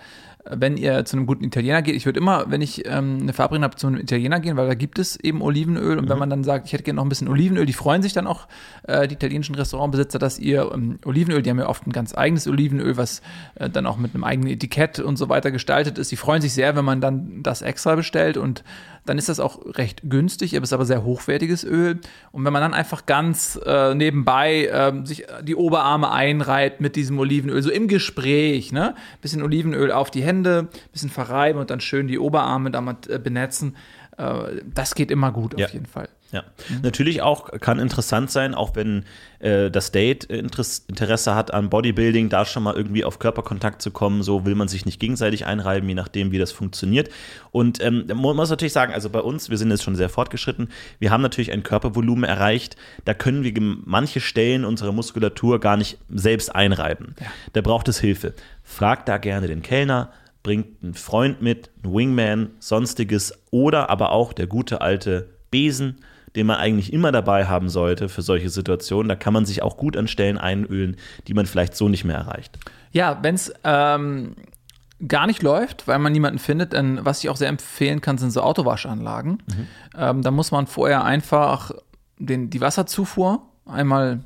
wenn 0.49 0.77
ihr 0.77 1.05
zu 1.05 1.17
einem 1.17 1.25
guten 1.25 1.43
Italiener 1.43 1.81
geht. 1.81 1.95
Ich 1.95 2.05
würde 2.05 2.19
immer, 2.19 2.49
wenn 2.49 2.61
ich 2.61 2.85
ähm, 2.87 3.19
eine 3.21 3.33
Verabredung 3.33 3.63
habe, 3.63 3.75
zu 3.75 3.87
einem 3.87 3.99
Italiener 3.99 4.39
gehen, 4.39 4.57
weil 4.57 4.67
da 4.67 4.73
gibt 4.73 4.97
es 4.97 5.17
eben 5.17 5.41
Olivenöl. 5.41 5.97
Und 5.97 6.09
wenn 6.09 6.17
man 6.17 6.29
dann 6.29 6.43
sagt, 6.43 6.65
ich 6.65 6.73
hätte 6.73 6.83
gerne 6.83 6.97
noch 6.97 7.05
ein 7.05 7.09
bisschen 7.09 7.27
Olivenöl, 7.27 7.65
die 7.65 7.73
freuen 7.73 8.01
sich 8.01 8.13
dann 8.13 8.25
auch, 8.25 8.47
äh, 8.83 9.07
die 9.07 9.15
italienischen 9.15 9.55
Restaurantbesitzer, 9.55 10.17
dass 10.17 10.39
ihr 10.39 10.71
ähm, 10.73 10.97
Olivenöl, 11.05 11.41
die 11.41 11.49
haben 11.49 11.59
ja 11.59 11.67
oft 11.67 11.85
ein 11.85 11.91
ganz 11.91 12.17
eigenes 12.17 12.47
Olivenöl, 12.47 12.97
was 12.97 13.21
äh, 13.55 13.69
dann 13.69 13.85
auch 13.85 13.97
mit 13.97 14.15
einem 14.15 14.23
eigenen 14.23 14.51
Etikett 14.51 14.99
und 14.99 15.17
so 15.17 15.29
weiter 15.29 15.51
gestaltet 15.51 15.97
ist. 15.97 16.11
Die 16.11 16.15
freuen 16.15 16.41
sich 16.41 16.53
sehr, 16.53 16.75
wenn 16.75 16.85
man 16.85 17.01
dann 17.01 17.43
das 17.43 17.61
extra 17.61 17.95
bestellt 17.95 18.37
und 18.37 18.63
dann 19.05 19.17
ist 19.17 19.29
das 19.29 19.39
auch 19.39 19.59
recht 19.77 20.01
günstig, 20.09 20.55
aber 20.55 20.63
es 20.63 20.69
ist 20.69 20.73
aber 20.73 20.85
sehr 20.85 21.03
hochwertiges 21.03 21.63
Öl. 21.63 21.99
Und 22.31 22.45
wenn 22.45 22.53
man 22.53 22.61
dann 22.61 22.73
einfach 22.73 23.05
ganz 23.05 23.59
äh, 23.65 23.95
nebenbei 23.95 24.69
ähm, 24.71 25.05
sich 25.05 25.25
die 25.41 25.55
Oberarme 25.55 26.11
einreibt 26.11 26.81
mit 26.81 26.95
diesem 26.95 27.17
Olivenöl, 27.19 27.61
so 27.61 27.71
im 27.71 27.87
Gespräch, 27.87 28.71
ne? 28.71 28.95
Bisschen 29.21 29.41
Olivenöl 29.43 29.91
auf 29.91 30.11
die 30.11 30.23
Hände, 30.23 30.67
bisschen 30.91 31.09
verreiben 31.09 31.59
und 31.59 31.69
dann 31.69 31.81
schön 31.81 32.07
die 32.07 32.19
Oberarme 32.19 32.71
damit 32.71 33.07
äh, 33.07 33.19
benetzen. 33.19 33.75
Äh, 34.19 34.61
das 34.73 34.95
geht 34.95 35.11
immer 35.11 35.31
gut 35.31 35.57
Ja. 35.57 35.65
auf 35.65 35.73
jeden 35.73 35.85
Fall. 35.85 36.09
Ja, 36.31 36.43
natürlich 36.83 37.23
auch 37.23 37.49
kann 37.59 37.79
interessant 37.79 38.29
sein, 38.29 38.53
auch 38.53 38.75
wenn 38.75 39.03
äh, 39.39 39.71
das 39.71 39.91
Date 39.91 40.25
Interess 40.25 40.85
Interesse 40.87 41.33
hat 41.33 41.51
an 41.51 41.71
Bodybuilding, 41.71 42.29
da 42.29 42.45
schon 42.45 42.61
mal 42.61 42.75
irgendwie 42.75 43.03
auf 43.03 43.17
Körperkontakt 43.17 43.81
zu 43.81 43.89
kommen, 43.89 44.21
so 44.21 44.45
will 44.45 44.53
man 44.53 44.67
sich 44.67 44.85
nicht 44.85 44.99
gegenseitig 44.99 45.47
einreiben, 45.47 45.89
je 45.89 45.95
nachdem, 45.95 46.31
wie 46.31 46.37
das 46.37 46.51
funktioniert. 46.51 47.09
Und 47.49 47.83
ähm, 47.83 48.05
man 48.07 48.35
muss 48.35 48.51
natürlich 48.51 48.73
sagen, 48.73 48.93
also 48.93 49.09
bei 49.09 49.21
uns, 49.21 49.49
wir 49.49 49.57
sind 49.57 49.71
jetzt 49.71 49.81
schon 49.81 49.95
sehr 49.95 50.09
fortgeschritten, 50.09 50.69
wir 50.99 51.09
haben 51.09 51.21
natürlich 51.23 51.51
ein 51.51 51.63
Körpervolumen 51.63 52.25
erreicht, 52.25 52.75
da 53.05 53.15
können 53.15 53.43
wir 53.43 53.53
manche 53.85 54.19
Stellen 54.19 54.65
unserer 54.65 54.91
Muskulatur 54.91 55.59
gar 55.59 55.77
nicht 55.77 55.97
selbst 56.09 56.53
einreiben. 56.53 57.15
Da 57.53 57.61
braucht 57.61 57.87
es 57.87 57.99
Hilfe. 57.99 58.35
Fragt 58.63 59.09
da 59.09 59.17
gerne 59.17 59.47
den 59.47 59.63
Kellner, 59.63 60.11
bringt 60.43 60.83
einen 60.83 60.93
Freund 60.93 61.41
mit, 61.41 61.69
einen 61.83 61.93
Wingman, 61.93 62.49
sonstiges 62.59 63.33
oder 63.51 63.89
aber 63.89 64.11
auch 64.11 64.33
der 64.33 64.47
gute 64.47 64.81
alte 64.81 65.29
Besen, 65.51 65.97
den 66.35 66.45
man 66.45 66.57
eigentlich 66.57 66.93
immer 66.93 67.11
dabei 67.11 67.45
haben 67.45 67.69
sollte 67.69 68.07
für 68.07 68.21
solche 68.21 68.49
Situationen. 68.49 69.09
Da 69.09 69.15
kann 69.15 69.33
man 69.33 69.45
sich 69.45 69.61
auch 69.61 69.77
gut 69.77 69.97
an 69.97 70.07
Stellen 70.07 70.37
einölen, 70.37 70.95
die 71.27 71.33
man 71.33 71.45
vielleicht 71.45 71.75
so 71.75 71.89
nicht 71.89 72.05
mehr 72.05 72.17
erreicht. 72.17 72.57
Ja, 72.91 73.19
wenn 73.21 73.35
es 73.35 73.51
ähm, 73.63 74.35
gar 75.07 75.27
nicht 75.27 75.41
läuft, 75.41 75.87
weil 75.87 75.99
man 75.99 76.11
niemanden 76.11 76.39
findet, 76.39 76.73
dann, 76.73 77.03
was 77.03 77.23
ich 77.23 77.29
auch 77.29 77.35
sehr 77.35 77.49
empfehlen 77.49 78.01
kann, 78.01 78.17
sind 78.17 78.31
so 78.31 78.41
Autowaschanlagen. 78.41 79.43
Ähm, 79.97 80.21
da 80.21 80.31
muss 80.31 80.51
man 80.51 80.67
vorher 80.67 81.03
einfach 81.03 81.71
den, 82.17 82.49
die 82.49 82.61
Wasserzufuhr 82.61 83.41
einmal 83.65 84.23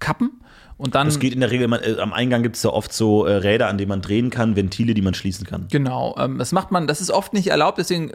kappen 0.00 0.40
und 0.76 0.94
dann. 0.94 1.06
Es 1.06 1.18
geht 1.18 1.32
in 1.32 1.40
der 1.40 1.50
Regel, 1.50 1.68
man, 1.68 1.80
äh, 1.82 1.96
am 2.00 2.12
Eingang 2.12 2.42
gibt 2.42 2.56
es 2.56 2.62
ja 2.62 2.70
oft 2.70 2.92
so 2.92 3.26
äh, 3.26 3.34
Räder, 3.34 3.68
an 3.68 3.78
denen 3.78 3.88
man 3.88 4.02
drehen 4.02 4.30
kann, 4.30 4.56
Ventile, 4.56 4.94
die 4.94 5.02
man 5.02 5.14
schließen 5.14 5.46
kann. 5.46 5.66
Genau, 5.70 6.14
ähm, 6.18 6.38
das 6.38 6.52
macht 6.52 6.70
man, 6.70 6.86
das 6.86 7.00
ist 7.00 7.10
oft 7.10 7.32
nicht 7.32 7.48
erlaubt, 7.48 7.78
deswegen 7.78 8.12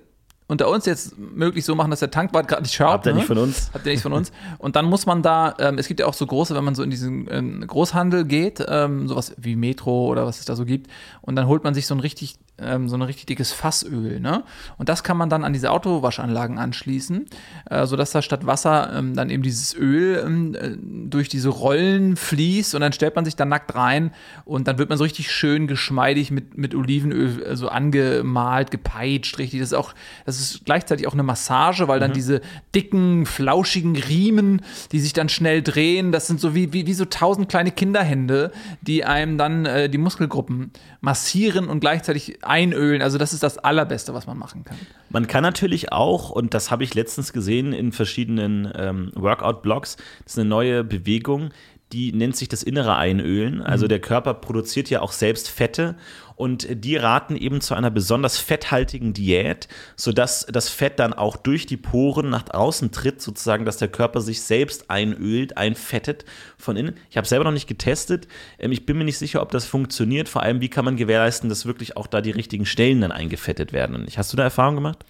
unter 0.49 0.67
uns 0.67 0.87
jetzt 0.87 1.17
möglich 1.17 1.63
so 1.63 1.75
machen, 1.75 1.91
dass 1.91 1.99
der 1.99 2.09
Tankwart 2.09 2.47
gerade 2.47 2.63
nicht 2.63 2.73
schaut. 2.73 2.89
Habt 2.89 3.05
ihr 3.05 3.11
ne? 3.13 3.19
nicht 3.19 3.27
von 3.27 3.37
uns? 3.37 3.69
Habt 3.71 3.85
ihr 3.85 3.91
nicht 3.91 4.01
von 4.01 4.13
uns. 4.13 4.31
Und 4.57 4.75
dann 4.75 4.85
muss 4.85 5.05
man 5.05 5.21
da, 5.21 5.53
ähm, 5.59 5.77
es 5.77 5.87
gibt 5.87 5.99
ja 5.99 6.07
auch 6.07 6.15
so 6.15 6.25
große, 6.25 6.55
wenn 6.55 6.63
man 6.63 6.73
so 6.73 6.81
in 6.81 6.89
diesen 6.89 7.27
ähm, 7.29 7.65
Großhandel 7.65 8.25
geht, 8.25 8.65
ähm, 8.67 9.07
sowas 9.07 9.35
wie 9.37 9.55
Metro 9.55 10.07
oder 10.07 10.25
was 10.25 10.39
es 10.39 10.45
da 10.45 10.55
so 10.55 10.65
gibt, 10.65 10.87
und 11.21 11.35
dann 11.35 11.45
holt 11.45 11.63
man 11.63 11.75
sich 11.75 11.85
so 11.85 11.93
ein 11.93 11.99
richtig, 11.99 12.37
ähm, 12.61 12.89
so 12.89 12.95
ein 12.95 13.01
richtig 13.01 13.25
dickes 13.25 13.51
Fassöl, 13.51 14.19
ne? 14.19 14.43
Und 14.77 14.89
das 14.89 15.03
kann 15.03 15.17
man 15.17 15.29
dann 15.29 15.43
an 15.43 15.53
diese 15.53 15.71
Autowaschanlagen 15.71 16.57
anschließen, 16.57 17.25
äh, 17.69 17.85
sodass 17.85 18.11
da 18.11 18.21
statt 18.21 18.45
Wasser 18.45 18.91
ähm, 18.93 19.15
dann 19.15 19.29
eben 19.29 19.43
dieses 19.43 19.75
Öl 19.75 20.23
ähm, 20.25 20.55
äh, 20.55 20.77
durch 21.09 21.29
diese 21.29 21.49
Rollen 21.49 22.15
fließt 22.15 22.75
und 22.75 22.81
dann 22.81 22.93
stellt 22.93 23.15
man 23.15 23.25
sich 23.25 23.35
da 23.35 23.45
nackt 23.45 23.75
rein 23.75 24.11
und 24.45 24.67
dann 24.67 24.77
wird 24.77 24.89
man 24.89 24.97
so 24.97 25.03
richtig 25.03 25.31
schön 25.31 25.67
geschmeidig 25.67 26.31
mit, 26.31 26.57
mit 26.57 26.75
Olivenöl 26.75 27.43
äh, 27.43 27.55
so 27.55 27.69
angemalt, 27.69 28.71
gepeitscht, 28.71 29.37
richtig. 29.37 29.59
Das 29.59 29.69
ist 29.69 29.77
auch, 29.77 29.93
das 30.25 30.39
ist 30.39 30.65
gleichzeitig 30.65 31.07
auch 31.07 31.13
eine 31.13 31.23
Massage, 31.23 31.87
weil 31.87 31.99
dann 31.99 32.13
diese 32.13 32.41
dicken, 32.75 33.25
flauschigen 33.25 33.95
Riemen, 33.95 34.61
die 34.91 34.99
sich 34.99 35.13
dann 35.13 35.29
schnell 35.29 35.61
drehen, 35.61 36.11
das 36.11 36.27
sind 36.27 36.39
so 36.39 36.55
wie, 36.55 36.73
wie, 36.73 36.87
wie 36.87 36.93
so 36.93 37.05
tausend 37.05 37.49
kleine 37.49 37.71
Kinderhände, 37.71 38.51
die 38.81 39.05
einem 39.05 39.37
dann 39.37 39.65
äh, 39.65 39.89
die 39.89 39.97
Muskelgruppen 39.97 40.71
massieren 41.01 41.67
und 41.67 41.79
gleichzeitig 41.79 42.39
einölen. 42.49 43.01
Also 43.01 43.17
das 43.17 43.33
ist 43.33 43.43
das 43.43 43.57
Allerbeste, 43.57 44.13
was 44.13 44.27
man 44.27 44.37
machen 44.37 44.63
kann. 44.65 44.77
Man 45.09 45.27
kann 45.27 45.43
natürlich 45.43 45.91
auch, 45.91 46.29
und 46.29 46.53
das 46.53 46.71
habe 46.71 46.83
ich 46.83 46.93
letztens 46.95 47.31
gesehen 47.31 47.73
in 47.73 47.91
verschiedenen 47.91 48.71
ähm, 48.75 49.11
Workout-Blogs, 49.15 49.97
das 50.23 50.33
ist 50.33 50.39
eine 50.39 50.49
neue 50.49 50.83
Bewegung, 50.83 51.51
die 51.91 52.11
nennt 52.11 52.35
sich 52.35 52.49
das 52.49 52.61
innere 52.63 52.95
Einölen. 52.95 53.61
Also 53.61 53.87
der 53.87 53.99
Körper 53.99 54.35
produziert 54.35 54.89
ja 54.89 55.01
auch 55.01 55.11
selbst 55.11 55.49
Fette 55.49 55.95
und 56.39 56.67
die 56.71 56.95
raten 56.95 57.35
eben 57.35 57.59
zu 57.59 57.75
einer 57.75 57.91
besonders 57.91 58.37
fetthaltigen 58.37 59.11
Diät, 59.11 59.67
sodass 59.97 60.45
das 60.49 60.69
Fett 60.69 60.97
dann 60.97 61.13
auch 61.13 61.35
durch 61.35 61.65
die 61.65 61.75
Poren 61.75 62.29
nach 62.29 62.49
außen 62.49 62.91
tritt, 62.91 63.21
sozusagen, 63.21 63.65
dass 63.65 63.75
der 63.75 63.89
Körper 63.89 64.21
sich 64.21 64.41
selbst 64.41 64.89
einölt, 64.89 65.57
einfettet 65.57 66.23
von 66.57 66.77
innen. 66.77 66.95
Ich 67.09 67.17
habe 67.17 67.27
selber 67.27 67.43
noch 67.43 67.51
nicht 67.51 67.67
getestet. 67.67 68.29
Ähm, 68.57 68.71
Ich 68.71 68.85
bin 68.85 68.97
mir 68.97 69.03
nicht 69.03 69.17
sicher, 69.17 69.41
ob 69.41 69.51
das 69.51 69.65
funktioniert. 69.65 70.29
Vor 70.29 70.41
allem, 70.41 70.61
wie 70.61 70.69
kann 70.69 70.85
man 70.85 70.95
gewährleisten, 70.95 71.49
dass 71.49 71.65
wirklich 71.65 71.97
auch 71.97 72.07
da 72.07 72.21
die 72.21 72.31
richtigen 72.31 72.65
Stellen 72.65 73.01
dann 73.01 73.11
eingefettet 73.11 73.73
werden. 73.73 74.07
Hast 74.15 74.31
du 74.31 74.37
da 74.37 74.43
Erfahrung 74.43 74.75
gemacht? 74.75 75.03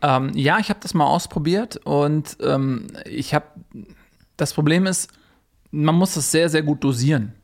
Ähm, 0.00 0.30
ja, 0.34 0.58
ich 0.60 0.70
habe 0.70 0.80
das 0.82 0.94
mal 0.94 1.04
ausprobiert 1.04 1.76
und 1.84 2.38
ähm, 2.40 2.86
ich 3.04 3.34
habe, 3.34 3.44
das 4.38 4.54
Problem 4.54 4.86
ist, 4.86 5.10
man 5.72 5.94
muss 5.94 6.14
das 6.14 6.30
sehr, 6.30 6.48
sehr 6.48 6.62
gut 6.62 6.82
dosieren. 6.82 7.34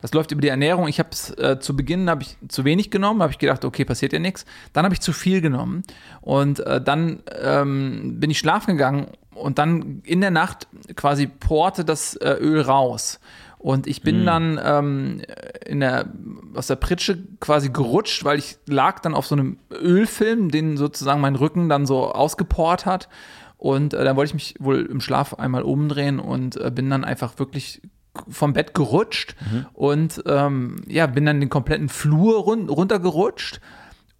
Das 0.00 0.12
läuft 0.12 0.32
über 0.32 0.40
die 0.40 0.48
Ernährung. 0.48 0.88
Ich 0.88 0.98
habe 0.98 1.10
es 1.12 1.30
äh, 1.38 1.58
zu 1.60 1.76
Beginn 1.76 2.10
habe 2.10 2.22
ich 2.22 2.36
zu 2.48 2.64
wenig 2.64 2.90
genommen, 2.90 3.22
habe 3.22 3.32
ich 3.32 3.38
gedacht, 3.38 3.64
okay, 3.64 3.84
passiert 3.84 4.12
ja 4.12 4.18
nichts. 4.18 4.44
Dann 4.72 4.84
habe 4.84 4.94
ich 4.94 5.00
zu 5.00 5.12
viel 5.12 5.40
genommen 5.40 5.82
und 6.20 6.60
äh, 6.60 6.80
dann 6.80 7.22
ähm, 7.40 8.18
bin 8.18 8.30
ich 8.30 8.38
schlafen 8.38 8.72
gegangen 8.72 9.08
und 9.34 9.58
dann 9.58 10.02
in 10.04 10.20
der 10.20 10.30
Nacht 10.30 10.66
quasi 10.96 11.26
porte 11.26 11.84
das 11.84 12.16
äh, 12.16 12.32
Öl 12.40 12.60
raus. 12.60 13.20
Und 13.58 13.86
ich 13.86 14.02
bin 14.02 14.26
dann 14.26 14.60
ähm, 14.62 15.22
in 15.64 15.80
der, 15.80 16.12
aus 16.54 16.66
der 16.66 16.76
Pritsche 16.76 17.16
quasi 17.40 17.70
gerutscht, 17.70 18.22
weil 18.22 18.38
ich 18.38 18.58
lag 18.66 19.00
dann 19.00 19.14
auf 19.14 19.26
so 19.26 19.34
einem 19.34 19.56
Ölfilm, 19.72 20.50
den 20.50 20.76
sozusagen 20.76 21.22
mein 21.22 21.34
Rücken 21.34 21.70
dann 21.70 21.86
so 21.86 22.12
ausgeport 22.12 22.84
hat. 22.84 23.08
Und 23.56 23.94
äh, 23.94 24.04
dann 24.04 24.16
wollte 24.16 24.28
ich 24.28 24.34
mich 24.34 24.54
wohl 24.58 24.84
im 24.84 25.00
Schlaf 25.00 25.32
einmal 25.32 25.62
umdrehen 25.62 26.20
und 26.20 26.58
äh, 26.58 26.70
bin 26.70 26.90
dann 26.90 27.04
einfach 27.04 27.38
wirklich 27.38 27.80
vom 28.28 28.52
Bett 28.52 28.74
gerutscht 28.74 29.34
und 29.72 30.22
ähm, 30.26 30.82
ja, 30.86 31.06
bin 31.06 31.26
dann 31.26 31.40
den 31.40 31.50
kompletten 31.50 31.88
Flur 31.88 32.38
run 32.40 32.68
runtergerutscht 32.68 33.60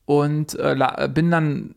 und 0.05 0.55
äh, 0.59 1.09
bin 1.12 1.30
dann 1.30 1.74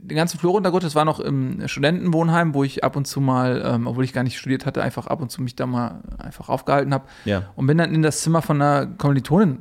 den 0.00 0.16
ganzen 0.16 0.38
Flur 0.38 0.52
runtergerutscht. 0.52 0.86
Das 0.86 0.94
war 0.94 1.04
noch 1.04 1.18
im 1.20 1.66
Studentenwohnheim, 1.66 2.54
wo 2.54 2.62
ich 2.64 2.84
ab 2.84 2.94
und 2.96 3.06
zu 3.06 3.20
mal, 3.20 3.62
ähm, 3.64 3.86
obwohl 3.86 4.04
ich 4.04 4.12
gar 4.12 4.22
nicht 4.22 4.38
studiert 4.38 4.64
hatte, 4.64 4.82
einfach 4.82 5.06
ab 5.08 5.20
und 5.20 5.30
zu 5.30 5.42
mich 5.42 5.56
da 5.56 5.66
mal 5.66 6.02
einfach 6.18 6.48
aufgehalten 6.48 6.94
habe. 6.94 7.04
Ja. 7.24 7.50
Und 7.56 7.66
bin 7.66 7.78
dann 7.78 7.92
in 7.94 8.02
das 8.02 8.20
Zimmer 8.22 8.40
von 8.40 8.62
einer 8.62 8.86
Kommilitonin 8.86 9.58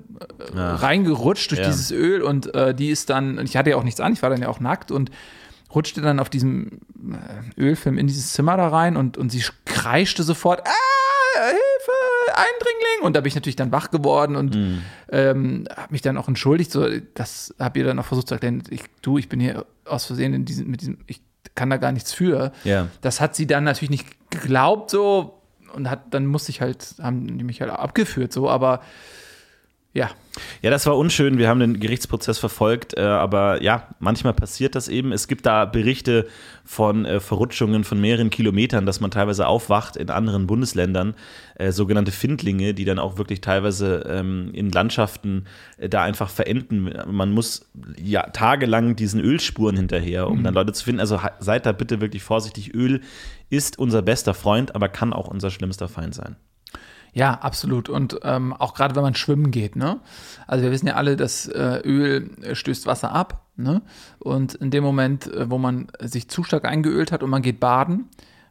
äh, 0.56 0.60
reingerutscht 0.60 1.52
durch 1.52 1.62
Ja. 1.62 1.68
dieses 1.68 1.92
Öl 1.92 2.22
und 2.22 2.54
äh, 2.54 2.74
die 2.76 2.90
ist 2.90 3.10
dann, 3.10 3.40
und 3.40 3.46
ich 3.50 3.58
hatte 3.58 3.72
ja 3.72 3.78
auch 3.78 3.84
nichts 3.84 4.00
an, 4.00 4.14
ich 4.14 4.22
war 4.22 4.30
dann 4.30 4.42
ja 4.42 4.48
auch 4.48 4.60
nackt 4.60 4.92
und 4.92 5.10
rutschte 5.74 6.02
dann 6.02 6.20
auf 6.20 6.30
diesem 6.30 6.80
äh, 7.58 7.60
Ölfilm 7.62 7.98
in 7.98 8.08
dieses 8.08 8.32
Zimmer 8.34 8.58
da 8.58 8.68
rein 8.70 8.96
und, 8.96 9.18
und 9.18 9.32
sie 9.32 9.44
kreischte 9.66 10.24
sofort, 10.24 10.62
ah, 10.66 11.42
Eindringling! 12.38 13.04
Und 13.04 13.16
da 13.16 13.22
bin 13.22 13.28
ich 13.30 13.36
natürlich 13.36 13.56
dann 13.56 13.72
wach 13.72 13.92
geworden 13.92 14.36
und 14.36 14.56
Mhm. 14.56 14.82
ähm, 15.12 15.68
habe 15.76 15.92
mich 15.92 16.02
dann 16.02 16.18
auch 16.18 16.28
entschuldigt. 16.28 16.72
So, 16.72 16.88
das 17.14 17.54
habe 17.60 17.80
ihr 17.80 17.86
dann 17.86 18.00
auch 18.00 18.06
versucht 18.06 18.28
zu 18.28 18.36
erklären. 18.36 18.64
Ich, 18.70 18.82
du, 19.02 19.18
ich 19.18 19.28
bin 19.30 19.40
hier 19.40 19.66
aus 19.86 20.06
Versehen 20.06 20.34
in 20.34 20.46
diesem, 20.46 20.70
mit 20.70 20.82
diesem, 20.82 21.00
ich 21.08 21.22
kann 21.56 21.70
da 21.70 21.78
gar 21.78 21.92
nichts 21.92 22.14
für. 22.14 22.52
Ja. 22.64 22.88
Das 23.02 23.20
hat 23.22 23.36
sie 23.36 23.48
dann 23.48 23.64
natürlich 23.64 23.90
nicht 23.90 24.30
geglaubt 24.30 24.90
so 24.92 25.42
und 25.74 25.90
hat, 25.90 26.14
dann 26.14 26.26
musste 26.26 26.52
ich 26.52 26.62
halt, 26.62 26.96
haben 27.02 27.38
die 27.38 27.44
mich 27.44 27.62
halt 27.62 27.72
abgeführt 27.72 28.32
so, 28.34 28.50
aber 28.50 28.82
ja, 29.98 30.12
Ja, 30.62 30.70
das 30.70 30.86
war 30.86 30.96
unschön. 30.96 31.40
Wir 31.40 31.50
haben 31.50 31.60
den 31.60 31.80
Gerichtsprozess 31.80 32.38
verfolgt, 32.38 32.96
äh, 32.96 33.02
aber 33.02 33.64
ja, 33.64 33.88
manchmal 34.00 34.34
passiert 34.34 34.76
das 34.76 34.90
eben. 34.90 35.12
Es 35.12 35.28
gibt 35.28 35.48
da 35.48 35.66
Berichte 35.66 36.28
von 36.64 37.06
äh, 37.06 37.20
Verrutschungen 37.20 37.84
von 37.84 38.00
mehreren 38.00 38.30
Kilometern, 38.30 38.86
dass 38.86 39.00
man 39.00 39.10
teilweise 39.10 39.48
aufwacht 39.48 39.96
in 39.96 40.12
anderen 40.12 40.46
Bundesländern, 40.46 41.16
äh, 41.56 41.72
sogenannte 41.72 42.12
Findlinge, 42.12 42.76
die 42.76 42.86
dann 42.86 43.00
auch 43.00 43.18
wirklich 43.18 43.42
teilweise 43.42 44.06
ähm, 44.08 44.52
in 44.54 44.70
Landschaften 44.70 45.46
äh, 45.78 45.90
da 45.90 46.04
einfach 46.04 46.30
verenden. 46.30 46.94
Man 47.10 47.32
muss 47.32 47.68
ja 48.00 48.22
tagelang 48.30 48.96
diesen 48.96 49.20
Ölspuren 49.20 49.76
hinterher, 49.76 50.30
um 50.30 50.44
dann 50.44 50.54
Leute 50.54 50.74
zu 50.74 50.84
finden. 50.86 51.02
Also 51.02 51.20
seid 51.40 51.66
da 51.66 51.72
bitte 51.72 52.02
wirklich 52.02 52.22
vorsichtig. 52.22 52.76
Öl 52.76 53.02
ist 53.50 53.80
unser 53.80 54.04
bester 54.04 54.36
Freund, 54.36 54.76
aber 54.76 54.90
kann 54.90 55.12
auch 55.12 55.28
unser 55.28 55.50
schlimmster 55.50 55.88
Feind 55.88 56.14
sein. 56.14 56.36
Ja, 57.18 57.34
absolut. 57.34 57.90
Und 57.90 58.20
ähm, 58.22 58.54
auch 58.54 58.76
gerade 58.76 58.96
wenn 58.96 59.02
man 59.02 59.16
schwimmen 59.16 59.50
geht, 59.50 59.76
ne? 59.76 60.00
Also 60.46 60.64
wir 60.64 60.70
wissen 60.70 60.86
ja 60.86 60.94
alle, 60.94 61.16
dass 61.16 61.48
äh, 61.48 61.82
Öl 61.84 62.30
äh, 62.44 62.54
stößt 62.54 62.86
Wasser 62.86 63.12
ab, 63.12 63.42
ne? 63.56 63.82
Und 64.20 64.54
in 64.54 64.70
dem 64.70 64.84
Moment, 64.84 65.26
äh, 65.26 65.50
wo 65.50 65.58
man 65.58 65.88
sich 66.00 66.30
zu 66.30 66.44
stark 66.44 66.66
eingeölt 66.66 67.12
hat 67.12 67.24
und 67.24 67.32
man 67.32 67.42
geht 67.42 67.60
baden, 67.60 68.08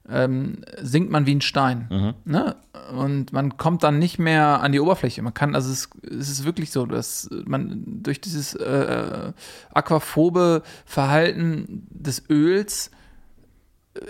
ähm, 0.09 0.63
sinkt 0.83 1.13
man 1.13 1.27
wie 1.27 1.37
ein 1.37 1.43
Stein. 1.43 2.15
Ne? 2.25 2.57
Und 2.97 3.33
man 3.33 3.57
kommt 3.57 3.85
dann 3.85 4.01
nicht 4.01 4.19
mehr 4.19 4.61
an 4.61 4.73
die 4.73 4.81
Oberfläche. 4.81 5.23
Man 5.23 5.35
kann, 5.35 5.55
also 5.55 5.71
es, 5.71 5.89
es 6.03 6.29
ist 6.29 6.45
wirklich 6.45 6.73
so, 6.73 6.87
dass 6.87 7.29
man 7.45 7.83
durch 8.03 8.21
dieses 8.21 8.55
äh, 8.55 9.33
aquaphobe 9.73 10.63
Verhalten 10.85 11.87
des 11.91 12.25
Öls 12.29 12.91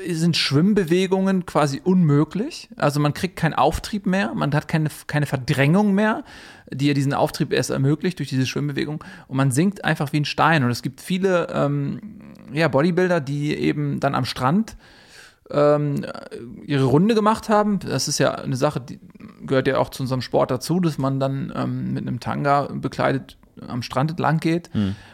sind 0.09 0.37
Schwimmbewegungen 0.37 1.47
quasi 1.47 1.81
unmöglich. 1.83 2.69
Also 2.77 3.01
man 3.01 3.15
kriegt 3.15 3.37
keinen 3.37 3.55
Auftrieb 3.55 4.07
mehr, 4.07 4.35
man 4.35 4.55
hat 4.55 4.69
keine, 4.69 4.89
keine 5.07 5.27
Verdrängung 5.27 5.95
mehr, 5.95 6.25
die 6.71 6.87
ja 6.87 6.95
diesen 6.95 7.15
Auftrieb 7.15 7.53
erst 7.53 7.71
ermöglicht 7.71 8.19
durch 8.19 8.29
diese 8.29 8.47
Schwimmbewegung. 8.47 9.03
Und 9.29 9.37
man 9.37 9.51
sinkt 9.51 9.85
einfach 9.85 10.13
wie 10.13 10.21
ein 10.21 10.25
Stein. 10.25 10.65
Und 10.65 10.71
es 10.71 10.83
gibt 10.83 11.01
viele 11.01 11.49
ähm, 11.53 12.01
ja, 12.53 12.69
Bodybuilder, 12.69 13.21
die 13.21 13.55
eben 13.55 14.01
dann 14.01 14.15
am 14.15 14.25
Strand 14.25 14.77
ähm, 15.51 16.05
ihre 16.65 16.85
Runde 16.85 17.15
gemacht 17.15 17.49
haben. 17.49 17.79
Das 17.79 18.09
ist 18.09 18.19
ja 18.19 18.35
eine 18.35 18.57
Sache, 18.57 18.81
die 18.81 18.99
gehört 19.47 19.69
ja 19.69 19.79
auch 19.79 19.91
zu 19.91 20.03
unserem 20.03 20.23
Sport 20.23 20.51
dazu, 20.51 20.81
dass 20.81 20.99
man 20.99 21.21
dann 21.21 21.53
ähm, 21.55 21.95
mit 21.95 22.07
einem 22.07 22.21
Tanga 22.21 22.69
bekleidet 22.73 23.37
am 23.67 23.83
Strand 23.83 24.11
entlang 24.11 24.39
geht. 24.39 24.71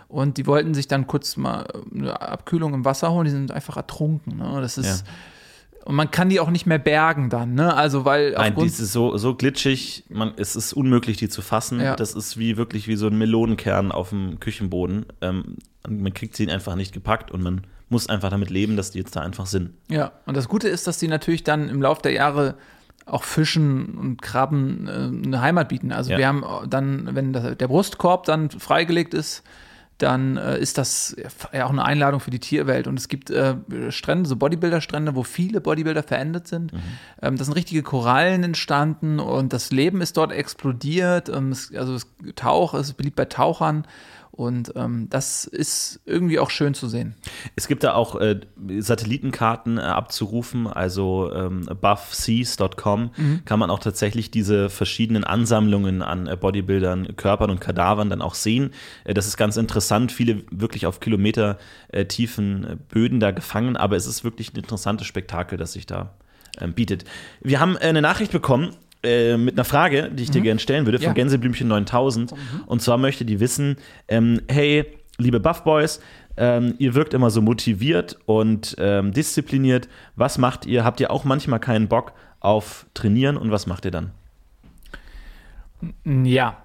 Und 0.08 0.36
die 0.36 0.46
wollten 0.46 0.74
sich 0.74 0.88
dann 0.88 1.06
kurz 1.06 1.36
mal 1.36 1.66
eine 1.94 2.20
Abkühlung 2.20 2.74
im 2.74 2.84
Wasser 2.84 3.12
holen, 3.12 3.24
die 3.24 3.30
sind 3.30 3.50
einfach 3.50 3.76
ertrunken. 3.76 4.36
Ne? 4.36 4.60
Das 4.60 4.78
ist. 4.78 5.04
Und 5.84 5.96
man 5.96 6.10
kann 6.10 6.28
die 6.28 6.38
auch 6.38 6.50
nicht 6.50 6.64
mehr 6.64 6.78
bergen 6.78 7.28
dann, 7.28 7.54
ne? 7.54 7.74
Also 7.74 8.04
weil 8.04 8.32
Nein, 8.32 8.54
dies 8.54 8.78
ist 8.78 8.92
so, 8.92 9.16
so 9.16 9.34
glitschig, 9.34 10.04
man, 10.08 10.32
es 10.36 10.54
ist 10.54 10.72
unmöglich, 10.72 11.16
die 11.16 11.28
zu 11.28 11.42
fassen. 11.42 11.80
Ja. 11.80 11.96
Das 11.96 12.14
ist 12.14 12.38
wie 12.38 12.56
wirklich 12.56 12.86
wie 12.86 12.94
so 12.94 13.08
ein 13.08 13.18
Melonenkern 13.18 13.90
auf 13.90 14.10
dem 14.10 14.38
Küchenboden. 14.38 15.06
Ähm, 15.20 15.56
man 15.88 16.14
kriegt 16.14 16.36
sie 16.36 16.48
einfach 16.50 16.76
nicht 16.76 16.92
gepackt 16.94 17.32
und 17.32 17.42
man 17.42 17.62
muss 17.88 18.08
einfach 18.08 18.30
damit 18.30 18.50
leben, 18.50 18.76
dass 18.76 18.92
die 18.92 18.98
jetzt 18.98 19.16
da 19.16 19.20
einfach 19.22 19.46
sind. 19.46 19.70
Ja, 19.88 20.12
und 20.26 20.36
das 20.36 20.48
Gute 20.48 20.68
ist, 20.68 20.86
dass 20.86 20.98
die 20.98 21.08
natürlich 21.08 21.42
dann 21.42 21.68
im 21.68 21.82
Laufe 21.82 22.02
der 22.02 22.12
Jahre 22.12 22.54
auch 23.06 23.24
Fischen 23.24 23.96
und 23.98 24.22
Krabben 24.22 24.88
äh, 24.88 25.26
eine 25.26 25.40
Heimat 25.40 25.68
bieten. 25.68 25.92
Also 25.92 26.12
Ja. 26.12 26.18
wir 26.18 26.28
haben 26.28 26.44
dann, 26.68 27.14
wenn 27.14 27.32
das, 27.32 27.56
der 27.56 27.68
Brustkorb 27.68 28.24
dann 28.24 28.50
freigelegt 28.50 29.14
ist, 29.14 29.42
dann 29.98 30.36
äh, 30.36 30.58
ist 30.58 30.78
das 30.78 31.14
ja 31.52 31.64
auch 31.64 31.70
eine 31.70 31.84
Einladung 31.84 32.18
für 32.18 32.30
die 32.30 32.40
Tierwelt. 32.40 32.88
Und 32.88 32.98
es 32.98 33.08
gibt 33.08 33.30
äh, 33.30 33.54
Strände, 33.90 34.28
so 34.28 34.34
Bodybuilder-Strände, 34.36 35.14
wo 35.14 35.22
viele 35.22 35.60
Bodybuilder 35.60 36.02
verendet 36.02 36.48
sind. 36.48 36.72
Ähm, 37.20 37.36
das 37.36 37.46
sind 37.46 37.54
richtige 37.54 37.82
Korallen 37.82 38.42
entstanden 38.42 39.20
und 39.20 39.52
das 39.52 39.70
Leben 39.70 40.00
ist 40.00 40.16
dort 40.16 40.32
explodiert. 40.32 41.28
Ähm, 41.28 41.52
es, 41.52 41.72
also 41.74 41.94
es 41.94 42.06
Tauch 42.34 42.74
ist 42.74 42.94
beliebt 42.94 43.16
bei 43.16 43.26
Tauchern. 43.26 43.84
Und 44.32 44.72
ähm, 44.76 45.08
das 45.10 45.44
ist 45.44 46.00
irgendwie 46.06 46.38
auch 46.38 46.48
schön 46.48 46.72
zu 46.72 46.88
sehen. 46.88 47.14
Es 47.54 47.68
gibt 47.68 47.84
da 47.84 47.92
auch 47.92 48.18
äh, 48.18 48.40
Satellitenkarten 48.78 49.76
äh, 49.76 49.82
abzurufen, 49.82 50.66
also 50.66 51.30
ähm, 51.34 51.68
buffseas.com 51.80 53.10
kann 53.44 53.58
man 53.58 53.70
auch 53.70 53.78
tatsächlich 53.78 54.30
diese 54.30 54.70
verschiedenen 54.70 55.24
Ansammlungen 55.24 56.00
an 56.00 56.26
äh, 56.26 56.36
Bodybuildern, 56.36 57.14
Körpern 57.16 57.50
und 57.50 57.60
Kadavern 57.60 58.08
dann 58.08 58.22
auch 58.22 58.34
sehen. 58.34 58.70
Äh, 59.04 59.12
das 59.12 59.26
ist 59.26 59.36
ganz 59.36 59.58
interessant, 59.58 60.12
viele 60.12 60.44
wirklich 60.50 60.86
auf 60.86 61.00
Kilometer 61.00 61.58
äh, 61.88 62.06
tiefen 62.06 62.64
äh, 62.64 62.76
Böden 62.88 63.20
da 63.20 63.32
gefangen, 63.32 63.76
aber 63.76 63.96
es 63.96 64.06
ist 64.06 64.24
wirklich 64.24 64.54
ein 64.54 64.56
interessantes 64.56 65.06
Spektakel, 65.06 65.58
das 65.58 65.74
sich 65.74 65.84
da 65.84 66.14
ähm, 66.58 66.72
bietet. 66.72 67.04
Wir 67.40 67.60
haben 67.60 67.76
äh, 67.76 67.80
eine 67.80 68.02
Nachricht 68.02 68.32
bekommen 68.32 68.76
äh, 69.02 69.36
mit 69.36 69.54
einer 69.54 69.64
Frage, 69.64 70.10
die 70.12 70.22
ich 70.22 70.30
dir 70.30 70.40
gerne 70.42 70.60
stellen 70.60 70.86
würde, 70.86 70.98
von 70.98 71.06
Ja. 71.08 71.12
Gänseblümchen 71.12 71.68
9000. 71.68 72.34
Und 72.66 72.82
zwar 72.82 72.98
möchte 72.98 73.24
die 73.24 73.40
wissen, 73.40 73.76
ähm, 74.08 74.40
hey, 74.48 74.84
liebe 75.18 75.40
Buff 75.40 75.64
Boys, 75.64 76.00
ähm, 76.36 76.74
ihr 76.78 76.94
wirkt 76.94 77.12
immer 77.14 77.30
so 77.30 77.42
motiviert 77.42 78.18
und 78.26 78.74
ähm, 78.78 79.12
diszipliniert. 79.12 79.88
Was 80.16 80.38
macht 80.38 80.66
ihr? 80.66 80.84
Habt 80.84 81.00
ihr 81.00 81.10
auch 81.10 81.24
manchmal 81.24 81.60
keinen 81.60 81.88
Bock 81.88 82.12
auf 82.40 82.86
Trainieren 82.94 83.36
und 83.36 83.50
was 83.50 83.66
macht 83.66 83.84
ihr 83.84 83.90
dann? 83.90 84.12
Ja. 86.04 86.56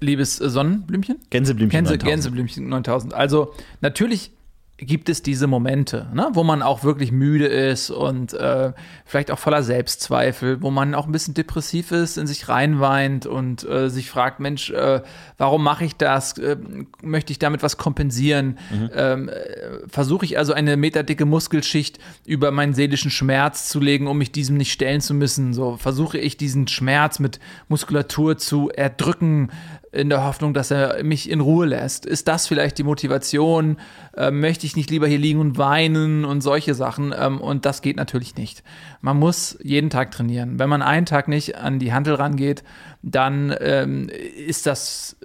Liebes 0.00 0.36
Sonnenblümchen? 0.36 1.18
Gänseblümchen 1.30 1.70
Gänse, 1.76 1.92
9000. 1.94 2.10
Gänseblümchen 2.10 2.68
9000. 2.68 3.14
Also 3.14 3.52
natürlich 3.80 4.30
gibt 4.78 5.08
es 5.08 5.22
diese 5.22 5.48
Momente, 5.48 6.08
ne, 6.14 6.28
wo 6.34 6.44
man 6.44 6.62
auch 6.62 6.84
wirklich 6.84 7.10
müde 7.10 7.46
ist 7.46 7.90
und 7.90 8.32
äh, 8.32 8.72
vielleicht 9.04 9.32
auch 9.32 9.38
voller 9.38 9.64
Selbstzweifel, 9.64 10.62
wo 10.62 10.70
man 10.70 10.94
auch 10.94 11.06
ein 11.06 11.12
bisschen 11.12 11.34
depressiv 11.34 11.90
ist, 11.90 12.16
in 12.16 12.28
sich 12.28 12.48
reinweint 12.48 13.26
und 13.26 13.68
äh, 13.68 13.90
sich 13.90 14.08
fragt, 14.08 14.38
Mensch, 14.38 14.70
äh, 14.70 15.02
warum 15.36 15.64
mache 15.64 15.84
ich 15.84 15.96
das? 15.96 16.38
Äh, 16.38 16.56
möchte 17.02 17.32
ich 17.32 17.40
damit 17.40 17.64
was 17.64 17.76
kompensieren? 17.76 18.58
Ähm, 18.94 19.28
äh, 19.28 19.88
Versuche 19.88 20.24
ich 20.24 20.38
also 20.38 20.52
eine 20.52 20.76
meterdicke 20.76 21.24
Muskelschicht 21.24 21.98
über 22.24 22.52
meinen 22.52 22.72
seelischen 22.72 23.10
Schmerz 23.10 23.68
zu 23.68 23.80
legen, 23.80 24.06
um 24.06 24.18
mich 24.18 24.30
diesem 24.30 24.56
nicht 24.56 24.72
stellen 24.72 25.00
zu 25.00 25.12
müssen? 25.12 25.54
So 25.54 25.76
versuche 25.76 26.18
ich 26.18 26.36
diesen 26.36 26.68
Schmerz 26.68 27.18
mit 27.18 27.40
Muskulatur 27.68 28.38
zu 28.38 28.70
erdrücken, 28.70 29.50
in 29.92 30.08
der 30.08 30.24
Hoffnung, 30.24 30.54
dass 30.54 30.70
er 30.70 31.02
mich 31.02 31.30
in 31.30 31.40
Ruhe 31.40 31.66
lässt. 31.66 32.06
Ist 32.06 32.28
das 32.28 32.46
vielleicht 32.46 32.78
die 32.78 32.82
Motivation? 32.82 33.78
Ähm, 34.16 34.40
möchte 34.40 34.66
ich 34.66 34.76
nicht 34.76 34.90
lieber 34.90 35.06
hier 35.06 35.18
liegen 35.18 35.40
und 35.40 35.58
weinen 35.58 36.24
und 36.24 36.40
solche 36.40 36.74
Sachen? 36.74 37.14
Ähm, 37.18 37.40
und 37.40 37.64
das 37.64 37.82
geht 37.82 37.96
natürlich 37.96 38.36
nicht. 38.36 38.62
Man 39.00 39.18
muss 39.18 39.58
jeden 39.62 39.90
Tag 39.90 40.10
trainieren. 40.10 40.58
Wenn 40.58 40.68
man 40.68 40.82
einen 40.82 41.06
Tag 41.06 41.28
nicht 41.28 41.56
an 41.56 41.78
die 41.78 41.92
Handel 41.92 42.14
rangeht, 42.14 42.62
dann 43.02 43.54
ähm, 43.60 44.08
ist 44.08 44.66
das 44.66 45.16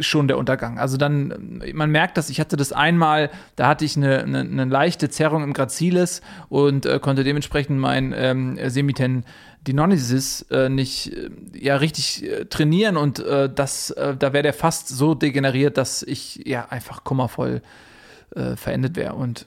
schon 0.00 0.28
der 0.28 0.38
Untergang. 0.38 0.78
Also 0.78 0.96
dann, 0.96 1.62
man 1.72 1.90
merkt 1.90 2.16
das, 2.16 2.30
ich 2.30 2.40
hatte 2.40 2.56
das 2.56 2.72
einmal, 2.72 3.30
da 3.56 3.68
hatte 3.68 3.84
ich 3.84 3.96
eine, 3.96 4.22
eine, 4.22 4.40
eine 4.40 4.64
leichte 4.64 5.08
Zerrung 5.08 5.42
im 5.42 5.52
Gracilis 5.52 6.20
und 6.48 6.86
äh, 6.86 6.98
konnte 7.00 7.24
dementsprechend 7.24 7.78
mein 7.78 8.14
ähm, 8.16 8.58
Semiten 8.68 9.24
Dinonesis 9.66 10.42
äh, 10.50 10.68
nicht 10.68 11.12
äh, 11.12 11.30
ja 11.54 11.76
richtig 11.76 12.24
äh, 12.24 12.44
trainieren 12.46 12.96
und 12.96 13.18
äh, 13.18 13.50
das, 13.52 13.90
äh, 13.90 14.16
da 14.16 14.32
wäre 14.32 14.42
der 14.42 14.54
fast 14.54 14.88
so 14.88 15.14
degeneriert, 15.14 15.76
dass 15.76 16.02
ich 16.02 16.42
ja 16.44 16.66
einfach 16.68 17.04
kummervoll 17.04 17.62
äh, 18.34 18.56
verendet 18.56 18.96
wäre. 18.96 19.14
Und 19.14 19.46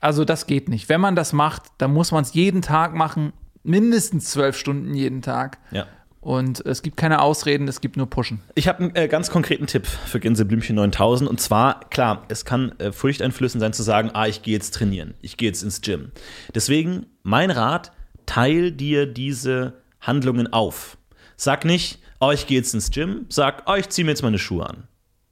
also 0.00 0.24
das 0.24 0.46
geht 0.46 0.68
nicht. 0.68 0.88
Wenn 0.88 1.00
man 1.00 1.16
das 1.16 1.32
macht, 1.32 1.64
dann 1.78 1.92
muss 1.92 2.12
man 2.12 2.22
es 2.22 2.34
jeden 2.34 2.62
Tag 2.62 2.94
machen, 2.94 3.32
mindestens 3.62 4.30
zwölf 4.30 4.56
Stunden 4.56 4.94
jeden 4.94 5.22
Tag. 5.22 5.58
Ja. 5.70 5.86
Und 6.20 6.66
es 6.66 6.82
gibt 6.82 6.96
keine 6.96 7.22
Ausreden, 7.22 7.68
es 7.68 7.80
gibt 7.80 7.96
nur 7.96 8.10
Pushen. 8.10 8.40
Ich 8.56 8.66
habe 8.66 8.80
einen 8.80 8.96
äh, 8.96 9.06
ganz 9.06 9.30
konkreten 9.30 9.68
Tipp 9.68 9.86
für 9.86 10.18
Gänseblümchen 10.18 10.74
9000 10.74 11.30
und 11.30 11.40
zwar, 11.40 11.88
klar, 11.90 12.24
es 12.28 12.44
kann 12.44 12.72
äh, 12.80 12.90
furchteinflößend 12.90 13.60
sein 13.60 13.72
zu 13.72 13.84
sagen, 13.84 14.10
ah, 14.12 14.26
ich 14.26 14.42
gehe 14.42 14.54
jetzt 14.54 14.74
trainieren, 14.74 15.14
ich 15.22 15.36
gehe 15.36 15.48
jetzt 15.48 15.62
ins 15.62 15.82
Gym. 15.82 16.10
Deswegen 16.52 17.06
mein 17.22 17.52
Rat, 17.52 17.92
teil 18.26 18.72
dir 18.72 19.06
diese 19.06 19.74
Handlungen 20.00 20.52
auf. 20.52 20.98
Sag 21.36 21.64
nicht, 21.64 21.98
oh, 22.20 22.30
ich 22.30 22.46
gehe 22.46 22.58
jetzt 22.58 22.74
ins 22.74 22.90
Gym, 22.90 23.26
sag, 23.28 23.64
oh, 23.66 23.74
ich 23.74 23.88
ziehe 23.88 24.04
mir 24.04 24.12
jetzt 24.12 24.22
meine 24.22 24.38
Schuhe 24.38 24.68
an. 24.68 24.88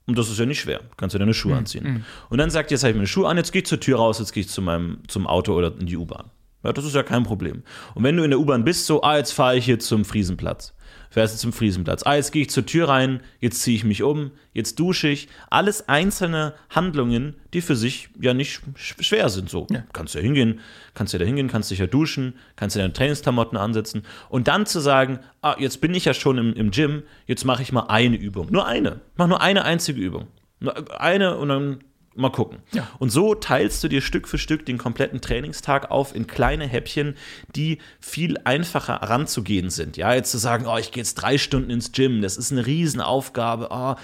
Und 0.07 0.19
das 0.19 0.29
ist 0.29 0.39
ja 0.39 0.45
nicht 0.45 0.61
schwer. 0.61 0.81
Kannst 0.97 1.15
du 1.15 1.19
deine 1.19 1.33
Schuhe 1.33 1.57
anziehen. 1.57 2.05
Und 2.29 2.39
dann 2.39 2.51
sagt, 2.51 2.71
jetzt 2.71 2.83
habe 2.83 2.91
ich 2.91 2.97
meine 2.97 3.07
Schuhe 3.07 3.27
an, 3.29 3.39
jetzt 3.39 3.53
gehe 3.53 3.63
ich 3.63 3.67
zur 3.67 3.81
Tür 3.81 3.99
raus, 3.99 4.19
jetzt 4.19 4.33
gehe 4.33 4.43
ich 4.43 4.51
zu 4.51 4.61
meinem, 4.61 4.99
zum 5.09 5.27
Auto 5.27 5.55
oder 5.55 5.73
in 5.79 5.87
die 5.87 5.97
U-Bahn. 5.97 6.31
Ja, 6.63 6.73
das 6.73 6.85
ist 6.85 6.95
ja 6.95 7.03
kein 7.03 7.25
Problem. 7.25 7.63
Und 7.95 8.05
wenn 8.05 8.17
du 8.17 8.23
in 8.23 8.31
der 8.31 8.41
U-Bahn 8.41 8.65
bist, 8.65 8.87
so, 8.87 9.03
ah, 9.03 9.17
jetzt 9.17 9.33
fahre 9.33 9.57
ich 9.57 9.65
hier 9.65 9.79
zum 9.79 10.05
Friesenplatz. 10.05 10.74
Fährst 11.15 11.33
du 11.37 11.39
zum 11.39 11.53
Friesenplatz. 11.53 12.03
Ah, 12.05 12.17
jetzt 12.17 12.33
gehe 12.33 12.43
ich 12.43 12.51
zur 12.51 12.67
Tür 12.67 12.89
rein, 12.89 13.21
jetzt 13.39 13.63
ziehe 13.63 13.77
ich 13.77 13.85
mich 13.85 14.03
um, 14.03 14.33
jetzt 14.53 14.81
dusche 14.81 15.07
ich. 15.07 15.29
Alles 15.49 15.89
einzelne 15.89 16.55
Handlungen, 16.71 17.37
die 17.53 17.61
für 17.61 17.77
sich 17.77 18.09
ja 18.21 18.35
nicht 18.35 18.61
sch- 18.77 19.01
schwer 19.01 19.29
sind. 19.29 19.49
So, 19.49 19.69
kannst 19.93 20.15
du 20.15 20.19
ja 20.19 20.25
hingehen, 20.25 20.59
kannst 20.93 21.13
ja 21.13 21.21
da 21.21 21.25
hingehen, 21.25 21.47
kannst 21.47 21.71
dich 21.71 21.79
ja 21.79 21.87
duschen, 21.87 22.35
kannst 22.57 22.75
dir 22.75 22.81
deine 22.81 22.95
Trainingsklamotten 22.95 23.57
ansetzen. 23.57 24.03
Und 24.29 24.49
dann 24.49 24.67
zu 24.67 24.81
sagen, 24.81 25.21
ah, 25.41 25.55
jetzt 25.57 25.81
bin 25.81 25.95
ich 25.95 26.05
ja 26.05 26.15
schon 26.15 26.37
im, 26.37 26.53
im 26.53 26.73
Gym, 26.73 27.05
jetzt 27.27 27.45
mache 27.45 27.63
ich 27.63 27.71
mal 27.71 27.87
eine 27.87 28.17
Übung. 28.17 28.49
Nur 28.51 28.67
eine. 28.67 28.99
Mach 29.15 29.29
nur 29.29 29.41
eine 29.41 29.65
einzige 29.65 30.01
Übung. 30.01 30.27
Nur 30.59 31.01
eine 31.01 31.37
und 31.37 31.49
dann 31.49 31.79
Mal 32.17 32.31
gucken. 32.31 32.59
Ja. 32.73 32.87
Und 33.01 33.11
so 33.11 33.35
teilst 33.35 33.83
du 33.83 33.89
dir 33.89 34.01
Stück 34.01 34.29
für 34.29 34.39
Stück 34.39 34.65
den 34.67 34.79
kompletten 34.79 35.21
Trainingstag 35.21 35.91
auf 35.91 36.15
in 36.15 36.29
kleine 36.29 36.65
Häppchen, 36.67 37.17
die 37.57 37.79
viel 37.99 38.37
einfacher 38.45 38.95
ranzugehen 38.95 39.69
sind. 39.69 39.97
Ja, 39.97 40.15
jetzt 40.15 40.31
zu 40.31 40.39
sagen, 40.39 40.67
oh, 40.69 40.77
ich 40.79 40.93
gehe 40.93 41.01
jetzt 41.03 41.15
drei 41.15 41.39
Stunden 41.39 41.71
ins 41.71 41.91
Gym, 41.91 42.23
das 42.23 42.37
ist 42.37 42.53
eine 42.53 42.67
Riesenaufgabe, 42.67 43.69
oh, 43.71 43.97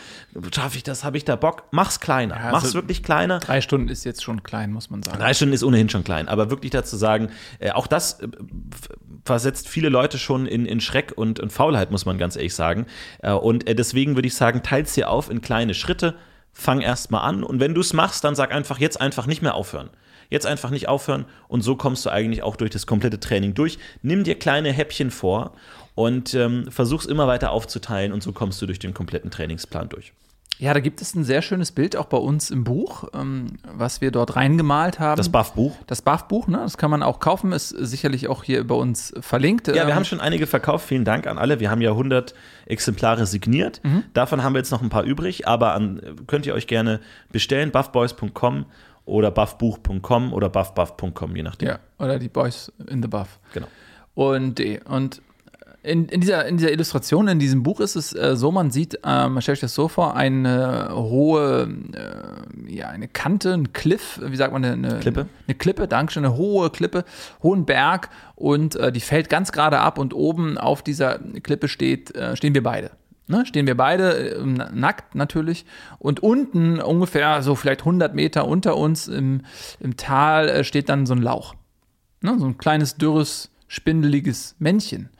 schaffe 0.52 0.76
ich 0.76 0.82
das, 0.82 1.04
habe 1.04 1.18
ich 1.18 1.24
da 1.24 1.36
Bock? 1.36 1.64
Mach's 1.70 2.00
kleiner, 2.00 2.34
Ja, 2.36 2.50
mach's 2.50 2.64
also- 2.64 2.74
wirklich 2.74 3.02
kleiner. 3.04 3.38
Drei 3.38 3.60
Stunden 3.60 3.88
ist 3.88 4.04
jetzt 4.04 4.24
schon 4.24 4.42
klein, 4.42 4.72
muss 4.72 4.90
man 4.90 5.02
sagen. 5.04 5.18
Drei 5.18 5.32
Stunden 5.32 5.54
ist 5.54 5.62
ohnehin 5.62 5.88
schon 5.88 6.02
klein, 6.02 6.26
aber 6.28 6.50
wirklich 6.50 6.72
dazu 6.72 6.96
sagen, 6.96 7.30
äh, 7.60 7.70
auch 7.70 7.86
das 7.86 8.20
äh, 8.20 8.28
versetzt 9.24 9.68
viele 9.68 9.88
Leute 9.88 10.18
schon 10.18 10.46
in, 10.46 10.66
in 10.66 10.80
Schreck 10.80 11.12
und, 11.14 11.38
und 11.38 11.52
Faulheit, 11.52 11.90
muss 11.90 12.06
man 12.06 12.18
ganz 12.18 12.34
ehrlich 12.36 12.54
sagen. 12.54 12.86
Äh, 13.22 13.32
und 13.32 13.68
äh, 13.68 13.74
deswegen 13.74 14.16
würde 14.16 14.26
ich 14.26 14.34
sagen, 14.34 14.62
teils 14.62 14.94
dir 14.94 15.10
auf 15.10 15.30
in 15.30 15.40
kleine 15.40 15.74
Schritte, 15.74 16.16
fang 16.52 16.80
erst 16.80 17.10
mal 17.10 17.20
an 17.20 17.42
und 17.42 17.60
wenn 17.60 17.74
du 17.74 17.80
es 17.80 17.92
machst, 17.92 18.24
dann 18.24 18.34
sag 18.34 18.52
einfach 18.52 18.78
jetzt 18.78 19.00
einfach 19.00 19.26
nicht 19.26 19.42
mehr 19.42 19.54
aufhören. 19.54 19.90
Jetzt 20.28 20.46
einfach 20.46 20.70
nicht 20.70 20.88
aufhören 20.88 21.24
und 21.48 21.62
so 21.62 21.74
kommst 21.74 22.06
du 22.06 22.10
eigentlich 22.10 22.42
auch 22.42 22.56
durch 22.56 22.70
das 22.70 22.86
komplette 22.86 23.18
Training 23.18 23.54
durch. 23.54 23.78
Nimm 24.02 24.22
dir 24.22 24.38
kleine 24.38 24.72
Häppchen 24.72 25.10
vor 25.10 25.54
und 25.94 26.34
ähm, 26.34 26.70
versuch's 26.70 27.06
immer 27.06 27.26
weiter 27.26 27.50
aufzuteilen 27.50 28.12
und 28.12 28.22
so 28.22 28.32
kommst 28.32 28.62
du 28.62 28.66
durch 28.66 28.78
den 28.78 28.94
kompletten 28.94 29.30
Trainingsplan 29.30 29.88
durch. 29.88 30.12
Ja, 30.60 30.74
da 30.74 30.80
gibt 30.80 31.00
es 31.00 31.14
ein 31.14 31.24
sehr 31.24 31.40
schönes 31.40 31.72
Bild 31.72 31.96
auch 31.96 32.04
bei 32.04 32.18
uns 32.18 32.50
im 32.50 32.64
Buch, 32.64 33.04
ähm, 33.14 33.46
was 33.64 34.02
wir 34.02 34.10
dort 34.10 34.36
reingemalt 34.36 35.00
haben. 35.00 35.16
Das 35.16 35.30
Buff-Buch. 35.30 35.74
Das 35.86 36.02
Buff-Buch, 36.02 36.48
ne? 36.48 36.58
das 36.58 36.76
kann 36.76 36.90
man 36.90 37.02
auch 37.02 37.18
kaufen, 37.18 37.52
ist 37.52 37.70
sicherlich 37.70 38.28
auch 38.28 38.44
hier 38.44 38.66
bei 38.66 38.74
uns 38.74 39.14
verlinkt. 39.20 39.68
Ja, 39.68 39.74
wir 39.74 39.82
Ähm, 39.84 39.94
haben 39.94 40.04
schon 40.04 40.20
einige 40.20 40.46
verkauft. 40.46 40.86
Vielen 40.86 41.06
Dank 41.06 41.26
an 41.26 41.38
alle. 41.38 41.60
Wir 41.60 41.70
haben 41.70 41.80
ja 41.80 41.92
100 41.92 42.34
Exemplare 42.66 43.24
signiert. 43.24 43.80
Mhm. 43.84 44.04
Davon 44.12 44.42
haben 44.42 44.52
wir 44.52 44.58
jetzt 44.58 44.70
noch 44.70 44.82
ein 44.82 44.90
paar 44.90 45.04
übrig, 45.04 45.48
aber 45.48 45.72
an, 45.72 46.02
könnt 46.26 46.44
ihr 46.44 46.52
euch 46.52 46.66
gerne 46.66 47.00
bestellen. 47.32 47.70
buffboys.com 47.70 48.66
oder 49.06 49.30
buffbuch.com 49.30 50.34
oder 50.34 50.50
buffbuff.com, 50.50 51.36
je 51.36 51.42
nachdem. 51.42 51.68
Ja, 51.70 51.78
oder 51.98 52.18
die 52.18 52.28
Boys 52.28 52.70
in 52.86 53.00
the 53.00 53.08
Buff. 53.08 53.38
Genau. 53.54 53.66
Und, 54.14 54.60
eh, 54.60 54.80
und 54.84 55.22
in, 55.82 56.06
in, 56.08 56.20
dieser, 56.20 56.46
in 56.46 56.58
dieser 56.58 56.72
Illustration, 56.72 57.26
in 57.28 57.38
diesem 57.38 57.62
Buch 57.62 57.80
ist 57.80 57.96
es 57.96 58.14
äh, 58.14 58.36
so, 58.36 58.52
man 58.52 58.70
sieht, 58.70 58.96
äh, 58.96 59.28
man 59.28 59.40
stellt 59.40 59.56
sich 59.56 59.62
das 59.62 59.74
so 59.74 59.88
vor, 59.88 60.14
eine 60.14 60.90
hohe, 60.92 61.74
äh, 61.92 62.74
ja, 62.74 62.88
eine 62.88 63.08
Kante, 63.08 63.54
ein 63.54 63.72
Cliff, 63.72 64.20
wie 64.22 64.36
sagt 64.36 64.52
man, 64.52 64.64
eine, 64.64 64.88
eine 64.88 65.00
Klippe. 65.00 65.26
Eine 65.46 65.54
Klippe, 65.54 65.88
Dankeschön, 65.88 66.24
eine 66.24 66.36
hohe 66.36 66.70
Klippe, 66.70 67.04
hohen 67.42 67.64
Berg 67.64 68.10
und 68.34 68.76
äh, 68.76 68.92
die 68.92 69.00
fällt 69.00 69.30
ganz 69.30 69.52
gerade 69.52 69.80
ab 69.80 69.98
und 69.98 70.12
oben 70.12 70.58
auf 70.58 70.82
dieser 70.82 71.18
Klippe 71.18 71.68
steht, 71.68 72.14
äh, 72.14 72.36
stehen 72.36 72.54
wir 72.54 72.62
beide. 72.62 72.90
Ne, 73.26 73.46
stehen 73.46 73.66
wir 73.66 73.76
beide 73.76 74.34
äh, 74.34 74.44
nackt 74.44 75.14
natürlich 75.14 75.64
und 75.98 76.20
unten 76.20 76.80
ungefähr 76.80 77.42
so 77.42 77.54
vielleicht 77.54 77.82
100 77.82 78.14
Meter 78.14 78.46
unter 78.46 78.76
uns 78.76 79.08
im, 79.08 79.42
im 79.78 79.96
Tal 79.96 80.64
steht 80.64 80.88
dann 80.88 81.06
so 81.06 81.14
ein 81.14 81.22
Lauch. 81.22 81.54
Ne, 82.22 82.36
so 82.38 82.44
ein 82.46 82.58
kleines, 82.58 82.96
dürres, 82.96 83.50
spindeliges 83.68 84.56
Männchen. 84.58 85.10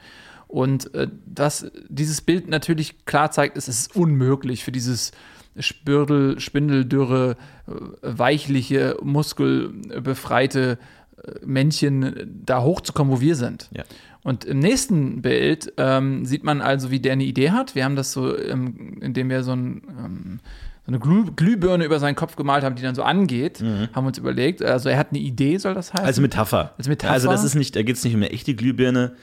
Und 0.51 0.93
äh, 0.93 1.07
das, 1.25 1.71
dieses 1.87 2.21
Bild 2.21 2.49
natürlich 2.49 3.05
klar 3.05 3.31
zeigt, 3.31 3.55
es 3.55 3.69
ist 3.69 3.95
unmöglich 3.95 4.65
für 4.65 4.73
dieses 4.73 5.11
Spürdel, 5.57 6.41
Spindeldürre, 6.41 7.37
äh, 7.67 7.71
weichliche, 8.01 8.97
muskelbefreite 9.01 10.77
äh, 11.15 11.45
Männchen 11.45 12.41
da 12.45 12.63
hochzukommen, 12.63 13.13
wo 13.13 13.21
wir 13.21 13.37
sind. 13.37 13.69
Ja. 13.73 13.83
Und 14.23 14.43
im 14.43 14.59
nächsten 14.59 15.21
Bild 15.21 15.71
ähm, 15.77 16.25
sieht 16.25 16.43
man 16.43 16.61
also, 16.61 16.91
wie 16.91 16.99
der 16.99 17.13
eine 17.13 17.23
Idee 17.23 17.51
hat. 17.51 17.73
Wir 17.73 17.85
haben 17.85 17.95
das 17.95 18.11
so, 18.11 18.37
ähm, 18.37 18.97
indem 18.99 19.29
wir 19.29 19.43
so, 19.43 19.53
ein, 19.53 19.81
ähm, 19.87 20.39
so 20.85 20.89
eine 20.89 20.99
Glüh 20.99 21.31
Glühbirne 21.33 21.85
über 21.85 21.99
seinen 21.99 22.15
Kopf 22.15 22.35
gemalt 22.35 22.65
haben, 22.65 22.75
die 22.75 22.83
dann 22.83 22.93
so 22.93 23.03
angeht, 23.03 23.63
haben 23.93 24.05
uns 24.05 24.17
überlegt. 24.17 24.61
Also 24.61 24.89
er 24.89 24.97
hat 24.97 25.11
eine 25.11 25.19
Idee, 25.19 25.57
soll 25.57 25.73
das 25.73 25.93
heißen? 25.93 26.03
Mhm. 26.03 26.07
Also 26.07 26.21
Metapher. 26.21 26.73
Als 26.77 26.89
Metapher? 26.89 27.13
Also 27.13 27.29
das 27.29 27.45
ist 27.45 27.55
nicht, 27.55 27.75
da 27.75 27.83
geht 27.83 27.95
es 27.95 28.03
nicht 28.03 28.13
um 28.13 28.21
eine 28.21 28.31
echte 28.31 28.53
Glühbirne. 28.53 29.15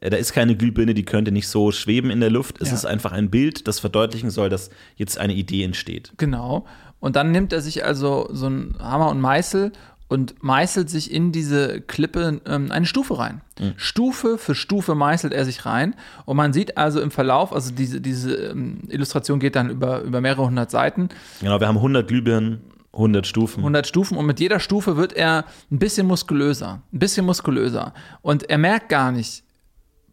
Äh, 0.00 0.10
Da 0.10 0.16
ist 0.16 0.32
keine 0.32 0.56
Glühbirne, 0.56 0.94
die 0.94 1.04
könnte 1.04 1.32
nicht 1.32 1.48
so 1.48 1.72
schweben 1.72 2.10
in 2.10 2.20
der 2.20 2.30
Luft. 2.30 2.60
Es 2.60 2.68
Ja. 2.68 2.74
ist 2.74 2.84
einfach 2.86 3.12
ein 3.12 3.30
Bild, 3.30 3.66
das 3.68 3.80
verdeutlichen 3.80 4.30
soll, 4.30 4.48
dass 4.48 4.70
jetzt 4.96 5.18
eine 5.18 5.34
Idee 5.34 5.62
entsteht. 5.64 6.12
Genau. 6.18 6.66
Und 7.00 7.16
dann 7.16 7.30
nimmt 7.32 7.52
er 7.52 7.60
sich 7.60 7.84
also 7.84 8.28
so 8.32 8.46
einen 8.46 8.76
Hammer 8.80 9.10
und 9.10 9.20
Meißel 9.20 9.72
und 10.08 10.42
meißelt 10.42 10.88
sich 10.88 11.12
in 11.12 11.32
diese 11.32 11.80
Klippe 11.80 12.40
ähm, 12.46 12.70
eine 12.70 12.86
Stufe 12.86 13.18
rein. 13.18 13.40
Stufe 13.76 14.38
für 14.38 14.54
Stufe 14.54 14.94
meißelt 14.94 15.32
er 15.32 15.44
sich 15.44 15.66
rein. 15.66 15.94
Und 16.26 16.36
man 16.36 16.52
sieht 16.52 16.76
also 16.78 17.00
im 17.00 17.10
Verlauf, 17.10 17.52
also 17.52 17.72
diese, 17.72 18.00
diese 18.00 18.34
ähm, 18.34 18.80
Illustration 18.88 19.40
geht 19.40 19.56
dann 19.56 19.68
über, 19.70 20.02
über 20.02 20.20
mehrere 20.20 20.46
hundert 20.46 20.70
Seiten, 20.70 21.08
Genau, 21.40 21.58
wir 21.60 21.66
haben 21.66 21.76
100 21.76 22.06
Glühbirnen, 22.06 22.60
100 22.92 23.26
Stufen. 23.26 23.60
100 23.60 23.86
Stufen 23.86 24.16
und 24.16 24.26
mit 24.26 24.40
jeder 24.40 24.60
Stufe 24.60 24.96
wird 24.96 25.12
er 25.12 25.44
ein 25.70 25.78
bisschen 25.78 26.06
muskulöser, 26.06 26.82
ein 26.92 26.98
bisschen 26.98 27.26
muskulöser. 27.26 27.92
Und 28.22 28.48
er 28.48 28.58
merkt 28.58 28.88
gar 28.88 29.10
nicht, 29.12 29.42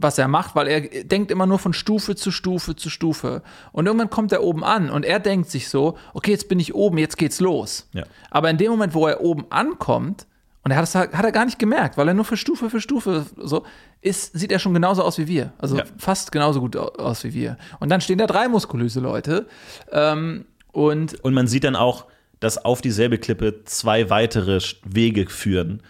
was 0.04 0.18
er 0.18 0.28
macht, 0.28 0.56
weil 0.56 0.68
er 0.68 0.82
denkt 1.04 1.32
immer 1.32 1.46
nur 1.46 1.58
von 1.60 1.74
Stufe 1.74 2.16
zu 2.16 2.30
Stufe 2.32 2.76
zu 2.76 2.90
Stufe. 2.90 3.42
Und 3.72 3.86
irgendwann 3.86 4.10
kommt 4.10 4.32
er 4.32 4.44
oben 4.44 4.64
an 4.64 4.90
und 4.90 5.06
er 5.06 5.20
denkt 5.20 5.50
sich 5.50 5.70
so, 5.70 5.98
okay, 6.14 6.32
jetzt 6.32 6.50
bin 6.50 6.60
ich 6.60 6.76
oben, 6.76 6.98
jetzt 6.98 7.18
geht's 7.18 7.40
los. 7.40 7.88
Ja. 7.94 8.04
Aber 8.30 8.50
in 8.50 8.58
dem 8.58 8.70
Moment, 8.72 8.94
wo 8.94 9.08
er 9.08 9.22
oben 9.22 9.46
ankommt, 9.50 10.28
und 10.66 10.72
er 10.72 10.78
hat 10.78 10.84
das 10.84 10.96
hat 10.96 11.12
er 11.26 11.32
gar 11.34 11.44
nicht 11.46 11.60
gemerkt, 11.60 11.98
weil 11.98 12.08
er 12.08 12.14
nur 12.14 12.24
für 12.24 12.38
Stufe 12.38 12.70
für 12.70 12.80
Stufe 12.80 13.26
so 13.38 13.66
ist, 14.00 14.32
sieht 14.38 14.50
er 14.52 14.60
schon 14.60 14.74
genauso 14.74 15.04
aus 15.04 15.18
wie 15.18 15.28
wir. 15.28 15.52
Also 15.58 15.78
Ja. 15.78 15.84
fast 15.98 16.32
genauso 16.32 16.62
gut 16.62 16.78
au- 16.78 16.88
aus 16.98 17.24
wie 17.26 17.34
wir. 17.34 17.58
Und 17.82 17.90
dann 17.90 18.00
stehen 18.00 18.18
da 18.18 18.28
drei 18.28 18.48
muskulöse 18.48 19.00
Leute. 19.02 19.46
Ähm, 19.92 20.46
und 20.72 21.20
Und 21.24 21.34
man 21.34 21.48
sieht 21.48 21.66
dann 21.66 21.76
auch, 21.76 22.06
dass 22.40 22.64
auf 22.64 22.82
dieselbe 22.82 23.18
Klippe 23.18 23.64
zwei 23.66 24.10
weitere 24.10 24.60
Wege 24.86 25.28
führen. 25.30 25.82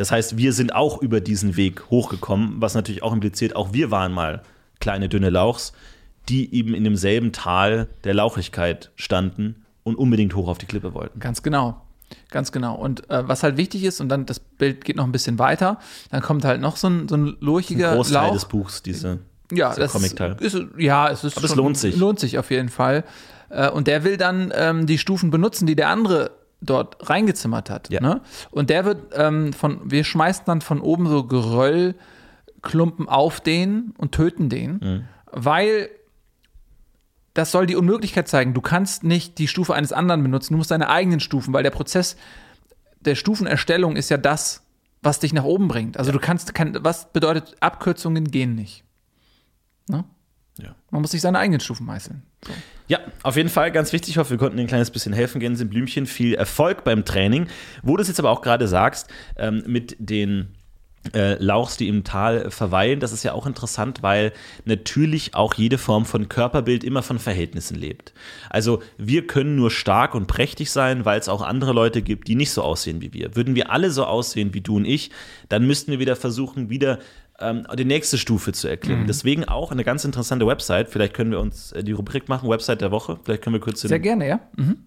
Das 0.00 0.10
heißt, 0.10 0.38
wir 0.38 0.54
sind 0.54 0.74
auch 0.74 1.02
über 1.02 1.20
diesen 1.20 1.58
Weg 1.58 1.90
hochgekommen, 1.90 2.54
was 2.56 2.74
natürlich 2.74 3.02
auch 3.02 3.12
impliziert, 3.12 3.54
auch 3.54 3.74
wir 3.74 3.90
waren 3.90 4.12
mal 4.12 4.40
kleine, 4.80 5.10
dünne 5.10 5.28
Lauchs, 5.28 5.74
die 6.30 6.54
eben 6.54 6.72
in 6.72 6.84
demselben 6.84 7.32
Tal 7.32 7.86
der 8.04 8.14
Lauchigkeit 8.14 8.92
standen 8.96 9.66
und 9.82 9.96
unbedingt 9.96 10.34
hoch 10.34 10.48
auf 10.48 10.56
die 10.56 10.64
Klippe 10.64 10.94
wollten. 10.94 11.20
Ganz 11.20 11.42
genau. 11.42 11.82
Ganz 12.30 12.50
genau. 12.50 12.76
Und 12.76 13.10
äh, 13.10 13.28
was 13.28 13.42
halt 13.42 13.58
wichtig 13.58 13.84
ist, 13.84 14.00
und 14.00 14.08
dann 14.08 14.24
das 14.24 14.40
Bild 14.40 14.86
geht 14.86 14.96
noch 14.96 15.04
ein 15.04 15.12
bisschen 15.12 15.38
weiter, 15.38 15.78
dann 16.10 16.22
kommt 16.22 16.46
halt 16.46 16.62
noch 16.62 16.76
so 16.76 16.88
ein, 16.88 17.06
so 17.06 17.18
ein 17.18 17.36
lurchiger 17.40 17.94
Großteil 17.94 18.24
Lauch. 18.28 18.32
des 18.32 18.46
Buchs, 18.46 18.82
diese, 18.82 19.18
ja, 19.52 19.68
dieser 19.68 19.82
das 19.82 19.92
Comic-Teil. 19.92 20.36
ist, 20.40 20.56
ja, 20.78 21.10
es 21.10 21.24
ist 21.24 21.36
Aber 21.36 21.44
es 21.44 21.50
schon- 21.50 21.58
lohnt 21.58 21.76
sich. 21.76 21.94
Lohnt 21.98 22.18
sich 22.20 22.38
auf 22.38 22.50
jeden 22.50 22.70
Fall. 22.70 23.04
Äh, 23.50 23.68
und 23.68 23.86
der 23.86 24.02
will 24.02 24.16
dann 24.16 24.50
ähm, 24.56 24.86
die 24.86 24.96
Stufen 24.96 25.30
benutzen, 25.30 25.66
die 25.66 25.76
der 25.76 25.90
andere 25.90 26.30
dort 26.60 27.08
reingezimmert 27.08 27.70
hat. 27.70 27.90
Ja. 27.90 28.00
Ne? 28.00 28.20
Und 28.50 28.70
der 28.70 28.84
wird 28.84 29.12
ähm, 29.14 29.52
von, 29.52 29.90
wir 29.90 30.04
schmeißen 30.04 30.44
dann 30.46 30.60
von 30.60 30.80
oben 30.80 31.08
so 31.08 31.24
Geröllklumpen 31.24 33.08
auf 33.08 33.40
den 33.40 33.94
und 33.98 34.12
töten 34.12 34.48
den, 34.48 34.72
Mhm. 34.82 35.04
weil 35.32 35.88
das 37.34 37.52
soll 37.52 37.66
die 37.66 37.76
Unmöglichkeit 37.76 38.28
zeigen. 38.28 38.54
Du 38.54 38.60
kannst 38.60 39.04
nicht 39.04 39.38
die 39.38 39.48
Stufe 39.48 39.74
eines 39.74 39.92
anderen 39.92 40.22
benutzen, 40.22 40.54
du 40.54 40.58
musst 40.58 40.70
deine 40.70 40.88
eigenen 40.88 41.20
Stufen, 41.20 41.54
weil 41.54 41.62
der 41.62 41.70
Prozess 41.70 42.16
der 43.00 43.14
Stufenerstellung 43.14 43.96
ist 43.96 44.10
ja 44.10 44.16
das, 44.18 44.62
was 45.00 45.20
dich 45.20 45.32
nach 45.32 45.44
oben 45.44 45.68
bringt. 45.68 45.96
Also 45.96 46.12
du 46.12 46.18
kannst, 46.18 46.54
kann, 46.54 46.76
was 46.82 47.10
bedeutet, 47.12 47.56
Abkürzungen 47.60 48.24
gehen 48.30 48.54
nicht. 48.54 48.84
Ne? 49.88 50.04
Ja. 50.58 50.74
Man 50.90 51.00
muss 51.00 51.12
sich 51.12 51.22
seine 51.22 51.38
eigenen 51.38 51.60
Stufen 51.60 51.86
meißeln. 51.86 52.22
So. 52.44 52.52
Ja, 52.90 52.98
auf 53.22 53.36
jeden 53.36 53.50
Fall 53.50 53.70
ganz 53.70 53.92
wichtig. 53.92 54.10
Ich 54.10 54.18
hoffe, 54.18 54.30
wir 54.30 54.38
konnten 54.38 54.58
ein 54.58 54.66
kleines 54.66 54.90
bisschen 54.90 55.12
helfen. 55.12 55.38
Gänseblümchen, 55.38 56.06
viel 56.06 56.34
Erfolg 56.34 56.82
beim 56.82 57.04
Training. 57.04 57.46
Wo 57.84 57.96
du 57.96 58.02
es 58.02 58.08
jetzt 58.08 58.18
aber 58.18 58.30
auch 58.30 58.42
gerade 58.42 58.66
sagst, 58.66 59.06
ähm, 59.36 59.62
mit 59.64 59.94
den 60.00 60.48
äh, 61.14 61.34
Lauchs, 61.42 61.76
die 61.76 61.86
im 61.86 62.02
Tal 62.02 62.50
verweilen. 62.50 62.98
Das 62.98 63.12
ist 63.12 63.22
ja 63.22 63.32
auch 63.32 63.46
interessant, 63.46 64.02
weil 64.02 64.32
natürlich 64.64 65.36
auch 65.36 65.54
jede 65.54 65.78
Form 65.78 66.04
von 66.04 66.28
Körperbild 66.28 66.82
immer 66.82 67.04
von 67.04 67.20
Verhältnissen 67.20 67.76
lebt. 67.76 68.12
Also 68.50 68.82
wir 68.98 69.24
können 69.28 69.54
nur 69.54 69.70
stark 69.70 70.16
und 70.16 70.26
prächtig 70.26 70.72
sein, 70.72 71.04
weil 71.04 71.20
es 71.20 71.28
auch 71.28 71.42
andere 71.42 71.72
Leute 71.72 72.02
gibt, 72.02 72.26
die 72.26 72.34
nicht 72.34 72.50
so 72.50 72.62
aussehen 72.62 73.00
wie 73.00 73.12
wir. 73.12 73.36
Würden 73.36 73.54
wir 73.54 73.70
alle 73.70 73.92
so 73.92 74.04
aussehen 74.04 74.52
wie 74.52 74.62
du 74.62 74.78
und 74.78 74.84
ich, 74.84 75.12
dann 75.48 75.64
müssten 75.64 75.92
wir 75.92 76.00
wieder 76.00 76.16
versuchen, 76.16 76.70
wieder 76.70 76.98
ähm, 77.40 77.66
die 77.76 77.84
nächste 77.84 78.18
Stufe 78.18 78.52
zu 78.52 78.68
erklimmen. 78.68 79.06
Deswegen 79.06 79.44
auch 79.44 79.70
eine 79.72 79.84
ganz 79.84 80.04
interessante 80.04 80.46
Website. 80.46 80.88
Vielleicht 80.88 81.14
können 81.14 81.30
wir 81.30 81.40
uns 81.40 81.72
äh, 81.72 81.82
die 81.82 81.92
Rubrik 81.92 82.28
machen, 82.28 82.48
Website 82.48 82.80
der 82.80 82.90
Woche. 82.90 83.18
Vielleicht 83.24 83.42
können 83.42 83.54
wir 83.54 83.60
kurz 83.60 83.80
Sehr 83.80 83.98
gerne, 83.98 84.28
ja. 84.28 84.40
Mhm. 84.56 84.84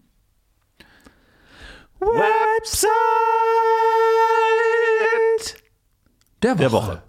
Website 4.80 5.62
Der 6.42 6.52
Woche. 6.52 6.60
der 6.60 6.72
Woche. 6.72 7.04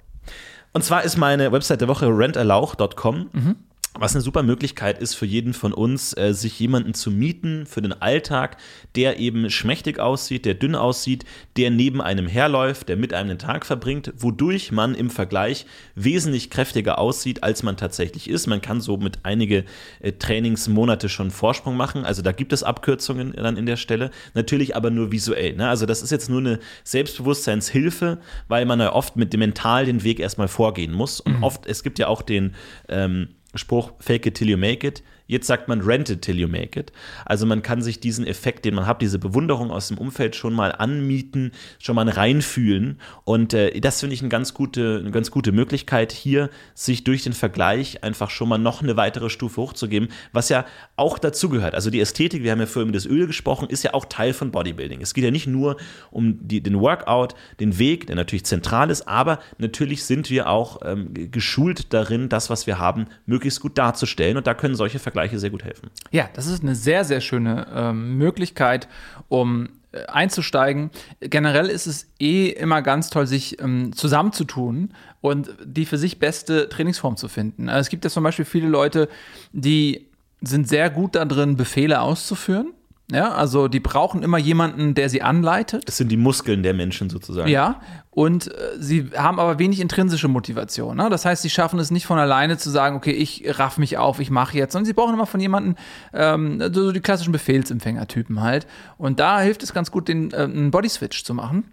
Und 0.72 0.82
zwar 0.84 1.04
ist 1.04 1.16
meine 1.16 1.52
Website 1.52 1.80
der 1.80 1.88
Woche 1.88 2.06
rentalauch.com. 2.06 3.30
Mhm. 3.32 3.56
Was 3.96 4.12
eine 4.16 4.22
super 4.22 4.42
Möglichkeit 4.42 4.98
ist 4.98 5.14
für 5.14 5.24
jeden 5.24 5.54
von 5.54 5.72
uns, 5.72 6.16
äh, 6.16 6.34
sich 6.34 6.58
jemanden 6.58 6.94
zu 6.94 7.12
mieten 7.12 7.64
für 7.64 7.80
den 7.80 7.92
Alltag, 7.92 8.56
der 8.96 9.20
eben 9.20 9.50
schmächtig 9.50 10.00
aussieht, 10.00 10.46
der 10.46 10.54
dünn 10.54 10.74
aussieht, 10.74 11.24
der 11.56 11.70
neben 11.70 12.02
einem 12.02 12.26
herläuft, 12.26 12.88
der 12.88 12.96
mit 12.96 13.14
einem 13.14 13.28
den 13.28 13.38
Tag 13.38 13.64
verbringt, 13.64 14.12
wodurch 14.16 14.72
man 14.72 14.96
im 14.96 15.10
Vergleich 15.10 15.66
wesentlich 15.94 16.50
kräftiger 16.50 16.98
aussieht, 16.98 17.44
als 17.44 17.62
man 17.62 17.76
tatsächlich 17.76 18.28
ist. 18.28 18.48
Man 18.48 18.60
kann 18.60 18.80
so 18.80 18.96
mit 18.96 19.20
einige 19.22 19.64
äh, 20.00 20.10
Trainingsmonate 20.10 21.08
schon 21.08 21.30
Vorsprung 21.30 21.76
machen. 21.76 22.04
Also 22.04 22.20
da 22.20 22.32
gibt 22.32 22.52
es 22.52 22.64
Abkürzungen 22.64 23.32
dann 23.36 23.56
in 23.56 23.66
der 23.66 23.76
Stelle. 23.76 24.10
Natürlich 24.34 24.74
aber 24.74 24.90
nur 24.90 25.12
visuell. 25.12 25.54
Ne? 25.54 25.68
Also 25.68 25.86
das 25.86 26.02
ist 26.02 26.10
jetzt 26.10 26.28
nur 26.28 26.40
eine 26.40 26.58
Selbstbewusstseinshilfe, 26.82 28.18
weil 28.48 28.66
man 28.66 28.80
ja 28.80 28.92
oft 28.92 29.14
mit 29.14 29.32
dem 29.32 29.38
Mental 29.38 29.86
den 29.86 30.02
Weg 30.02 30.18
erstmal 30.18 30.48
vorgehen 30.48 30.92
muss. 30.92 31.20
Und 31.20 31.44
oft, 31.44 31.64
es 31.66 31.84
gibt 31.84 32.00
ja 32.00 32.08
auch 32.08 32.22
den 32.22 32.56
ähm, 32.88 33.28
Spruch 33.56 34.02
Fake 34.02 34.26
it 34.26 34.34
till 34.34 34.48
you 34.48 34.56
make 34.56 34.84
it. 34.84 35.02
Jetzt 35.26 35.46
sagt 35.46 35.68
man 35.68 35.80
rent 35.80 36.10
it 36.10 36.20
till 36.20 36.38
you 36.38 36.48
make 36.48 36.78
it. 36.78 36.92
Also 37.24 37.46
man 37.46 37.62
kann 37.62 37.80
sich 37.80 37.98
diesen 37.98 38.26
Effekt, 38.26 38.66
den 38.66 38.74
man 38.74 38.86
hat, 38.86 39.00
diese 39.00 39.18
Bewunderung 39.18 39.70
aus 39.70 39.88
dem 39.88 39.96
Umfeld 39.96 40.36
schon 40.36 40.52
mal 40.52 40.70
anmieten, 40.70 41.52
schon 41.78 41.96
mal 41.96 42.06
reinfühlen. 42.06 43.00
Und 43.24 43.54
äh, 43.54 43.80
das 43.80 44.00
finde 44.00 44.14
ich 44.14 44.20
eine 44.20 44.28
ganz, 44.28 44.52
gute, 44.52 44.98
eine 45.00 45.12
ganz 45.12 45.30
gute 45.30 45.52
Möglichkeit, 45.52 46.12
hier 46.12 46.50
sich 46.74 47.04
durch 47.04 47.22
den 47.22 47.32
Vergleich 47.32 48.04
einfach 48.04 48.28
schon 48.28 48.50
mal 48.50 48.58
noch 48.58 48.82
eine 48.82 48.98
weitere 48.98 49.30
Stufe 49.30 49.62
hochzugeben, 49.62 50.10
was 50.32 50.50
ja 50.50 50.66
auch 50.96 51.18
dazugehört. 51.18 51.74
Also 51.74 51.88
die 51.88 52.00
Ästhetik, 52.00 52.42
wir 52.42 52.52
haben 52.52 52.60
ja 52.60 52.66
vorhin 52.66 52.90
über 52.90 52.98
das 52.98 53.06
Öl 53.06 53.26
gesprochen, 53.26 53.70
ist 53.70 53.82
ja 53.82 53.94
auch 53.94 54.04
Teil 54.04 54.34
von 54.34 54.50
Bodybuilding. 54.50 55.00
Es 55.00 55.14
geht 55.14 55.24
ja 55.24 55.30
nicht 55.30 55.46
nur 55.46 55.78
um 56.10 56.46
die, 56.46 56.62
den 56.62 56.78
Workout, 56.80 57.34
den 57.60 57.78
Weg, 57.78 58.08
der 58.08 58.16
natürlich 58.16 58.44
zentral 58.44 58.90
ist, 58.90 59.08
aber 59.08 59.38
natürlich 59.56 60.04
sind 60.04 60.28
wir 60.28 60.50
auch 60.50 60.80
ähm, 60.84 61.14
geschult 61.30 61.94
darin, 61.94 62.28
das, 62.28 62.50
was 62.50 62.66
wir 62.66 62.78
haben, 62.78 63.06
möglichst 63.24 63.60
gut 63.60 63.78
darzustellen. 63.78 64.36
Und 64.36 64.46
da 64.46 64.52
können 64.52 64.74
solche 64.74 64.98
Vergleiche 64.98 65.13
sehr 65.40 65.50
gut 65.50 65.64
helfen. 65.64 65.90
Ja, 66.10 66.28
das 66.34 66.46
ist 66.46 66.62
eine 66.62 66.74
sehr, 66.74 67.04
sehr 67.04 67.20
schöne 67.20 67.66
ähm, 67.74 68.16
Möglichkeit, 68.18 68.88
um 69.28 69.68
äh, 69.92 70.06
einzusteigen. 70.06 70.90
Generell 71.20 71.68
ist 71.68 71.86
es 71.86 72.06
eh 72.18 72.48
immer 72.48 72.82
ganz 72.82 73.10
toll, 73.10 73.26
sich 73.26 73.60
ähm, 73.60 73.92
zusammenzutun 73.94 74.92
und 75.20 75.54
die 75.64 75.86
für 75.86 75.98
sich 75.98 76.18
beste 76.18 76.68
Trainingsform 76.68 77.16
zu 77.16 77.28
finden. 77.28 77.68
Also 77.68 77.80
es 77.80 77.88
gibt 77.88 78.04
ja 78.04 78.10
zum 78.10 78.24
Beispiel 78.24 78.44
viele 78.44 78.68
Leute, 78.68 79.08
die 79.52 80.06
sind 80.40 80.68
sehr 80.68 80.90
gut 80.90 81.14
darin, 81.14 81.56
Befehle 81.56 82.00
auszuführen. 82.00 82.72
Ja, 83.12 83.32
also 83.32 83.68
die 83.68 83.80
brauchen 83.80 84.22
immer 84.22 84.38
jemanden, 84.38 84.94
der 84.94 85.10
sie 85.10 85.20
anleitet. 85.20 85.86
Das 85.86 85.98
sind 85.98 86.08
die 86.08 86.16
Muskeln 86.16 86.62
der 86.62 86.72
Menschen 86.72 87.10
sozusagen. 87.10 87.50
Ja, 87.50 87.80
und 88.10 88.48
äh, 88.48 88.78
sie 88.78 89.10
haben 89.14 89.38
aber 89.38 89.58
wenig 89.58 89.80
intrinsische 89.80 90.28
Motivation. 90.28 90.96
Ne? 90.96 91.10
Das 91.10 91.26
heißt, 91.26 91.42
sie 91.42 91.50
schaffen 91.50 91.78
es 91.78 91.90
nicht 91.90 92.06
von 92.06 92.18
alleine 92.18 92.56
zu 92.56 92.70
sagen, 92.70 92.96
okay, 92.96 93.10
ich 93.10 93.44
raff 93.58 93.76
mich 93.76 93.98
auf, 93.98 94.20
ich 94.20 94.30
mache 94.30 94.56
jetzt, 94.56 94.72
sondern 94.72 94.86
sie 94.86 94.94
brauchen 94.94 95.12
immer 95.12 95.26
von 95.26 95.40
jemandem, 95.40 95.76
ähm, 96.14 96.62
so 96.72 96.92
die 96.92 97.00
klassischen 97.00 97.32
Befehlsempfängertypen 97.32 98.40
halt. 98.40 98.66
Und 98.96 99.20
da 99.20 99.40
hilft 99.40 99.62
es 99.62 99.74
ganz 99.74 99.90
gut, 99.90 100.08
den, 100.08 100.30
äh, 100.32 100.36
einen 100.36 100.70
Bodyswitch 100.70 101.24
zu 101.24 101.34
machen. 101.34 101.64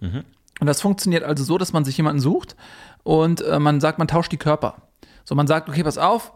Und 0.59 0.67
das 0.67 0.81
funktioniert 0.81 1.23
also 1.23 1.43
so, 1.43 1.57
dass 1.57 1.71
man 1.71 1.85
sich 1.85 1.95
jemanden 1.95 2.19
sucht 2.19 2.57
und 3.03 3.41
äh, 3.41 3.57
man 3.57 3.79
sagt, 3.79 3.99
man 3.99 4.07
tauscht 4.07 4.31
die 4.31 4.37
Körper. 4.37 4.75
So, 5.23 5.35
man 5.35 5.47
sagt, 5.47 5.69
okay, 5.69 5.83
pass 5.83 5.97
auf, 5.97 6.33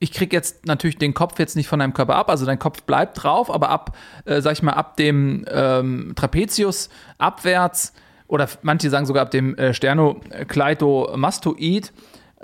ich 0.00 0.12
krieg 0.12 0.32
jetzt 0.32 0.66
natürlich 0.66 0.98
den 0.98 1.14
Kopf 1.14 1.38
jetzt 1.38 1.56
nicht 1.56 1.68
von 1.68 1.78
deinem 1.78 1.94
Körper 1.94 2.16
ab, 2.16 2.30
also 2.30 2.46
dein 2.46 2.58
Kopf 2.58 2.82
bleibt 2.82 3.22
drauf, 3.22 3.52
aber 3.52 3.70
ab, 3.70 3.96
äh, 4.24 4.40
sag 4.40 4.52
ich 4.52 4.62
mal, 4.62 4.72
ab 4.72 4.96
dem 4.96 5.44
ähm, 5.50 6.12
Trapezius 6.16 6.88
abwärts 7.18 7.92
oder 8.26 8.48
manche 8.62 8.90
sagen 8.90 9.06
sogar 9.06 9.22
ab 9.22 9.30
dem 9.30 9.56
äh, 9.56 9.72
Sternokleitomastoid 9.74 11.92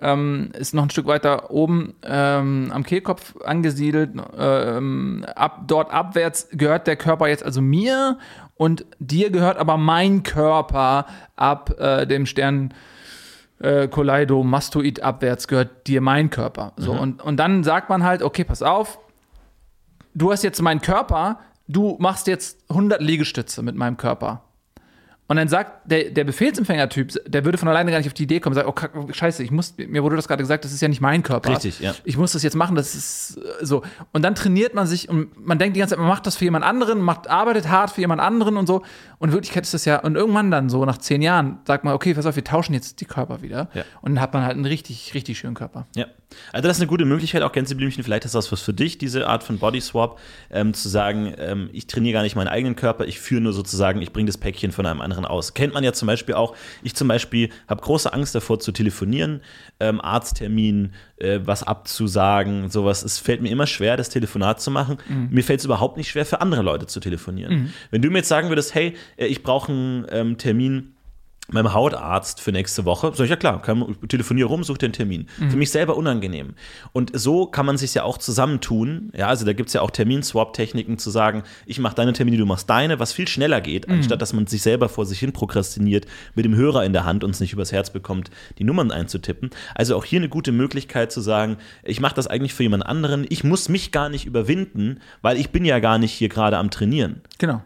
ähm, 0.00 0.50
ist 0.58 0.74
noch 0.74 0.82
ein 0.82 0.90
Stück 0.90 1.06
weiter 1.06 1.50
oben 1.50 1.94
ähm, 2.02 2.70
am 2.72 2.82
Kehlkopf 2.82 3.36
angesiedelt. 3.44 4.10
Ähm, 4.36 5.24
ab, 5.36 5.62
dort 5.68 5.92
abwärts 5.92 6.48
gehört 6.52 6.86
der 6.86 6.96
Körper 6.96 7.28
jetzt 7.28 7.44
also 7.44 7.62
mir 7.62 8.18
und 8.56 8.86
dir 8.98 9.30
gehört 9.30 9.58
aber 9.58 9.76
mein 9.76 10.22
Körper 10.22 11.06
ab 11.36 11.78
äh, 11.78 12.06
dem 12.06 12.26
Stern 12.26 12.74
äh, 13.58 13.88
Koleidomastoid 13.88 15.02
abwärts 15.02 15.48
gehört 15.48 15.86
dir 15.86 16.00
mein 16.00 16.30
Körper. 16.30 16.72
So, 16.76 16.92
und, 16.92 17.22
und 17.22 17.36
dann 17.36 17.64
sagt 17.64 17.88
man 17.88 18.04
halt, 18.04 18.22
okay, 18.22 18.44
pass 18.44 18.62
auf, 18.62 18.98
du 20.14 20.32
hast 20.32 20.42
jetzt 20.42 20.60
meinen 20.62 20.80
Körper, 20.80 21.40
du 21.68 21.96
machst 21.98 22.26
jetzt 22.26 22.58
100 22.70 23.00
Liegestütze 23.00 23.62
mit 23.62 23.76
meinem 23.76 23.96
Körper. 23.96 24.43
Und 25.26 25.36
dann 25.36 25.48
sagt 25.48 25.90
der, 25.90 26.10
der 26.10 26.24
Befehlsempfängertyp, 26.24 27.14
der 27.26 27.46
würde 27.46 27.56
von 27.56 27.66
alleine 27.66 27.90
gar 27.90 27.96
nicht 27.96 28.06
auf 28.06 28.12
die 28.14 28.24
Idee 28.24 28.40
kommen, 28.40 28.54
sagt, 28.54 28.68
oh 28.68 28.72
kack, 28.72 28.92
scheiße, 29.10 29.42
ich 29.42 29.50
muss, 29.50 29.74
mir 29.78 30.02
wurde 30.02 30.16
das 30.16 30.28
gerade 30.28 30.42
gesagt, 30.42 30.66
das 30.66 30.72
ist 30.72 30.82
ja 30.82 30.88
nicht 30.88 31.00
mein 31.00 31.22
Körper. 31.22 31.48
Richtig, 31.48 31.80
ja. 31.80 31.94
Ich 32.04 32.18
muss 32.18 32.32
das 32.32 32.42
jetzt 32.42 32.56
machen, 32.56 32.76
das 32.76 32.94
ist 32.94 33.38
äh, 33.38 33.64
so. 33.64 33.82
Und 34.12 34.20
dann 34.20 34.34
trainiert 34.34 34.74
man 34.74 34.86
sich 34.86 35.08
und 35.08 35.34
man 35.44 35.58
denkt 35.58 35.76
die 35.76 35.80
ganze 35.80 35.94
Zeit, 35.94 35.98
man 35.98 36.08
macht 36.08 36.26
das 36.26 36.36
für 36.36 36.44
jemand 36.44 36.64
anderen, 36.64 37.00
macht, 37.00 37.30
arbeitet 37.30 37.68
hart 37.68 37.90
für 37.90 38.02
jemand 38.02 38.20
anderen 38.20 38.58
und 38.58 38.66
so. 38.66 38.82
Und 39.18 39.30
in 39.30 39.32
Wirklichkeit 39.32 39.64
ist 39.64 39.72
das 39.72 39.86
ja, 39.86 40.00
und 40.00 40.14
irgendwann 40.14 40.50
dann 40.50 40.68
so 40.68 40.84
nach 40.84 40.98
zehn 40.98 41.22
Jahren 41.22 41.60
sagt 41.66 41.84
man, 41.84 41.94
okay, 41.94 42.12
pass 42.12 42.26
auf, 42.26 42.36
wir 42.36 42.44
tauschen 42.44 42.74
jetzt 42.74 43.00
die 43.00 43.06
Körper 43.06 43.40
wieder. 43.40 43.70
Ja. 43.72 43.84
Und 44.02 44.16
dann 44.16 44.20
hat 44.20 44.34
man 44.34 44.42
halt 44.42 44.56
einen 44.56 44.66
richtig, 44.66 45.14
richtig 45.14 45.38
schönen 45.38 45.54
Körper. 45.54 45.86
Ja. 45.96 46.06
Also 46.52 46.68
das 46.68 46.76
ist 46.76 46.82
eine 46.82 46.88
gute 46.88 47.04
Möglichkeit, 47.04 47.42
auch 47.42 47.52
Gänseblümchen, 47.52 48.02
vielleicht 48.02 48.24
ist 48.24 48.34
das 48.34 48.50
was 48.50 48.60
für 48.60 48.74
dich, 48.74 48.98
diese 48.98 49.28
Art 49.28 49.44
von 49.44 49.58
Body 49.58 49.80
Swap, 49.80 50.18
ähm, 50.50 50.74
zu 50.74 50.88
sagen, 50.88 51.32
ähm, 51.38 51.70
ich 51.72 51.86
trainiere 51.86 52.14
gar 52.14 52.22
nicht 52.22 52.36
meinen 52.36 52.48
eigenen 52.48 52.76
Körper, 52.76 53.06
ich 53.06 53.20
führe 53.20 53.40
nur 53.40 53.52
sozusagen, 53.52 54.02
ich 54.02 54.12
bringe 54.12 54.26
das 54.26 54.36
Päckchen 54.36 54.72
von 54.72 54.84
einem 54.84 55.00
anderen 55.00 55.13
aus. 55.16 55.54
Kennt 55.54 55.74
man 55.74 55.84
ja 55.84 55.92
zum 55.92 56.06
Beispiel 56.06 56.34
auch, 56.34 56.56
ich 56.82 56.94
zum 56.94 57.08
Beispiel 57.08 57.50
habe 57.68 57.82
große 57.82 58.12
Angst 58.12 58.34
davor 58.34 58.58
zu 58.58 58.72
telefonieren, 58.72 59.40
ähm, 59.80 60.00
Arzttermin, 60.00 60.92
äh, 61.16 61.40
was 61.44 61.62
abzusagen, 61.62 62.70
sowas. 62.70 63.02
Es 63.02 63.18
fällt 63.18 63.42
mir 63.42 63.50
immer 63.50 63.66
schwer, 63.66 63.96
das 63.96 64.08
Telefonat 64.08 64.60
zu 64.60 64.70
machen. 64.70 64.98
Mir 65.30 65.44
fällt 65.44 65.60
es 65.60 65.66
überhaupt 65.66 65.96
nicht 65.96 66.08
schwer, 66.08 66.26
für 66.26 66.40
andere 66.40 66.62
Leute 66.62 66.86
zu 66.86 67.00
telefonieren. 67.00 67.52
Wenn 67.90 68.02
du 68.02 68.10
mir 68.10 68.18
jetzt 68.18 68.28
sagen 68.28 68.48
würdest, 68.48 68.74
hey, 68.74 68.94
äh, 69.16 69.26
ich 69.26 69.42
brauche 69.42 69.70
einen 69.70 70.06
ähm, 70.10 70.38
Termin 70.38 70.93
meinem 71.52 71.74
Hautarzt 71.74 72.40
für 72.40 72.52
nächste 72.52 72.84
Woche. 72.84 73.12
Sag 73.14 73.24
ich, 73.24 73.30
ja 73.30 73.36
klar, 73.36 73.60
kann, 73.60 73.96
telefoniere 74.08 74.48
rum, 74.48 74.64
such 74.64 74.78
einen 74.80 74.92
Termin. 74.92 75.26
Für 75.50 75.56
mich 75.56 75.70
selber 75.70 75.96
unangenehm. 75.96 76.54
Und 76.92 77.10
so 77.14 77.46
kann 77.46 77.66
man 77.66 77.76
sich 77.76 77.92
ja 77.94 78.02
auch 78.02 78.18
zusammentun. 78.18 79.10
Ja, 79.14 79.28
also 79.28 79.44
da 79.44 79.52
gibt 79.52 79.68
es 79.68 79.74
ja 79.74 79.82
auch 79.82 79.90
Terminswap-Techniken 79.90 80.96
zu 80.96 81.10
sagen, 81.10 81.42
ich 81.66 81.78
mache 81.78 81.94
deine 81.94 82.14
Termine, 82.14 82.38
du 82.38 82.46
machst 82.46 82.70
deine, 82.70 82.98
was 82.98 83.12
viel 83.12 83.28
schneller 83.28 83.60
geht, 83.60 83.88
anstatt 83.88 84.22
dass 84.22 84.32
man 84.32 84.46
sich 84.46 84.62
selber 84.62 84.88
vor 84.88 85.04
sich 85.04 85.18
hin 85.18 85.32
prokrastiniert, 85.32 86.06
mit 86.34 86.44
dem 86.44 86.54
Hörer 86.54 86.84
in 86.84 86.92
der 86.92 87.04
Hand 87.04 87.24
und 87.24 87.30
es 87.30 87.40
nicht 87.40 87.52
übers 87.52 87.72
Herz 87.72 87.90
bekommt, 87.90 88.30
die 88.58 88.64
Nummern 88.64 88.90
einzutippen. 88.90 89.50
Also 89.74 89.96
auch 89.96 90.04
hier 90.04 90.20
eine 90.20 90.28
gute 90.28 90.52
Möglichkeit 90.52 91.12
zu 91.12 91.20
sagen, 91.20 91.58
ich 91.82 92.00
mache 92.00 92.14
das 92.14 92.26
eigentlich 92.26 92.54
für 92.54 92.62
jemand 92.62 92.86
anderen, 92.86 93.26
ich 93.28 93.44
muss 93.44 93.68
mich 93.68 93.92
gar 93.92 94.08
nicht 94.08 94.24
überwinden, 94.24 95.00
weil 95.20 95.36
ich 95.36 95.50
bin 95.50 95.64
ja 95.64 95.78
gar 95.78 95.98
nicht 95.98 96.12
hier 96.12 96.28
gerade 96.28 96.56
am 96.56 96.70
Trainieren. 96.70 97.20
Genau. 97.38 97.62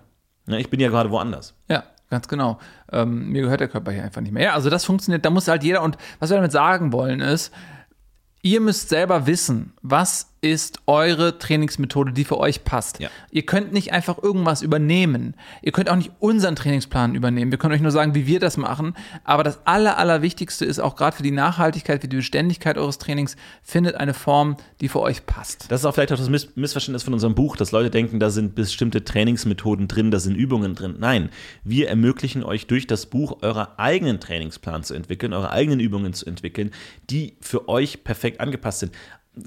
Ja, 0.49 0.57
ich 0.57 0.70
bin 0.70 0.81
ja 0.81 0.89
gerade 0.89 1.11
woanders. 1.11 1.55
Ja, 1.68 1.85
ganz 2.11 2.29
genau. 2.29 2.59
Ähm, 2.93 3.29
mir 3.31 3.43
gehört 3.43 3.61
der 3.61 3.69
Körper 3.69 3.93
hier 3.93 4.05
einfach 4.05 4.21
nicht 4.21 4.33
mehr. 4.33 4.43
Ja, 4.45 4.55
also 4.55 4.71
das 4.71 4.85
funktioniert, 4.85 5.25
da 5.25 5.31
muss 5.31 5.49
halt 5.49 5.65
jeder, 5.65 5.83
und 5.83 5.97
was 6.19 6.31
wir 6.31 6.37
damit 6.37 6.53
sagen 6.53 6.93
wollen 6.93 7.21
ist, 7.21 7.53
ihr 8.43 8.61
müsst 8.61 8.89
selber 8.89 9.27
wissen, 9.27 9.73
was 9.83 10.33
ist 10.41 10.80
eure 10.86 11.39
Trainingsmethode, 11.39 12.12
die 12.12 12.24
für 12.24 12.39
euch 12.39 12.64
passt. 12.64 13.01
Ja. 13.01 13.09
Ihr 13.30 13.45
könnt 13.45 13.72
nicht 13.72 13.93
einfach 13.93 14.22
irgendwas 14.22 14.62
übernehmen. 14.62 15.34
Ihr 15.62 15.72
könnt 15.72 15.91
auch 15.91 15.97
nicht 15.97 16.12
unseren 16.20 16.55
Trainingsplan 16.55 17.14
übernehmen. 17.14 17.51
Wir 17.51 17.59
können 17.59 17.74
euch 17.74 17.80
nur 17.80 17.91
sagen, 17.91 18.14
wie 18.14 18.26
wir 18.26 18.39
das 18.39 18.57
machen. 18.57 18.95
Aber 19.24 19.43
das 19.43 19.66
Aller, 19.66 19.99
Allerwichtigste 19.99 20.64
ist 20.64 20.78
auch 20.78 20.95
gerade 20.95 21.16
für 21.16 21.22
die 21.22 21.32
Nachhaltigkeit, 21.32 22.03
für 22.03 22.09
die 22.09 22.16
Beständigkeit 22.16 22.78
eures 22.78 22.99
Trainings, 22.99 23.36
findet 23.62 23.97
eine 23.97 24.14
Form, 24.14 24.57
die 24.80 24.89
für 24.89 25.01
euch 25.01 25.26
passt. 25.26 25.70
Das 25.70 25.80
ist 25.80 25.86
auch 25.86 25.95
vielleicht 25.95 26.12
auch 26.12 26.18
das 26.18 26.28
Miss 26.28 26.49
Missverständnis 26.55 27.03
von 27.03 27.14
unserem 27.14 27.34
Buch, 27.34 27.57
dass 27.57 27.72
Leute 27.72 27.91
denken, 27.91 28.20
da 28.20 28.30
sind 28.30 28.55
bestimmte 28.55 29.05
Trainingsmethoden 29.05 29.89
drin, 29.89 30.11
da 30.11 30.20
sind 30.20 30.36
Übungen 30.36 30.74
drin. 30.74 30.97
Nein, 30.99 31.30
wir 31.64 31.89
ermöglichen 31.89 32.45
euch 32.45 32.66
durch 32.66 32.86
das 32.86 33.07
Buch 33.07 33.39
euren 33.43 33.66
eigenen 33.76 34.20
Trainingsplan 34.20 34.84
zu 34.84 34.95
entwickeln, 34.95 35.32
eure 35.32 35.51
eigenen 35.51 35.80
Übungen 35.80 36.12
zu 36.12 36.26
entwickeln, 36.26 36.70
die 37.11 37.36
für 37.41 37.68
euch 37.68 38.05
perfekt 38.05 38.41
angepasst 38.41 38.80
sind. 38.80 38.93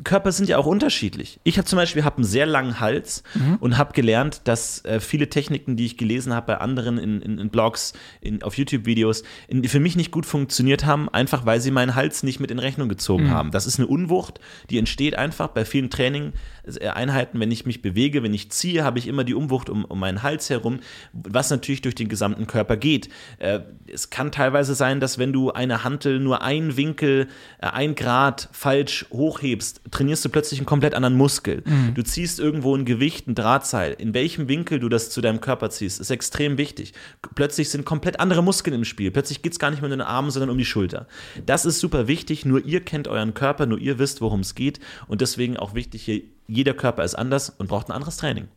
Körper 0.04 0.32
sind 0.32 0.50
ja 0.50 0.58
auch 0.58 0.66
unterschiedlich. 0.66 1.40
Ich 1.44 1.58
habe 1.58 1.66
zum 1.68 1.78
Beispiel 1.78 2.04
hab 2.04 2.16
einen 2.18 2.24
sehr 2.26 2.46
langen 2.46 2.80
Hals 2.80 3.24
Mhm. 3.36 3.58
und 3.60 3.78
habe 3.78 3.94
gelernt, 3.94 4.42
dass 4.46 4.84
äh, 4.86 5.00
viele 5.00 5.30
Techniken, 5.30 5.76
die 5.78 5.86
ich 5.86 5.98
gelesen 5.98 6.34
habe 6.34 6.48
bei 6.48 6.58
anderen 6.58 6.98
in, 6.98 7.22
in, 7.22 7.38
in 7.38 7.50
Blogs, 7.50 7.94
in, 8.22 8.44
auf 8.44 8.58
YouTube-Videos, 8.58 9.24
für 9.66 9.80
mich 9.80 9.96
nicht 9.96 10.12
gut 10.12 10.26
funktioniert 10.26 10.86
haben, 10.86 11.10
einfach 11.10 11.46
weil 11.46 11.60
sie 11.62 11.72
meinen 11.72 11.96
Hals 11.96 12.24
nicht 12.24 12.40
mit 12.40 12.52
in 12.52 12.60
Rechnung 12.60 12.90
gezogen 12.90 13.26
Mhm. 13.26 13.30
haben. 13.32 13.52
Das 13.52 13.66
ist 13.68 13.80
eine 13.80 13.88
Unwucht, 13.88 14.40
die 14.70 14.78
entsteht 14.78 15.16
einfach 15.16 15.50
bei 15.50 15.66
vielen 15.66 15.90
Training-Einheiten, 15.90 17.40
wenn 17.40 17.52
ich 17.52 17.66
mich 17.66 17.82
bewege, 17.82 18.24
wenn 18.24 18.34
ich 18.34 18.52
ziehe, 18.52 18.84
habe 18.84 19.00
ich 19.00 19.08
immer 19.08 19.24
die 19.24 19.34
Umwucht 19.36 19.70
um, 19.70 19.86
um 19.86 20.00
meinen 20.00 20.24
Hals 20.24 20.50
herum, 20.50 20.80
was 21.14 21.50
natürlich 21.50 21.82
durch 21.82 21.96
den 21.96 22.08
gesamten 22.10 22.48
Körper 22.48 22.78
geht. 22.78 23.10
Äh, 23.40 23.60
es 23.92 24.10
kann 24.10 24.32
teilweise 24.32 24.76
sein, 24.76 25.00
dass 25.00 25.18
wenn 25.18 25.34
du 25.34 25.52
eine 25.52 25.84
Hantel 25.84 26.20
nur 26.20 26.42
ein 26.42 26.78
Winkel, 26.78 27.28
äh, 27.60 27.68
ein 27.68 27.96
Grad 27.96 28.50
falsch 28.52 29.06
hochhebst, 29.12 29.81
trainierst 29.90 30.24
du 30.24 30.30
plötzlich 30.30 30.60
einen 30.60 30.68
komplett 30.68 30.94
anderen 30.94 31.16
Muskel. 31.16 31.64
Du 31.96 32.04
ziehst 32.04 32.40
irgendwo 32.40 32.76
ein 32.76 32.86
Gewicht, 32.86 33.28
ein 33.28 33.36
Drahtseil. 33.36 33.94
In 33.94 34.14
welchem 34.14 34.48
Winkel 34.48 34.80
du 34.80 34.90
das 34.90 35.10
zu 35.10 35.22
deinem 35.22 35.42
Körper 35.42 35.70
ziehst, 35.72 36.00
ist 36.00 36.12
extrem 36.12 36.58
wichtig. 36.58 36.94
Plötzlich 37.34 37.70
sind 37.70 37.84
komplett 37.84 38.20
andere 38.20 38.44
Muskeln 38.44 38.76
im 38.76 38.86
Spiel. 38.86 39.10
Plötzlich 39.12 39.42
geht 39.42 39.54
es 39.54 39.60
gar 39.60 39.72
nicht 39.72 39.82
mehr 39.82 39.90
um 39.90 39.98
den 39.98 40.02
Arm, 40.02 40.30
sondern 40.30 40.52
um 40.52 40.58
die 40.58 40.66
Schulter. 40.66 41.08
Das 41.46 41.66
ist 41.66 41.80
super 41.80 42.08
wichtig. 42.08 42.46
Nur 42.46 42.64
ihr 42.64 42.82
kennt 42.82 43.08
euren 43.08 43.34
Körper, 43.34 43.66
nur 43.66 43.80
ihr 43.80 43.98
wisst, 43.98 44.22
worum 44.22 44.42
es 44.42 44.54
geht. 44.54 44.80
Und 45.08 45.22
deswegen 45.22 45.58
auch 45.58 45.74
wichtig 45.74 46.04
hier, 46.04 46.22
jeder 46.48 46.74
Körper 46.74 47.04
ist 47.04 47.16
anders 47.16 47.50
und 47.50 47.68
braucht 47.68 47.90
ein 47.90 47.94
anderes 47.94 48.18
Training. 48.18 48.48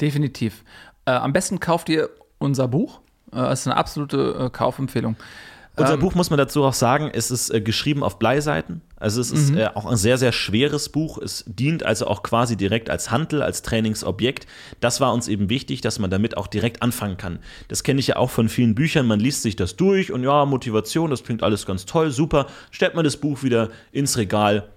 Definitiv. 0.00 0.64
Äh, 1.04 1.12
am 1.12 1.32
besten 1.32 1.60
kauft 1.60 1.88
ihr 1.88 2.10
unser 2.38 2.68
Buch. 2.68 3.00
Äh, 3.32 3.40
es 3.52 3.60
ist 3.60 3.66
eine 3.66 3.76
absolute 3.76 4.46
äh, 4.46 4.50
Kaufempfehlung. 4.50 5.16
Unser 5.76 5.94
Ähm, 5.94 6.00
Buch 6.00 6.14
muss 6.14 6.30
man 6.30 6.38
dazu 6.38 6.62
auch 6.62 6.72
sagen, 6.72 7.10
es 7.12 7.30
ist 7.30 7.50
äh, 7.50 7.60
geschrieben 7.60 8.04
auf 8.04 8.18
Bleiseiten. 8.18 8.80
Also 8.96 9.20
es 9.20 9.32
ist 9.32 9.54
äh, 9.54 9.68
auch 9.74 9.86
ein 9.86 9.96
sehr, 9.96 10.18
sehr 10.18 10.32
schweres 10.32 10.88
Buch. 10.88 11.18
Es 11.18 11.44
dient 11.46 11.82
also 11.82 12.06
auch 12.06 12.22
quasi 12.22 12.56
direkt 12.56 12.88
als 12.90 13.10
Handel, 13.10 13.42
als 13.42 13.62
Trainingsobjekt. 13.62 14.46
Das 14.80 15.00
war 15.00 15.12
uns 15.12 15.28
eben 15.28 15.50
wichtig, 15.50 15.80
dass 15.80 15.98
man 15.98 16.10
damit 16.10 16.36
auch 16.36 16.46
direkt 16.46 16.80
anfangen 16.80 17.16
kann. 17.16 17.40
Das 17.68 17.82
kenne 17.82 18.00
ich 18.00 18.06
ja 18.06 18.16
auch 18.16 18.30
von 18.30 18.48
vielen 18.48 18.74
Büchern. 18.74 19.06
Man 19.06 19.20
liest 19.20 19.42
sich 19.42 19.56
das 19.56 19.76
durch 19.76 20.12
und 20.12 20.22
ja, 20.22 20.44
Motivation, 20.46 21.10
das 21.10 21.24
klingt 21.24 21.42
alles 21.42 21.66
ganz 21.66 21.86
toll, 21.86 22.12
super. 22.12 22.46
Stellt 22.70 22.94
man 22.94 23.04
das 23.04 23.16
Buch 23.16 23.42
wieder 23.42 23.70
ins 23.92 24.16
Regal. 24.16 24.68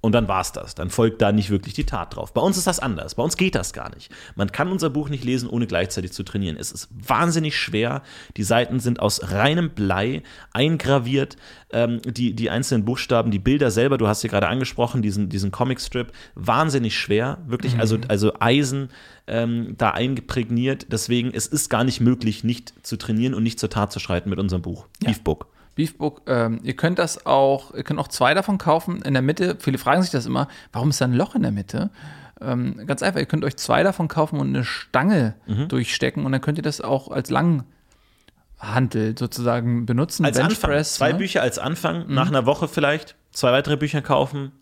Und 0.00 0.12
dann 0.12 0.28
war's 0.28 0.52
das. 0.52 0.76
Dann 0.76 0.90
folgt 0.90 1.20
da 1.20 1.32
nicht 1.32 1.50
wirklich 1.50 1.74
die 1.74 1.84
Tat 1.84 2.14
drauf. 2.14 2.32
Bei 2.32 2.40
uns 2.40 2.56
ist 2.56 2.68
das 2.68 2.78
anders. 2.78 3.16
Bei 3.16 3.22
uns 3.24 3.36
geht 3.36 3.56
das 3.56 3.72
gar 3.72 3.92
nicht. 3.94 4.12
Man 4.36 4.52
kann 4.52 4.70
unser 4.70 4.90
Buch 4.90 5.08
nicht 5.08 5.24
lesen, 5.24 5.48
ohne 5.48 5.66
gleichzeitig 5.66 6.12
zu 6.12 6.22
trainieren. 6.22 6.56
Es 6.56 6.70
ist 6.70 6.88
wahnsinnig 6.92 7.56
schwer. 7.56 8.02
Die 8.36 8.44
Seiten 8.44 8.78
sind 8.78 9.00
aus 9.00 9.32
reinem 9.32 9.70
Blei 9.70 10.22
eingraviert. 10.52 11.36
Ähm, 11.70 12.00
die, 12.04 12.34
die 12.34 12.48
einzelnen 12.48 12.84
Buchstaben, 12.84 13.32
die 13.32 13.40
Bilder 13.40 13.72
selber, 13.72 13.98
du 13.98 14.06
hast 14.06 14.20
sie 14.20 14.28
gerade 14.28 14.48
angesprochen, 14.48 15.02
diesen, 15.02 15.30
diesen 15.30 15.50
Comicstrip, 15.50 16.12
wahnsinnig 16.36 16.96
schwer. 16.96 17.38
Wirklich, 17.46 17.78
also, 17.80 17.98
also 18.06 18.32
Eisen 18.38 18.90
ähm, 19.26 19.74
da 19.78 19.90
eingeprägniert. 19.90 20.92
Deswegen, 20.92 21.32
es 21.34 21.48
ist 21.48 21.70
gar 21.70 21.82
nicht 21.82 22.00
möglich, 22.00 22.44
nicht 22.44 22.72
zu 22.86 22.98
trainieren 22.98 23.34
und 23.34 23.42
nicht 23.42 23.58
zur 23.58 23.68
Tat 23.68 23.92
zu 23.92 23.98
schreiten 23.98 24.30
mit 24.30 24.38
unserem 24.38 24.62
Buch. 24.62 24.86
Beefbook. 25.00 25.48
Beefbook, 25.78 26.22
ähm, 26.26 26.58
ihr 26.64 26.74
könnt 26.74 26.98
das 26.98 27.24
auch, 27.24 27.72
ihr 27.72 27.84
könnt 27.84 28.00
auch 28.00 28.08
zwei 28.08 28.34
davon 28.34 28.58
kaufen. 28.58 29.00
In 29.02 29.12
der 29.14 29.22
Mitte, 29.22 29.56
viele 29.60 29.78
fragen 29.78 30.02
sich 30.02 30.10
das 30.10 30.26
immer, 30.26 30.48
warum 30.72 30.90
ist 30.90 31.00
da 31.00 31.04
ein 31.04 31.12
Loch 31.14 31.36
in 31.36 31.42
der 31.42 31.52
Mitte? 31.52 31.90
Ähm, 32.40 32.82
ganz 32.86 33.00
einfach, 33.02 33.20
ihr 33.20 33.26
könnt 33.26 33.44
euch 33.44 33.56
zwei 33.56 33.84
davon 33.84 34.08
kaufen 34.08 34.40
und 34.40 34.48
eine 34.48 34.64
Stange 34.64 35.34
Mhm. 35.46 35.68
durchstecken 35.68 36.26
und 36.26 36.32
dann 36.32 36.40
könnt 36.40 36.58
ihr 36.58 36.62
das 36.62 36.80
auch 36.80 37.12
als 37.12 37.30
Langhantel 37.30 39.16
sozusagen 39.16 39.86
benutzen. 39.86 40.24
Als 40.24 40.36
Anfang. 40.38 40.48
Benchpress, 40.48 40.94
Zwei 40.96 41.08
ne? 41.08 41.14
Mhm. 41.14 41.18
Bücher 41.18 41.42
als 41.42 41.58
Anfang, 41.58 42.06
nach 42.08 42.28
einer 42.28 42.44
Woche 42.46 42.66
vielleicht, 42.68 43.14
zwei 43.30 43.52
weitere 43.52 43.76
Bücher 43.76 44.02
kaufen, 44.02 44.52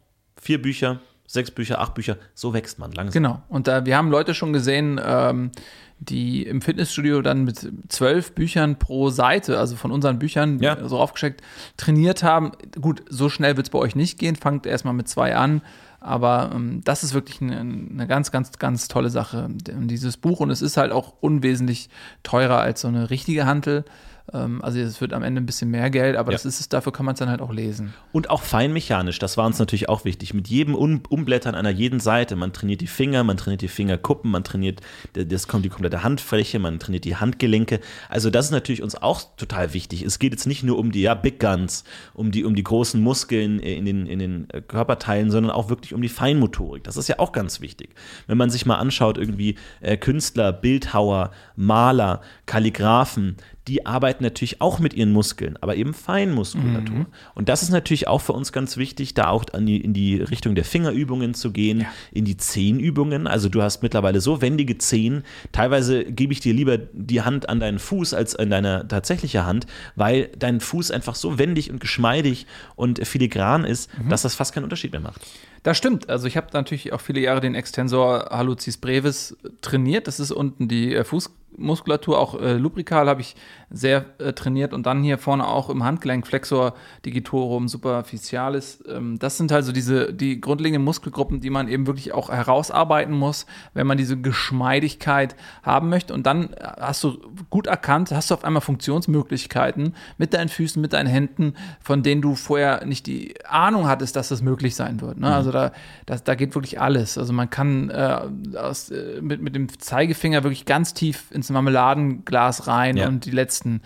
vier 0.40 0.60
Bücher, 0.60 1.00
sechs 1.26 1.50
Bücher, 1.50 1.80
acht 1.80 1.94
Bücher. 1.94 2.16
So 2.34 2.54
wächst 2.54 2.78
man 2.78 2.92
langsam. 2.92 3.22
Genau. 3.22 3.42
Und 3.48 3.66
da, 3.68 3.84
wir 3.86 3.96
haben 3.96 4.10
Leute 4.10 4.34
schon 4.34 4.52
gesehen, 4.52 5.00
ähm, 5.04 5.50
die 5.98 6.42
im 6.42 6.60
Fitnessstudio 6.60 7.22
dann 7.22 7.44
mit 7.44 7.66
zwölf 7.88 8.32
Büchern 8.34 8.78
pro 8.78 9.08
Seite, 9.10 9.58
also 9.58 9.76
von 9.76 9.90
unseren 9.90 10.18
Büchern 10.18 10.58
Ja. 10.60 10.86
so 10.86 10.98
aufgesteckt, 10.98 11.42
trainiert 11.76 12.22
haben. 12.22 12.52
Gut, 12.80 13.02
so 13.08 13.28
schnell 13.28 13.56
wird 13.56 13.66
es 13.66 13.70
bei 13.70 13.78
euch 13.78 13.96
nicht 13.96 14.18
gehen. 14.18 14.36
Fangt 14.36 14.66
erstmal 14.66 14.94
mit 14.94 15.08
zwei 15.08 15.36
an. 15.36 15.62
Aber 16.00 16.52
ähm, 16.54 16.82
das 16.84 17.02
ist 17.02 17.14
wirklich 17.14 17.40
eine, 17.40 17.58
eine 17.58 18.06
ganz, 18.06 18.30
ganz, 18.30 18.58
ganz 18.58 18.86
tolle 18.88 19.10
Sache. 19.10 19.48
Dieses 19.50 20.16
Buch, 20.18 20.40
und 20.40 20.50
es 20.50 20.62
ist 20.62 20.76
halt 20.76 20.92
auch 20.92 21.14
unwesentlich 21.20 21.88
teurer 22.22 22.58
als 22.60 22.82
so 22.82 22.88
eine 22.88 23.08
richtige 23.10 23.46
Hantel. 23.46 23.84
Ähm, 24.32 24.62
also 24.62 24.78
es 24.80 25.00
wird 25.00 25.12
am 25.12 25.22
Ende 25.22 25.40
ein 25.40 25.46
bisschen 25.46 25.70
mehr 25.70 25.90
Geld, 25.90 26.16
aber 26.16 26.32
Ja. 26.32 26.36
das 26.36 26.44
ist 26.44 26.60
es, 26.60 26.68
dafür 26.68 26.92
kann 26.92 27.06
man 27.06 27.14
es 27.14 27.18
dann 27.18 27.28
halt 27.28 27.40
auch 27.40 27.52
lesen. 27.52 27.94
Und 28.12 28.30
auch 28.30 28.42
feinmechanisch, 28.42 29.18
das 29.18 29.36
war 29.36 29.46
uns 29.46 29.58
natürlich 29.58 29.88
auch 29.88 30.04
wichtig. 30.04 30.34
Mit 30.34 30.48
jedem 30.48 30.74
um 30.74 31.02
Umblättern 31.08 31.54
einer 31.54 31.70
jeden 31.70 32.00
Seite, 32.00 32.36
man 32.36 32.52
trainiert 32.52 32.80
die 32.80 32.86
Finger, 32.86 33.24
man 33.24 33.36
trainiert 33.36 33.62
die 33.62 33.68
Fingerkuppen, 33.68 34.30
man 34.30 34.44
trainiert 34.44 34.80
das 35.12 35.48
kommt 35.48 35.64
die 35.64 35.68
komplette 35.68 36.02
Handfläche, 36.02 36.58
man 36.58 36.78
trainiert 36.78 37.04
die 37.04 37.16
Handgelenke. 37.16 37.80
Also 38.08 38.30
das 38.30 38.46
ist 38.46 38.50
natürlich 38.50 38.82
uns 38.82 38.94
auch 38.94 39.22
total 39.36 39.74
wichtig. 39.74 40.02
Es 40.02 40.18
geht 40.18 40.32
jetzt 40.32 40.46
nicht 40.46 40.62
nur 40.62 40.78
um 40.78 40.92
die 40.92 41.02
ja, 41.02 41.14
Big 41.14 41.40
Guns, 41.40 41.84
um 42.14 42.30
die, 42.30 42.44
um 42.44 42.54
die 42.54 42.64
großen 42.64 43.00
Muskeln 43.00 43.58
in 43.60 43.84
den, 43.84 44.06
in 44.06 44.18
den 44.18 44.50
äh, 44.50 44.60
Körperteilen, 44.60 45.30
sondern 45.30 45.52
auch 45.52 45.68
wirklich 45.68 45.94
um 45.94 46.02
die 46.02 46.08
Feinmotorik. 46.08 46.84
Das 46.84 46.96
ist 46.96 47.08
ja 47.08 47.18
auch 47.18 47.32
ganz 47.32 47.60
wichtig. 47.60 47.90
Wenn 48.26 48.38
man 48.38 48.50
sich 48.50 48.66
mal 48.66 48.76
anschaut, 48.76 49.18
irgendwie 49.18 49.56
äh, 49.80 49.96
Künstler, 49.96 50.52
Bildhauer, 50.52 51.30
Maler, 51.54 52.20
Kalligraphen, 52.46 53.36
die 53.68 53.84
arbeiten 53.84 54.22
natürlich 54.22 54.60
auch 54.60 54.78
mit 54.78 54.94
ihren 54.94 55.12
Muskeln, 55.12 55.58
aber 55.60 55.74
eben 55.74 55.92
Feinmuskulatur. 55.92 57.06
Und 57.34 57.48
das 57.48 57.62
ist 57.62 57.70
natürlich 57.70 58.06
auch 58.06 58.20
für 58.20 58.32
uns 58.32 58.52
ganz 58.52 58.76
wichtig, 58.76 59.14
da 59.14 59.28
auch 59.28 59.44
die, 59.44 59.80
in 59.80 59.92
die 59.92 60.20
Richtung 60.20 60.54
der 60.54 60.64
Fingerübungen 60.64 61.34
zu 61.34 61.50
gehen, 61.50 61.84
in 62.12 62.24
die 62.24 62.36
Zehenübungen. 62.36 63.26
Also 63.26 63.48
du 63.48 63.62
hast 63.62 63.82
mittlerweile 63.82 64.20
so 64.20 64.40
wendige 64.40 64.78
Zehen. 64.78 65.24
Teilweise 65.50 66.04
gebe 66.04 66.32
ich 66.32 66.40
dir 66.40 66.54
lieber 66.54 66.78
die 66.78 67.22
Hand 67.22 67.48
an 67.48 67.58
deinen 67.58 67.80
Fuß 67.80 68.14
als 68.14 68.36
an 68.36 68.50
deine 68.50 68.86
tatsächliche 68.86 69.44
Hand, 69.44 69.66
weil 69.96 70.30
dein 70.38 70.60
Fuß 70.60 70.92
einfach 70.92 71.16
so 71.16 71.38
wendig 71.38 71.70
und 71.70 71.80
geschmeidig 71.80 72.46
und 72.76 73.04
filigran 73.06 73.64
ist, 73.64 73.90
dass 74.08 74.22
das 74.22 74.36
fast 74.36 74.54
keinen 74.54 74.64
Unterschied 74.64 74.92
mehr 74.92 75.00
macht. 75.00 75.20
Das 75.62 75.76
stimmt. 75.76 76.08
Also 76.08 76.26
ich 76.26 76.36
habe 76.36 76.48
natürlich 76.52 76.92
auch 76.92 77.00
viele 77.00 77.20
Jahre 77.20 77.40
den 77.40 77.54
Extensor 77.54 78.28
hallucis 78.30 78.76
brevis 78.76 79.36
trainiert. 79.62 80.06
Das 80.06 80.20
ist 80.20 80.30
unten 80.30 80.68
die 80.68 80.94
äh, 80.94 81.04
Fußmuskulatur, 81.04 82.18
auch 82.18 82.40
äh, 82.40 82.54
lubrikal 82.54 83.08
habe 83.08 83.20
ich 83.20 83.36
sehr 83.70 84.04
äh, 84.18 84.32
trainiert 84.32 84.72
und 84.72 84.86
dann 84.86 85.02
hier 85.02 85.18
vorne 85.18 85.46
auch 85.46 85.70
im 85.70 85.82
Handgelenk 85.82 86.26
Flexor 86.26 86.74
digitorum 87.04 87.66
superficialis. 87.66 88.82
Ähm, 88.88 89.18
das 89.18 89.38
sind 89.38 89.50
also 89.50 89.72
diese 89.72 90.12
die 90.12 90.40
grundlegenden 90.40 90.84
Muskelgruppen, 90.84 91.40
die 91.40 91.50
man 91.50 91.66
eben 91.66 91.86
wirklich 91.86 92.14
auch 92.14 92.30
herausarbeiten 92.30 93.14
muss, 93.14 93.46
wenn 93.74 93.86
man 93.86 93.98
diese 93.98 94.16
Geschmeidigkeit 94.16 95.34
haben 95.64 95.88
möchte. 95.88 96.14
Und 96.14 96.26
dann 96.26 96.52
äh, 96.52 96.68
hast 96.80 97.02
du 97.02 97.18
gut 97.50 97.66
erkannt, 97.66 98.12
hast 98.12 98.30
du 98.30 98.34
auf 98.34 98.44
einmal 98.44 98.62
Funktionsmöglichkeiten 98.62 99.94
mit 100.16 100.32
deinen 100.32 100.48
Füßen, 100.48 100.80
mit 100.80 100.92
deinen 100.92 101.08
Händen, 101.08 101.54
von 101.80 102.04
denen 102.04 102.22
du 102.22 102.36
vorher 102.36 102.84
nicht 102.86 103.06
die 103.06 103.34
Ahnung 103.46 103.88
hattest, 103.88 104.14
dass 104.14 104.28
das 104.28 104.42
möglich 104.42 104.76
sein 104.76 105.00
wird. 105.00 105.18
Ne? 105.18 105.34
Also 105.34 105.45
da, 105.50 105.72
das, 106.06 106.24
da 106.24 106.34
geht 106.34 106.54
wirklich 106.54 106.80
alles. 106.80 107.18
Also 107.18 107.32
man 107.32 107.50
kann 107.50 107.90
äh, 107.90 108.20
aus, 108.56 108.90
äh, 108.90 109.20
mit, 109.20 109.40
mit 109.42 109.54
dem 109.54 109.68
Zeigefinger 109.78 110.42
wirklich 110.44 110.64
ganz 110.64 110.94
tief 110.94 111.30
ins 111.30 111.50
Marmeladenglas 111.50 112.66
rein 112.66 112.96
Ja. 112.96 113.08
und 113.08 113.24
die 113.24 113.30
letzten 113.30 113.82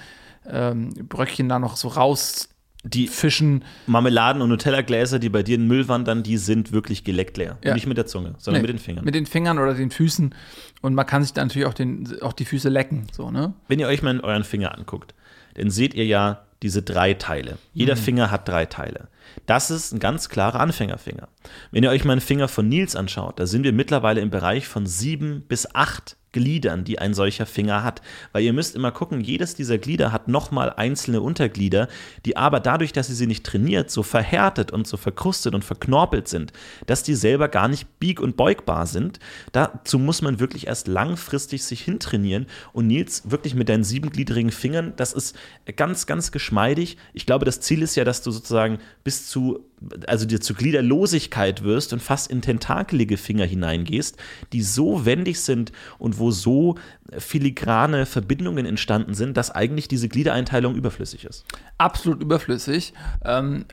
ähm, 0.49 0.91
Bröckchen 1.09 1.49
da 1.49 1.59
noch 1.59 1.77
so 1.77 1.89
raus 1.89 2.49
Die 2.83 3.09
fischen. 3.09 3.63
Marmeladen- 3.87 4.41
und 4.43 4.49
Nutella-Gläser, 4.49 5.19
die 5.19 5.29
bei 5.29 5.43
dir 5.43 5.57
in 5.57 5.63
den 5.63 5.69
Müll 5.69 5.87
wandern, 5.89 6.23
die 6.23 6.39
sind 6.39 6.73
wirklich 6.73 7.05
geleckt 7.05 7.37
leer. 7.37 7.59
Ja. 7.63 7.75
Nicht 7.75 7.87
mit 7.87 7.99
der 7.99 8.07
Zunge, 8.07 8.35
sondern 8.39 8.63
Nee, 8.63 8.69
mit 8.69 8.77
den 8.77 8.83
Fingern. 8.83 9.05
Mit 9.05 9.15
den 9.15 9.27
Fingern 9.27 9.59
oder 9.59 9.75
den 9.75 9.91
Füßen. 9.91 10.35
Und 10.81 10.95
man 10.95 11.05
kann 11.07 11.23
sich 11.23 11.35
dann 11.35 11.49
natürlich 11.49 11.69
auch, 11.69 11.75
den, 11.75 12.09
auch 12.23 12.33
die 12.33 12.47
Füße 12.47 12.71
lecken. 12.71 13.07
So, 13.13 13.31
ne? 13.31 13.53
Wenn 13.69 13.79
ihr 13.81 13.87
euch 13.87 14.03
mal 14.03 14.19
euren 14.21 14.45
Finger 14.45 14.77
anguckt, 14.77 15.15
dann 15.55 15.69
seht 15.71 15.93
ihr 15.93 16.07
ja 16.07 16.43
diese 16.63 16.83
drei 16.83 17.15
Teile. 17.15 17.59
Jeder 17.73 17.97
Finger 17.97 18.31
hat 18.31 18.49
drei 18.49 18.67
Teile. 18.67 19.09
Das 19.47 19.71
ist 19.71 19.93
ein 19.93 19.99
ganz 19.99 20.29
klarer 20.29 20.61
Anfängerfinger. 20.61 21.29
Wenn 21.71 21.85
ihr 21.85 21.91
euch 21.91 22.05
mal 22.05 22.13
einen 22.13 22.21
Finger 22.21 22.49
von 22.49 22.69
Nils 22.69 22.97
anschaut, 22.97 23.41
da 23.41 23.47
sind 23.47 23.65
wir 23.65 23.73
mittlerweile 23.73 24.21
im 24.21 24.31
Bereich 24.31 24.69
von 24.69 24.87
sieben 24.87 25.43
bis 25.49 25.75
acht 25.75 26.17
Gliedern, 26.33 26.85
die 26.85 26.99
ein 26.99 27.15
solcher 27.15 27.47
Finger 27.47 27.83
hat. 27.83 28.03
Weil 28.33 28.45
ihr 28.45 28.53
müsst 28.53 28.77
immer 28.77 28.93
gucken, 28.93 29.21
jedes 29.21 29.55
dieser 29.55 29.79
Glieder 29.79 30.13
hat 30.13 30.29
nochmal 30.29 30.73
einzelne 30.77 31.21
Unterglieder, 31.21 31.89
die 32.25 32.37
aber 32.37 32.61
dadurch, 32.61 32.93
dass 32.93 33.09
ihr 33.09 33.15
sie 33.15 33.27
nicht 33.27 33.45
trainiert, 33.45 33.91
so 33.91 34.03
verhärtet 34.03 34.71
und 34.71 34.87
so 34.87 34.97
verkrustet 34.97 35.55
und 35.55 35.65
verknorpelt 35.65 36.29
sind, 36.29 36.53
dass 36.87 37.03
die 37.03 37.15
selber 37.15 37.49
gar 37.49 37.69
nicht 37.69 37.99
bieg- 37.99 38.21
und 38.21 38.37
beugbar 38.37 38.87
sind. 38.87 39.19
Dazu 39.53 39.99
muss 39.99 40.23
man 40.23 40.41
wirklich 40.41 40.67
erst 40.67 40.89
langfristig 40.89 41.65
sich 41.65 41.83
hintrainieren. 41.83 42.47
Und 42.73 42.87
Nils, 42.87 43.31
wirklich 43.31 43.55
mit 43.55 43.69
deinen 43.69 43.85
siebengliedrigen 43.85 44.53
Fingern, 44.53 44.93
das 44.97 45.13
ist 45.13 45.37
ganz, 45.77 46.07
ganz 46.07 46.33
geschmeidig. 46.33 46.97
Ich 47.13 47.27
glaube, 47.27 47.45
das 47.45 47.61
Ziel 47.61 47.83
ist 47.83 47.97
ja, 47.97 48.05
dass 48.05 48.23
du 48.23 48.31
sozusagen 48.31 48.79
bis 49.05 49.29
zu 49.29 49.65
also 50.07 50.27
dir 50.27 50.41
zu 50.41 50.55
Gliederlosigkeit 50.55 51.63
wirst 51.63 51.93
und 51.93 52.01
fast 52.01 52.31
in 52.31 52.43
tentakelige 52.43 53.17
Finger 53.17 53.47
hineingehst, 53.47 54.17
die 54.53 54.63
so 54.63 55.05
wendig 55.05 55.41
sind 55.41 55.73
und 55.99 56.19
wo 56.19 56.31
so 56.31 56.77
filigrane 57.17 58.07
Verbindungen 58.07 58.67
entstanden 58.67 59.15
sind, 59.15 59.37
dass 59.37 59.51
eigentlich 59.51 59.89
diese 59.89 60.09
Gliedereinteilung 60.09 60.75
überflüssig 60.75 61.25
ist. 61.25 61.45
Absolut 61.79 62.23
überflüssig. 62.23 62.93
Ähm, 63.25 63.65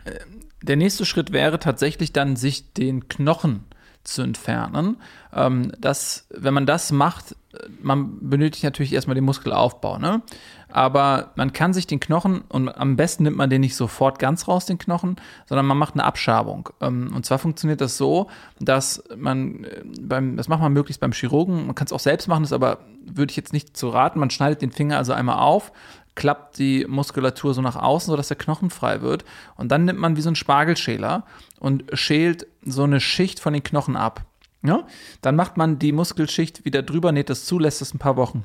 der 0.62 0.76
nächste 0.76 1.06
Schritt 1.06 1.32
wäre 1.32 1.60
tatsächlich 1.60 2.14
dann, 2.14 2.36
sich 2.36 2.74
den 2.74 3.08
Knochen 3.08 3.66
zu 4.08 4.22
entfernen. 4.22 4.98
Ähm, 5.34 5.72
das, 5.80 6.28
wenn 6.30 6.54
man 6.54 6.66
das 6.66 6.92
macht, 6.92 7.36
man 7.82 8.30
benötigt 8.30 8.64
natürlich 8.64 8.94
erstmal 8.94 9.16
den 9.16 9.24
Muskelaufbau, 9.24 9.98
ne? 9.98 10.22
Aber 10.70 11.32
man 11.36 11.54
kann 11.54 11.74
sich 11.74 11.88
den 11.88 12.02
Knochen, 12.02 12.42
und 12.50 12.68
am 12.70 12.98
besten 12.98 13.24
nimmt 13.24 13.38
man 13.38 13.50
den 13.50 13.62
nicht 13.62 13.76
sofort 13.76 14.20
ganz 14.20 14.50
raus, 14.50 14.66
den 14.66 14.78
Knochen, 14.78 15.16
sondern 15.46 15.66
man 15.66 15.78
macht 15.78 15.94
eine 15.94 16.04
Abschabung. 16.04 16.70
Ähm, 16.82 17.14
und 17.16 17.26
zwar 17.26 17.40
funktioniert 17.40 17.82
das 17.82 17.98
so, 17.98 18.28
dass 18.60 19.04
man 19.16 19.64
äh, 19.64 19.84
beim, 20.02 20.36
das 20.36 20.50
macht 20.50 20.62
man 20.62 20.74
möglichst 20.74 21.00
beim 21.00 21.14
Chirurgen, 21.14 21.68
man 21.68 21.76
kann 21.76 21.86
es 21.86 21.94
auch 21.94 22.00
selbst 22.00 22.28
machen, 22.28 22.44
das 22.44 22.54
aber 22.54 22.80
würde 23.06 23.32
ich 23.32 23.38
jetzt 23.38 23.54
nicht 23.54 23.78
zu 23.78 23.90
raten. 23.90 24.20
Man 24.20 24.30
schneidet 24.30 24.62
den 24.62 24.72
Finger 24.72 24.98
also 24.98 25.14
einmal 25.14 25.40
auf, 25.40 25.72
klappt 26.18 26.58
die 26.58 26.86
Muskulatur 26.86 27.54
so 27.54 27.62
nach 27.62 27.78
außen, 27.78 28.12
sodass 28.12 28.28
der 28.28 28.36
Knochen 28.36 28.70
frei 28.70 29.02
wird. 29.02 29.24
Und 29.56 29.72
dann 29.72 29.86
nimmt 29.86 30.00
man 30.00 30.18
wie 30.18 30.22
so 30.22 30.28
einen 30.28 30.36
Spargelschäler 30.36 31.24
und 31.60 31.86
schält 31.94 32.48
so 32.66 32.84
eine 32.84 33.00
Schicht 33.00 33.40
von 33.40 33.54
den 33.54 33.64
Knochen 33.64 33.96
ab. 33.96 34.26
Ja? 34.64 34.86
Dann 35.22 35.38
macht 35.38 35.56
man 35.56 35.80
die 35.80 35.94
Muskelschicht 35.94 36.66
wieder 36.66 36.84
drüber, 36.84 37.14
näht 37.14 37.30
das 37.30 37.46
zu, 37.46 37.60
lässt 37.60 37.82
es 37.82 37.94
ein 37.94 38.00
paar 38.00 38.18
Wochen. 38.18 38.44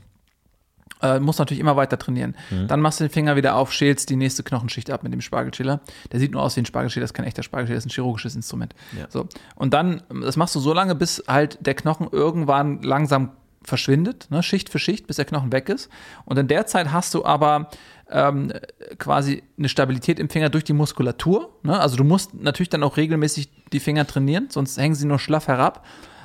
Äh, 1.00 1.18
muss 1.18 1.38
natürlich 1.38 1.60
immer 1.60 1.74
weiter 1.74 1.98
trainieren. 1.98 2.36
Mhm. 2.50 2.68
Dann 2.68 2.80
machst 2.80 3.00
du 3.00 3.04
den 3.04 3.10
Finger 3.10 3.34
wieder 3.34 3.56
auf, 3.56 3.72
schälst 3.72 4.08
die 4.10 4.16
nächste 4.16 4.44
Knochenschicht 4.44 4.88
ab 4.90 5.02
mit 5.02 5.12
dem 5.12 5.20
Spargelschäler. 5.20 5.80
Der 6.12 6.20
sieht 6.20 6.30
nur 6.30 6.42
aus 6.42 6.54
wie 6.54 6.60
ein 6.60 6.66
Spargelschäler, 6.66 7.02
das 7.02 7.10
ist 7.10 7.14
kein 7.14 7.26
echter 7.26 7.42
Spargelschäler, 7.42 7.76
das 7.76 7.86
ist 7.86 7.90
ein 7.90 7.94
chirurgisches 7.94 8.36
Instrument. 8.36 8.74
Ja. 8.96 9.06
So. 9.08 9.26
Und 9.56 9.74
dann, 9.74 10.02
das 10.22 10.36
machst 10.36 10.54
du 10.54 10.60
so 10.60 10.72
lange, 10.72 10.94
bis 10.94 11.24
halt 11.26 11.58
der 11.66 11.74
Knochen 11.74 12.06
irgendwann 12.12 12.82
langsam 12.82 13.30
verschwindet, 13.64 14.26
ne, 14.30 14.42
Schicht 14.42 14.68
für 14.68 14.78
Schicht, 14.78 15.06
bis 15.06 15.16
der 15.16 15.24
Knochen 15.24 15.52
weg 15.52 15.68
ist. 15.68 15.88
Und 16.24 16.38
in 16.38 16.48
der 16.48 16.66
Zeit 16.66 16.92
hast 16.92 17.14
du 17.14 17.24
aber 17.24 17.70
ähm, 18.10 18.52
quasi 18.98 19.42
eine 19.58 19.68
Stabilität 19.68 20.18
im 20.18 20.28
Finger 20.28 20.50
durch 20.50 20.64
die 20.64 20.72
Muskulatur. 20.72 21.50
Ne? 21.62 21.78
Also 21.78 21.96
du 21.96 22.04
musst 22.04 22.34
natürlich 22.34 22.70
dann 22.70 22.82
auch 22.82 22.96
regelmäßig 22.96 23.50
die 23.72 23.80
Finger 23.80 24.06
trainieren, 24.06 24.48
sonst 24.50 24.78
hängen 24.78 24.94
sie 24.94 25.06
nur 25.06 25.18
schlaff 25.18 25.48
herab 25.48 25.84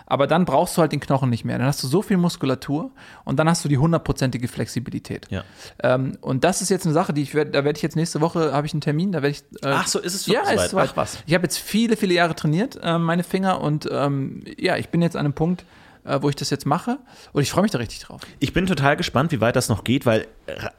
aber 0.10 0.26
dann 0.26 0.46
brauchst 0.46 0.76
du 0.78 0.82
halt 0.82 0.94
den 0.94 1.02
Knochen 1.02 1.30
nicht 1.30 1.44
mehr. 1.44 1.58
Dann 1.58 1.68
hast 1.68 1.84
du 1.84 1.88
so 1.88 2.02
viel 2.02 2.16
Muskulatur 2.16 2.92
und 3.26 3.38
dann 3.38 3.50
hast 3.50 3.64
du 3.66 3.70
die 3.70 3.78
hundertprozentige 3.78 4.48
Flexibilität. 4.48 5.28
Ja. 5.30 5.44
Ähm, 5.84 6.18
und 6.22 6.46
das 6.46 6.62
ist 6.62 6.70
jetzt 6.70 6.86
eine 6.86 6.94
Sache, 6.94 7.14
die 7.14 7.22
ich 7.22 7.36
werde, 7.36 7.52
da 7.52 7.66
werde 7.66 7.78
ich 7.78 7.84
jetzt 7.84 7.98
nächste 7.98 8.22
Woche, 8.22 8.54
habe 8.54 8.66
ich 8.66 8.74
einen 8.74 8.82
Termin, 8.82 9.12
da 9.12 9.22
werde 9.22 9.36
ich. 9.36 9.44
Äh, 9.62 9.74
Ach 9.74 9.88
so, 9.88 10.00
ist 10.00 10.16
es 10.16 10.26
schon 10.26 10.34
ja, 10.34 10.46
so 10.46 10.78
weit? 10.78 10.90
Ach, 10.92 10.98
was. 10.98 11.18
Ich 11.28 11.34
habe 11.34 11.44
jetzt 11.44 11.58
viele, 11.58 11.98
viele 11.98 12.14
Jahre 12.14 12.36
trainiert, 12.36 12.80
äh, 12.82 12.98
meine 12.98 13.24
Finger 13.24 13.60
und 13.60 13.88
ähm, 13.92 14.44
ja, 14.58 14.78
ich 14.78 14.90
bin 14.90 15.02
jetzt 15.02 15.18
an 15.18 15.26
einem 15.26 15.34
Punkt, 15.34 15.66
äh, 16.08 16.22
wo 16.22 16.30
ich 16.30 16.36
das 16.36 16.50
jetzt 16.50 16.66
mache. 16.66 17.00
Und 17.34 17.42
ich 17.42 17.52
freue 17.52 17.64
mich 17.64 17.72
da 17.72 17.78
richtig 17.78 18.00
drauf. 18.00 18.22
Ich 18.40 18.54
bin 18.54 18.66
total 18.66 18.98
gespannt, 18.98 19.32
wie 19.32 19.42
weit 19.42 19.56
das 19.56 19.70
noch 19.70 19.84
geht, 19.84 20.06
weil 20.06 20.28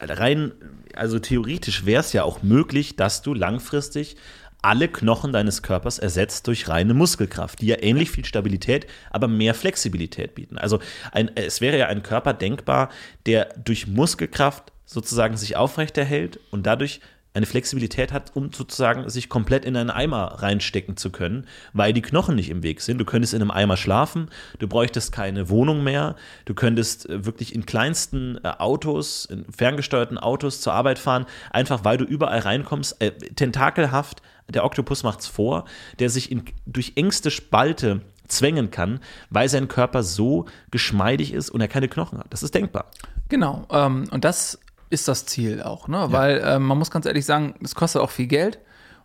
rein, 0.01 0.53
also 0.95 1.19
theoretisch 1.19 1.87
wäre 1.87 2.01
es 2.01 2.13
ja 2.13 2.25
auch 2.25 2.43
möglich, 2.43 2.97
dass 2.97 3.23
du 3.23 3.35
langfristig 3.35 4.17
alle 4.61 4.89
Knochen 4.89 5.33
deines 5.33 5.63
Körpers 5.63 5.99
ersetzt 5.99 6.47
durch 6.49 6.69
reine 6.69 6.93
Muskelkraft, 6.93 7.61
die 7.61 7.67
ja 7.67 7.77
ähnlich 7.81 8.11
viel 8.11 8.25
Stabilität, 8.25 8.87
aber 9.11 9.29
mehr 9.29 9.55
Flexibilität 9.55 10.35
bieten. 10.35 10.59
Also 10.59 10.81
ein, 11.13 11.31
es 11.37 11.61
wäre 11.61 11.79
ja 11.79 11.87
ein 11.87 12.03
Körper 12.03 12.35
denkbar, 12.35 12.91
der 13.27 13.51
durch 13.65 13.87
Muskelkraft 13.87 14.73
sozusagen 14.85 15.37
sich 15.37 15.57
aufrechterhält 15.57 16.41
und 16.51 16.67
dadurch 16.67 17.01
eine 17.35 17.47
Flexibilität 17.47 18.13
hat, 18.13 18.33
um 18.35 18.53
sozusagen 18.53 19.09
sich 19.09 19.29
komplett 19.29 19.65
in 19.65 19.77
einen 19.77 19.91
Eimer 19.91 20.43
reinstecken 20.43 20.97
zu 20.97 21.11
können, 21.11 21.47
weil 21.73 21.93
die 21.93 22.03
Knochen 22.03 22.35
nicht 22.35 22.51
im 22.51 22.63
Weg 22.63 22.81
sind. 22.81 22.99
Du 22.99 23.05
könntest 23.05 23.35
in 23.35 23.43
einem 23.43 23.51
Eimer 23.51 23.77
schlafen, 23.77 24.29
du 24.59 24.67
bräuchtest 24.67 25.13
keine 25.13 25.49
Wohnung 25.49 25.85
mehr, 25.85 26.17
du 26.47 26.55
könntest 26.55 27.09
äh, 27.09 27.25
wirklich 27.25 27.55
in 27.55 27.67
kleinsten 27.67 28.39
äh, 28.43 28.49
Autos, 28.59 29.25
in 29.27 29.45
ferngesteuerten 29.53 30.19
Autos 30.19 30.61
zur 30.61 30.73
Arbeit 30.73 30.99
fahren, 30.99 31.27
einfach 31.51 31.85
weil 31.85 31.99
du 31.99 32.05
überall 32.05 32.41
reinkommst, 32.41 33.01
äh, 33.01 33.13
tentakelhaft, 33.13 34.23
der 34.49 34.65
Oktopus 34.65 35.03
macht's 35.03 35.27
vor, 35.27 35.67
der 35.99 36.09
sich 36.11 36.33
in, 36.33 36.45
durch 36.67 36.93
engste 36.97 37.31
Spalte 37.31 38.01
zwängen 38.27 38.71
kann, 38.71 39.01
weil 39.31 39.49
sein 39.49 39.69
Körper 39.69 40.03
so 40.03 40.47
geschmeidig 40.71 41.33
ist 41.33 41.51
und 41.51 41.61
er 41.61 41.69
keine 41.69 41.89
Knochen 41.89 42.19
hat. 42.19 42.27
Das 42.31 42.43
ist 42.43 42.55
denkbar. 42.55 42.91
Genau. 43.29 43.67
Ähm, 43.71 44.05
und 44.11 44.25
das 44.25 44.59
ist 44.91 45.09
das 45.09 45.27
Ziel 45.27 45.63
auch, 45.63 45.89
ne? 45.89 45.97
Ja. 45.97 46.13
Weil 46.13 46.39
äh, 46.39 46.59
man 46.59 46.79
muss 46.79 46.91
ganz 46.91 47.07
ehrlich 47.07 47.25
sagen, 47.25 47.55
es 47.63 47.75
kostet 47.75 48.03
auch 48.03 48.11
viel 48.11 48.27
Geld 48.27 48.59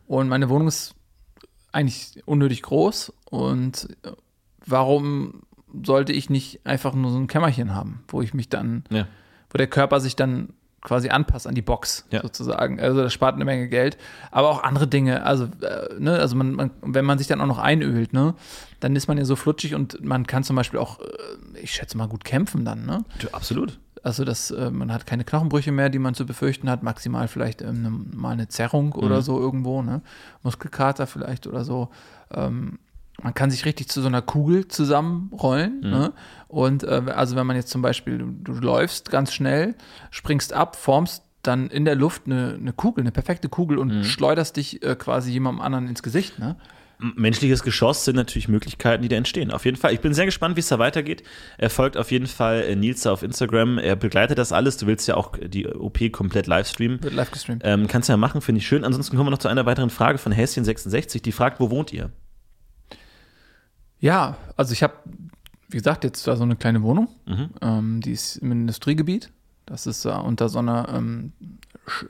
und 0.08 0.30
meine 0.30 0.50
Wohnung 0.50 0.68
ist 0.68 0.96
eigentlich 1.72 2.22
unnötig 2.26 2.62
groß 2.62 3.14
und 3.30 3.90
äh, 4.04 4.12
warum 4.66 5.42
sollte 5.84 6.14
ich 6.14 6.30
nicht 6.30 6.66
einfach 6.66 6.94
nur 6.94 7.12
so 7.12 7.18
ein 7.18 7.28
Kämmerchen 7.28 7.74
haben, 7.74 8.04
wo 8.08 8.22
ich 8.22 8.34
mich 8.34 8.50
dann, 8.50 8.84
ja. 8.90 9.08
wo 9.50 9.58
der 9.58 9.68
Körper 9.68 10.00
sich 10.00 10.16
dann 10.16 10.54
quasi 10.84 11.10
anpasst 11.10 11.48
an 11.48 11.56
die 11.56 11.62
Box 11.62 12.06
ja. 12.12 12.22
sozusagen. 12.22 12.80
Also 12.80 13.02
das 13.02 13.14
spart 13.14 13.36
eine 13.36 13.46
Menge 13.46 13.70
Geld, 13.70 13.98
aber 14.32 14.50
auch 14.50 14.64
andere 14.64 14.88
Dinge. 14.88 15.26
Also, 15.26 15.46
äh, 15.46 15.98
ne, 15.98 16.20
also 16.20 16.36
man, 16.36 16.54
man, 16.54 16.72
wenn 16.82 17.06
man 17.06 17.18
sich 17.18 17.28
dann 17.28 17.42
auch 17.42 17.48
noch 17.48 17.58
einölt, 17.58 18.14
ne, 18.14 18.36
dann 18.82 18.96
ist 18.96 19.08
man 19.08 19.18
ja 19.18 19.26
so 19.26 19.36
flutschig 19.36 19.76
und 19.76 20.04
man 20.04 20.28
kann 20.28 20.44
zum 20.44 20.56
Beispiel 20.56 20.80
auch, 20.80 21.00
äh, 21.00 21.60
ich 21.62 21.74
schätze 21.74 21.98
mal, 21.98 22.08
gut 22.08 22.26
kämpfen 22.26 22.66
dann, 22.66 22.86
ne? 22.86 23.06
Absolut. 23.32 23.80
Also 24.04 24.26
das, 24.26 24.52
äh, 24.52 24.70
man 24.70 24.92
hat 24.92 25.06
keine 25.06 25.24
Knochenbrüche 25.24 25.72
mehr, 25.72 25.90
die 25.90 25.98
man 25.98 26.14
zu 26.14 26.26
befürchten 26.26 26.70
hat, 26.70 26.84
maximal 26.84 27.28
vielleicht 27.30 27.62
ähm, 27.62 28.12
mal 28.14 28.32
eine 28.32 28.50
Zerrung 28.50 28.88
mhm. 28.88 29.04
oder 29.04 29.22
so 29.22 29.40
irgendwo, 29.40 29.82
ne? 29.82 30.02
Muskelkater 30.44 31.08
vielleicht 31.08 31.48
oder 31.48 31.64
so. 31.64 31.90
Ähm, 32.32 32.80
man 33.22 33.34
kann 33.34 33.50
sich 33.50 33.66
richtig 33.66 33.90
zu 33.90 34.02
so 34.02 34.08
einer 34.08 34.22
Kugel 34.22 34.68
zusammenrollen. 34.68 35.82
Mhm. 35.82 35.90
Ne? 35.90 36.14
Und 36.48 36.84
äh, 36.84 37.04
also 37.16 37.36
wenn 37.36 37.48
man 37.48 37.56
jetzt 37.56 37.70
zum 37.70 37.82
Beispiel, 37.82 38.18
du, 38.18 38.32
du, 38.32 38.54
läufst 38.54 39.10
ganz 39.10 39.34
schnell, 39.34 39.76
springst 40.12 40.52
ab, 40.52 40.76
formst 40.76 41.24
dann 41.42 41.68
in 41.68 41.86
der 41.86 41.96
Luft 41.96 42.24
eine, 42.26 42.56
eine 42.60 42.74
Kugel, 42.74 43.04
eine 43.04 43.12
perfekte 43.12 43.50
Kugel 43.50 43.78
und 43.78 43.94
mhm. 43.94 44.04
schleuderst 44.04 44.58
dich 44.58 44.84
äh, 44.84 44.96
quasi 44.96 45.32
jemandem 45.32 45.62
anderen 45.62 45.88
ins 45.88 46.04
Gesicht. 46.04 46.40
Ne? 46.40 46.56
Menschliches 47.16 47.64
Geschoss 47.64 48.06
sind 48.06 48.16
natürlich 48.16 48.48
Möglichkeiten, 48.48 49.04
die 49.04 49.10
da 49.10 49.18
entstehen. 49.18 49.52
Auf 49.52 49.66
jeden 49.66 49.78
Fall. 49.78 49.94
Ich 49.94 50.00
bin 50.00 50.14
sehr 50.14 50.26
gespannt, 50.26 50.56
wie 50.56 50.62
es 50.62 50.70
da 50.70 50.80
weitergeht. 50.80 51.24
Er 51.58 51.70
folgt 51.70 51.98
auf 51.98 52.12
jeden 52.12 52.28
Fall 52.28 52.62
äh, 52.62 52.76
Nils 52.76 53.06
auf 53.06 53.24
Instagram. 53.24 53.78
Er 53.78 53.96
begleitet 53.96 54.38
das 54.38 54.54
alles. 54.54 54.78
Du 54.78 54.88
willst 54.88 55.08
ja 55.08 55.16
auch 55.16 55.34
die 55.38 55.68
OP 55.68 56.00
komplett 56.12 56.48
live 56.48 56.68
streamen. 56.68 57.04
Wird 57.04 57.14
live 57.14 57.32
gestreamt. 57.32 57.62
Ähm, 57.66 57.88
kannst 57.88 58.08
du 58.08 58.14
ja 58.14 58.18
machen, 58.18 58.42
finde 58.42 58.60
ich 58.60 58.68
schön. 58.68 58.86
Ansonsten 58.86 59.18
kommen 59.18 59.28
wir 59.28 59.32
noch 59.32 59.40
zu 59.40 59.50
einer 59.50 59.66
weiteren 59.66 59.90
Frage 59.90 60.18
von 60.18 60.34
Häschen66. 60.34 61.22
Die 61.22 61.32
fragt, 61.32 61.60
wo 61.60 61.70
wohnt 61.70 61.92
ihr? 61.92 62.10
Ja, 64.00 64.38
also 64.56 64.74
ich 64.74 64.84
habe, 64.84 64.94
wie 65.70 65.78
gesagt, 65.78 66.04
jetzt 66.04 66.26
da 66.28 66.36
so 66.36 66.44
eine 66.44 66.56
kleine 66.56 66.84
Wohnung. 66.84 67.10
Mhm. 67.26 67.50
Ähm, 67.62 68.02
die 68.02 68.12
ist 68.12 68.38
im 68.38 68.52
Industriegebiet. 68.52 69.32
Das 69.66 69.88
ist 69.88 70.06
äh, 70.06 70.10
unter 70.10 70.50
so 70.50 70.60
einer 70.60 70.90
ähm, 70.90 71.34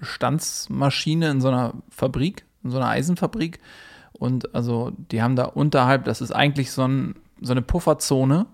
Stanzmaschine 0.02 1.32
in 1.32 1.42
so 1.42 1.48
einer 1.48 1.74
Fabrik, 1.90 2.46
in 2.64 2.72
so 2.72 2.78
einer 2.78 2.90
Eisenfabrik. 2.90 3.60
Und 4.14 4.54
also 4.56 4.92
die 5.12 5.22
haben 5.22 5.36
da 5.36 5.46
unterhalb, 5.46 6.06
das 6.06 6.22
ist 6.22 6.32
eigentlich 6.32 6.72
so, 6.72 6.88
ein, 6.88 7.16
so 7.42 7.52
eine 7.52 7.62
Pufferzone 7.62 8.46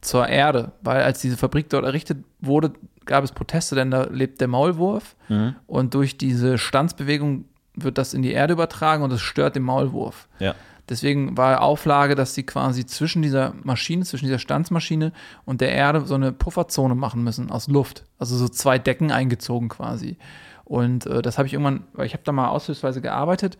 zur 0.00 0.28
Erde, 0.28 0.72
weil 0.82 1.02
als 1.02 1.20
diese 1.20 1.36
Fabrik 1.36 1.68
dort 1.68 1.84
errichtet 1.84 2.24
wurde, 2.40 2.72
gab 3.04 3.24
es 3.24 3.32
Proteste, 3.32 3.74
denn 3.74 3.90
da 3.90 4.04
lebt 4.04 4.40
der 4.40 4.48
Maulwurf 4.48 5.16
mhm. 5.28 5.56
und 5.66 5.94
durch 5.94 6.16
diese 6.16 6.58
Stanzbewegung 6.58 7.44
wird 7.74 7.98
das 7.98 8.14
in 8.14 8.22
die 8.22 8.32
Erde 8.32 8.52
übertragen 8.54 9.02
und 9.02 9.12
es 9.12 9.20
stört 9.20 9.56
den 9.56 9.62
Maulwurf. 9.62 10.28
Ja. 10.38 10.54
Deswegen 10.88 11.36
war 11.36 11.62
Auflage, 11.62 12.16
dass 12.16 12.34
sie 12.34 12.42
quasi 12.42 12.84
zwischen 12.84 13.22
dieser 13.22 13.54
Maschine, 13.62 14.04
zwischen 14.04 14.24
dieser 14.24 14.40
Stanzmaschine 14.40 15.12
und 15.44 15.60
der 15.60 15.70
Erde 15.72 16.04
so 16.04 16.16
eine 16.16 16.32
Pufferzone 16.32 16.96
machen 16.96 17.22
müssen 17.22 17.50
aus 17.50 17.68
Luft. 17.68 18.04
Also 18.18 18.36
so 18.36 18.48
zwei 18.48 18.78
Decken 18.78 19.12
eingezogen 19.12 19.68
quasi. 19.68 20.18
Und 20.64 21.06
äh, 21.06 21.22
das 21.22 21.38
habe 21.38 21.46
ich 21.46 21.52
irgendwann, 21.52 21.84
weil 21.92 22.06
ich 22.06 22.12
habe 22.12 22.24
da 22.24 22.32
mal 22.32 22.48
aushilfsweise 22.48 23.00
gearbeitet 23.00 23.56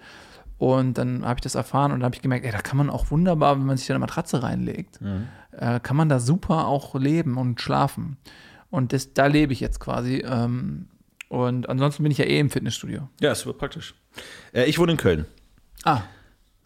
und 0.60 0.98
dann 0.98 1.24
habe 1.24 1.38
ich 1.38 1.40
das 1.40 1.54
erfahren 1.54 1.90
und 1.90 2.00
dann 2.00 2.04
habe 2.04 2.16
ich 2.16 2.20
gemerkt, 2.20 2.44
ey, 2.44 2.52
da 2.52 2.60
kann 2.60 2.76
man 2.76 2.90
auch 2.90 3.10
wunderbar, 3.10 3.58
wenn 3.58 3.64
man 3.64 3.78
sich 3.78 3.86
da 3.86 3.94
eine 3.94 4.00
Matratze 4.00 4.42
reinlegt, 4.42 5.00
mhm. 5.00 5.26
äh, 5.52 5.80
kann 5.80 5.96
man 5.96 6.10
da 6.10 6.20
super 6.20 6.68
auch 6.68 6.94
leben 6.94 7.38
und 7.38 7.62
schlafen. 7.62 8.18
Und 8.68 8.92
das, 8.92 9.14
da 9.14 9.24
lebe 9.24 9.54
ich 9.54 9.60
jetzt 9.60 9.80
quasi. 9.80 10.16
Ähm, 10.18 10.88
und 11.30 11.66
ansonsten 11.66 12.02
bin 12.02 12.12
ich 12.12 12.18
ja 12.18 12.26
eh 12.26 12.38
im 12.38 12.50
Fitnessstudio. 12.50 13.08
Ja, 13.22 13.34
super 13.34 13.54
praktisch. 13.54 13.94
Äh, 14.52 14.64
ich 14.66 14.78
wohne 14.78 14.92
in 14.92 14.98
Köln. 14.98 15.24
Ah. 15.84 16.02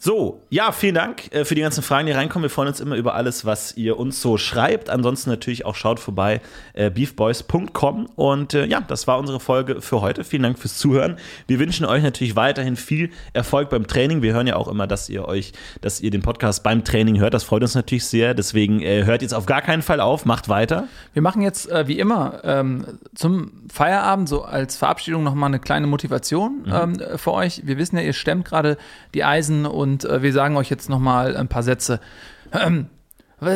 So, 0.06 0.42
ja, 0.50 0.70
vielen 0.70 0.96
Dank 0.96 1.34
äh, 1.34 1.46
für 1.46 1.54
die 1.54 1.62
ganzen 1.62 1.82
Fragen, 1.82 2.04
die 2.06 2.12
reinkommen. 2.12 2.42
Wir 2.42 2.50
freuen 2.50 2.68
uns 2.68 2.78
immer 2.78 2.94
über 2.94 3.14
alles, 3.14 3.46
was 3.46 3.74
ihr 3.78 3.98
uns 3.98 4.20
so 4.20 4.36
schreibt. 4.36 4.90
Ansonsten 4.90 5.30
natürlich 5.30 5.64
auch 5.64 5.76
schaut 5.76 5.98
vorbei 5.98 6.42
äh, 6.74 6.90
beefboys.com. 6.90 8.10
Und 8.14 8.52
äh, 8.52 8.66
ja, 8.66 8.82
das 8.82 9.06
war 9.06 9.18
unsere 9.18 9.40
Folge 9.40 9.80
für 9.80 10.02
heute. 10.02 10.22
Vielen 10.22 10.42
Dank 10.42 10.58
fürs 10.58 10.76
Zuhören. 10.76 11.16
Wir 11.46 11.58
wünschen 11.58 11.86
euch 11.86 12.02
natürlich 12.02 12.36
weiterhin 12.36 12.76
viel 12.76 13.12
Erfolg 13.32 13.70
beim 13.70 13.86
Training. 13.86 14.20
Wir 14.20 14.34
hören 14.34 14.46
ja 14.46 14.56
auch 14.56 14.68
immer, 14.68 14.86
dass 14.86 15.08
ihr 15.08 15.26
euch, 15.26 15.52
dass 15.80 16.02
ihr 16.02 16.10
den 16.10 16.20
Podcast 16.20 16.62
beim 16.62 16.84
Training 16.84 17.18
hört. 17.18 17.32
Das 17.32 17.44
freut 17.44 17.62
uns 17.62 17.74
natürlich 17.74 18.04
sehr. 18.04 18.34
Deswegen 18.34 18.82
hört 18.82 19.22
jetzt 19.22 19.32
auf 19.32 19.46
gar 19.46 19.62
keinen 19.62 19.80
Fall 19.80 20.00
auf, 20.00 20.26
macht 20.26 20.50
weiter. 20.50 20.86
Wir 21.14 21.22
machen 21.22 21.40
jetzt 21.40 21.70
wie 21.86 21.98
immer 21.98 22.40
ähm, 22.44 22.98
zum 23.14 23.52
Feierabend 23.72 24.28
so 24.28 24.42
als 24.42 24.76
Verabschiedung 24.76 25.22
nochmal 25.22 25.48
eine 25.48 25.60
kleine 25.60 25.86
Motivation 25.86 26.66
ähm, 26.70 27.00
für 27.16 27.32
euch. 27.32 27.62
Wir 27.64 27.78
wissen 27.78 27.96
ja, 27.96 28.02
ihr 28.02 28.12
stemmt 28.12 28.44
gerade 28.44 28.76
die 29.14 29.24
Eisen 29.24 29.64
und 29.64 29.93
äh, 30.04 30.22
wir 30.22 30.32
sagen 30.32 30.56
euch 30.56 30.70
jetzt 30.70 30.88
nochmal 30.88 31.36
ein 31.36 31.48
paar 31.48 31.62
Sätze. 31.62 32.00
Ähm, 32.52 32.90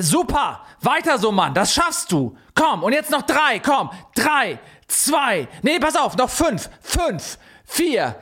super! 0.00 0.60
Weiter 0.80 1.18
so, 1.18 1.32
Mann! 1.32 1.54
Das 1.54 1.74
schaffst 1.74 2.12
du! 2.12 2.36
Komm, 2.54 2.84
und 2.84 2.92
jetzt 2.92 3.10
noch 3.10 3.22
drei, 3.22 3.58
komm! 3.58 3.90
Drei, 4.14 4.60
zwei, 4.86 5.48
nee, 5.62 5.78
pass 5.80 5.96
auf, 5.96 6.16
noch 6.16 6.30
fünf, 6.30 6.70
fünf, 6.80 7.38
vier, 7.64 8.14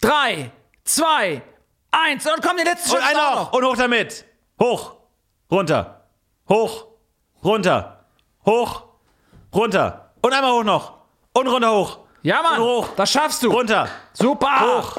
drei, 0.00 0.52
zwei, 0.84 1.42
eins 1.90 2.26
und 2.26 2.42
komm, 2.42 2.56
den 2.56 2.66
letzten 2.66 2.92
Und 2.92 3.02
Schritt 3.02 3.16
einer 3.16 3.28
auch 3.28 3.34
noch. 3.34 3.52
Und 3.52 3.64
hoch 3.64 3.76
damit. 3.76 4.24
Hoch. 4.60 4.96
Runter. 5.50 6.04
Hoch. 6.48 6.86
Runter. 7.42 8.04
Hoch. 8.44 8.84
Runter. 9.54 10.12
Und 10.20 10.32
einmal 10.32 10.52
hoch 10.52 10.64
noch. 10.64 10.98
Und 11.32 11.46
runter 11.48 11.72
hoch. 11.72 11.98
Ja, 12.22 12.42
Mann! 12.42 12.60
Und 12.60 12.66
hoch. 12.66 12.88
Das 12.96 13.10
schaffst 13.10 13.42
du! 13.42 13.50
Runter. 13.50 13.88
Super! 14.12 14.60
Hoch. 14.60 14.96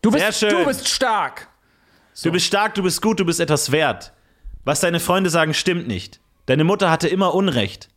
Du 0.00 0.10
bist, 0.10 0.24
Sehr 0.24 0.32
schön. 0.50 0.58
du 0.58 0.66
bist 0.66 0.88
stark! 0.88 1.48
Du 2.20 2.30
bist 2.32 2.46
stark, 2.46 2.74
du 2.74 2.82
bist 2.82 3.00
gut, 3.02 3.20
du 3.20 3.24
bist 3.24 3.40
etwas 3.40 3.72
wert. 3.72 4.12
Was 4.64 4.80
deine 4.80 5.00
Freunde 5.00 5.30
sagen, 5.30 5.54
stimmt 5.54 5.88
nicht. 5.88 6.20
Deine 6.46 6.64
Mutter 6.64 6.90
hatte 6.90 7.08
immer 7.08 7.34
Unrecht. 7.34 7.88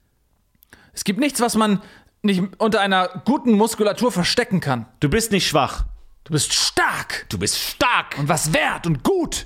Es 0.94 1.04
gibt 1.04 1.20
nichts, 1.20 1.42
was 1.42 1.56
man 1.56 1.82
nicht 2.22 2.42
unter 2.58 2.80
einer 2.82 3.22
guten 3.26 3.54
Muskulatur 3.54 4.12
verstecken 4.12 4.62
kann. 4.62 4.86
Du 5.00 5.10
bist 5.10 5.32
nicht 5.32 5.48
schwach. 5.48 5.86
Du 6.24 6.32
bist 6.34 6.54
stark 6.54 7.26
Du 7.30 7.38
bist 7.38 7.60
stark. 7.60 8.18
und 8.18 8.30
was 8.30 8.54
wert 8.54 8.88
und 8.88 9.04
gut. 9.04 9.46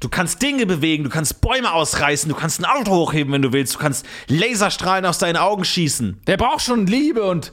Du 0.00 0.08
kannst 0.08 0.42
Dinge 0.42 0.66
bewegen, 0.66 1.02
du 1.04 1.10
kannst 1.10 1.40
Bäume 1.40 1.72
ausreißen, 1.72 2.28
du 2.28 2.34
kannst 2.36 2.60
ein 2.60 2.66
Auto 2.66 2.92
hochheben, 2.92 3.32
wenn 3.32 3.42
du 3.42 3.52
willst, 3.52 3.74
du 3.74 3.78
kannst 3.78 4.04
Laserstrahlen 4.28 5.06
aus 5.06 5.18
deinen 5.18 5.38
Augen 5.38 5.64
schießen. 5.64 6.20
Wer 6.26 6.36
braucht 6.36 6.60
schon 6.60 6.86
Liebe 6.86 7.24
und 7.24 7.52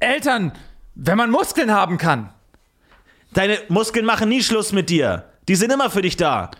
Eltern, 0.00 0.52
wenn 0.94 1.18
man 1.18 1.30
Muskeln 1.30 1.70
haben 1.70 1.98
kann? 1.98 2.32
Deine 3.34 3.58
Muskeln 3.68 4.06
machen 4.06 4.28
nie 4.28 4.42
Schluss 4.42 4.72
mit 4.72 4.88
dir. 4.90 5.30
Die 5.48 5.56
sind 5.56 5.72
immer 5.72 5.90
für 5.90 6.02
dich 6.02 6.16
da. 6.16 6.50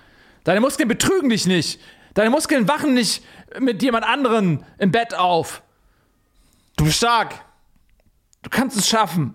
Deine 0.44 0.60
Muskeln 0.60 0.88
betrügen 0.88 1.30
dich 1.30 1.46
nicht. 1.46 1.80
Deine 2.14 2.30
Muskeln 2.30 2.68
wachen 2.68 2.94
nicht 2.94 3.24
mit 3.58 3.82
jemand 3.82 4.04
anderen 4.04 4.64
im 4.78 4.90
Bett 4.90 5.14
auf. 5.14 5.62
Du 6.76 6.84
bist 6.84 6.98
stark. 6.98 7.44
Du 8.42 8.50
kannst 8.50 8.76
es 8.76 8.88
schaffen. 8.88 9.34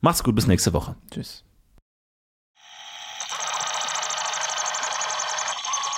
Mach's 0.00 0.22
gut, 0.22 0.34
bis 0.34 0.46
nächste 0.46 0.72
Woche. 0.72 0.96
Tschüss. 1.10 1.44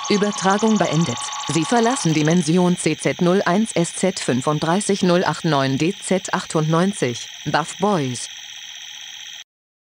Übertragung 0.08 0.78
beendet. 0.78 1.18
Sie 1.48 1.64
verlassen 1.64 2.14
Dimension 2.14 2.76
CZ01 2.76 3.74
SZ35089 3.74 5.78
DZ98. 5.78 7.52
Buff 7.52 7.76
Boys. 7.78 8.28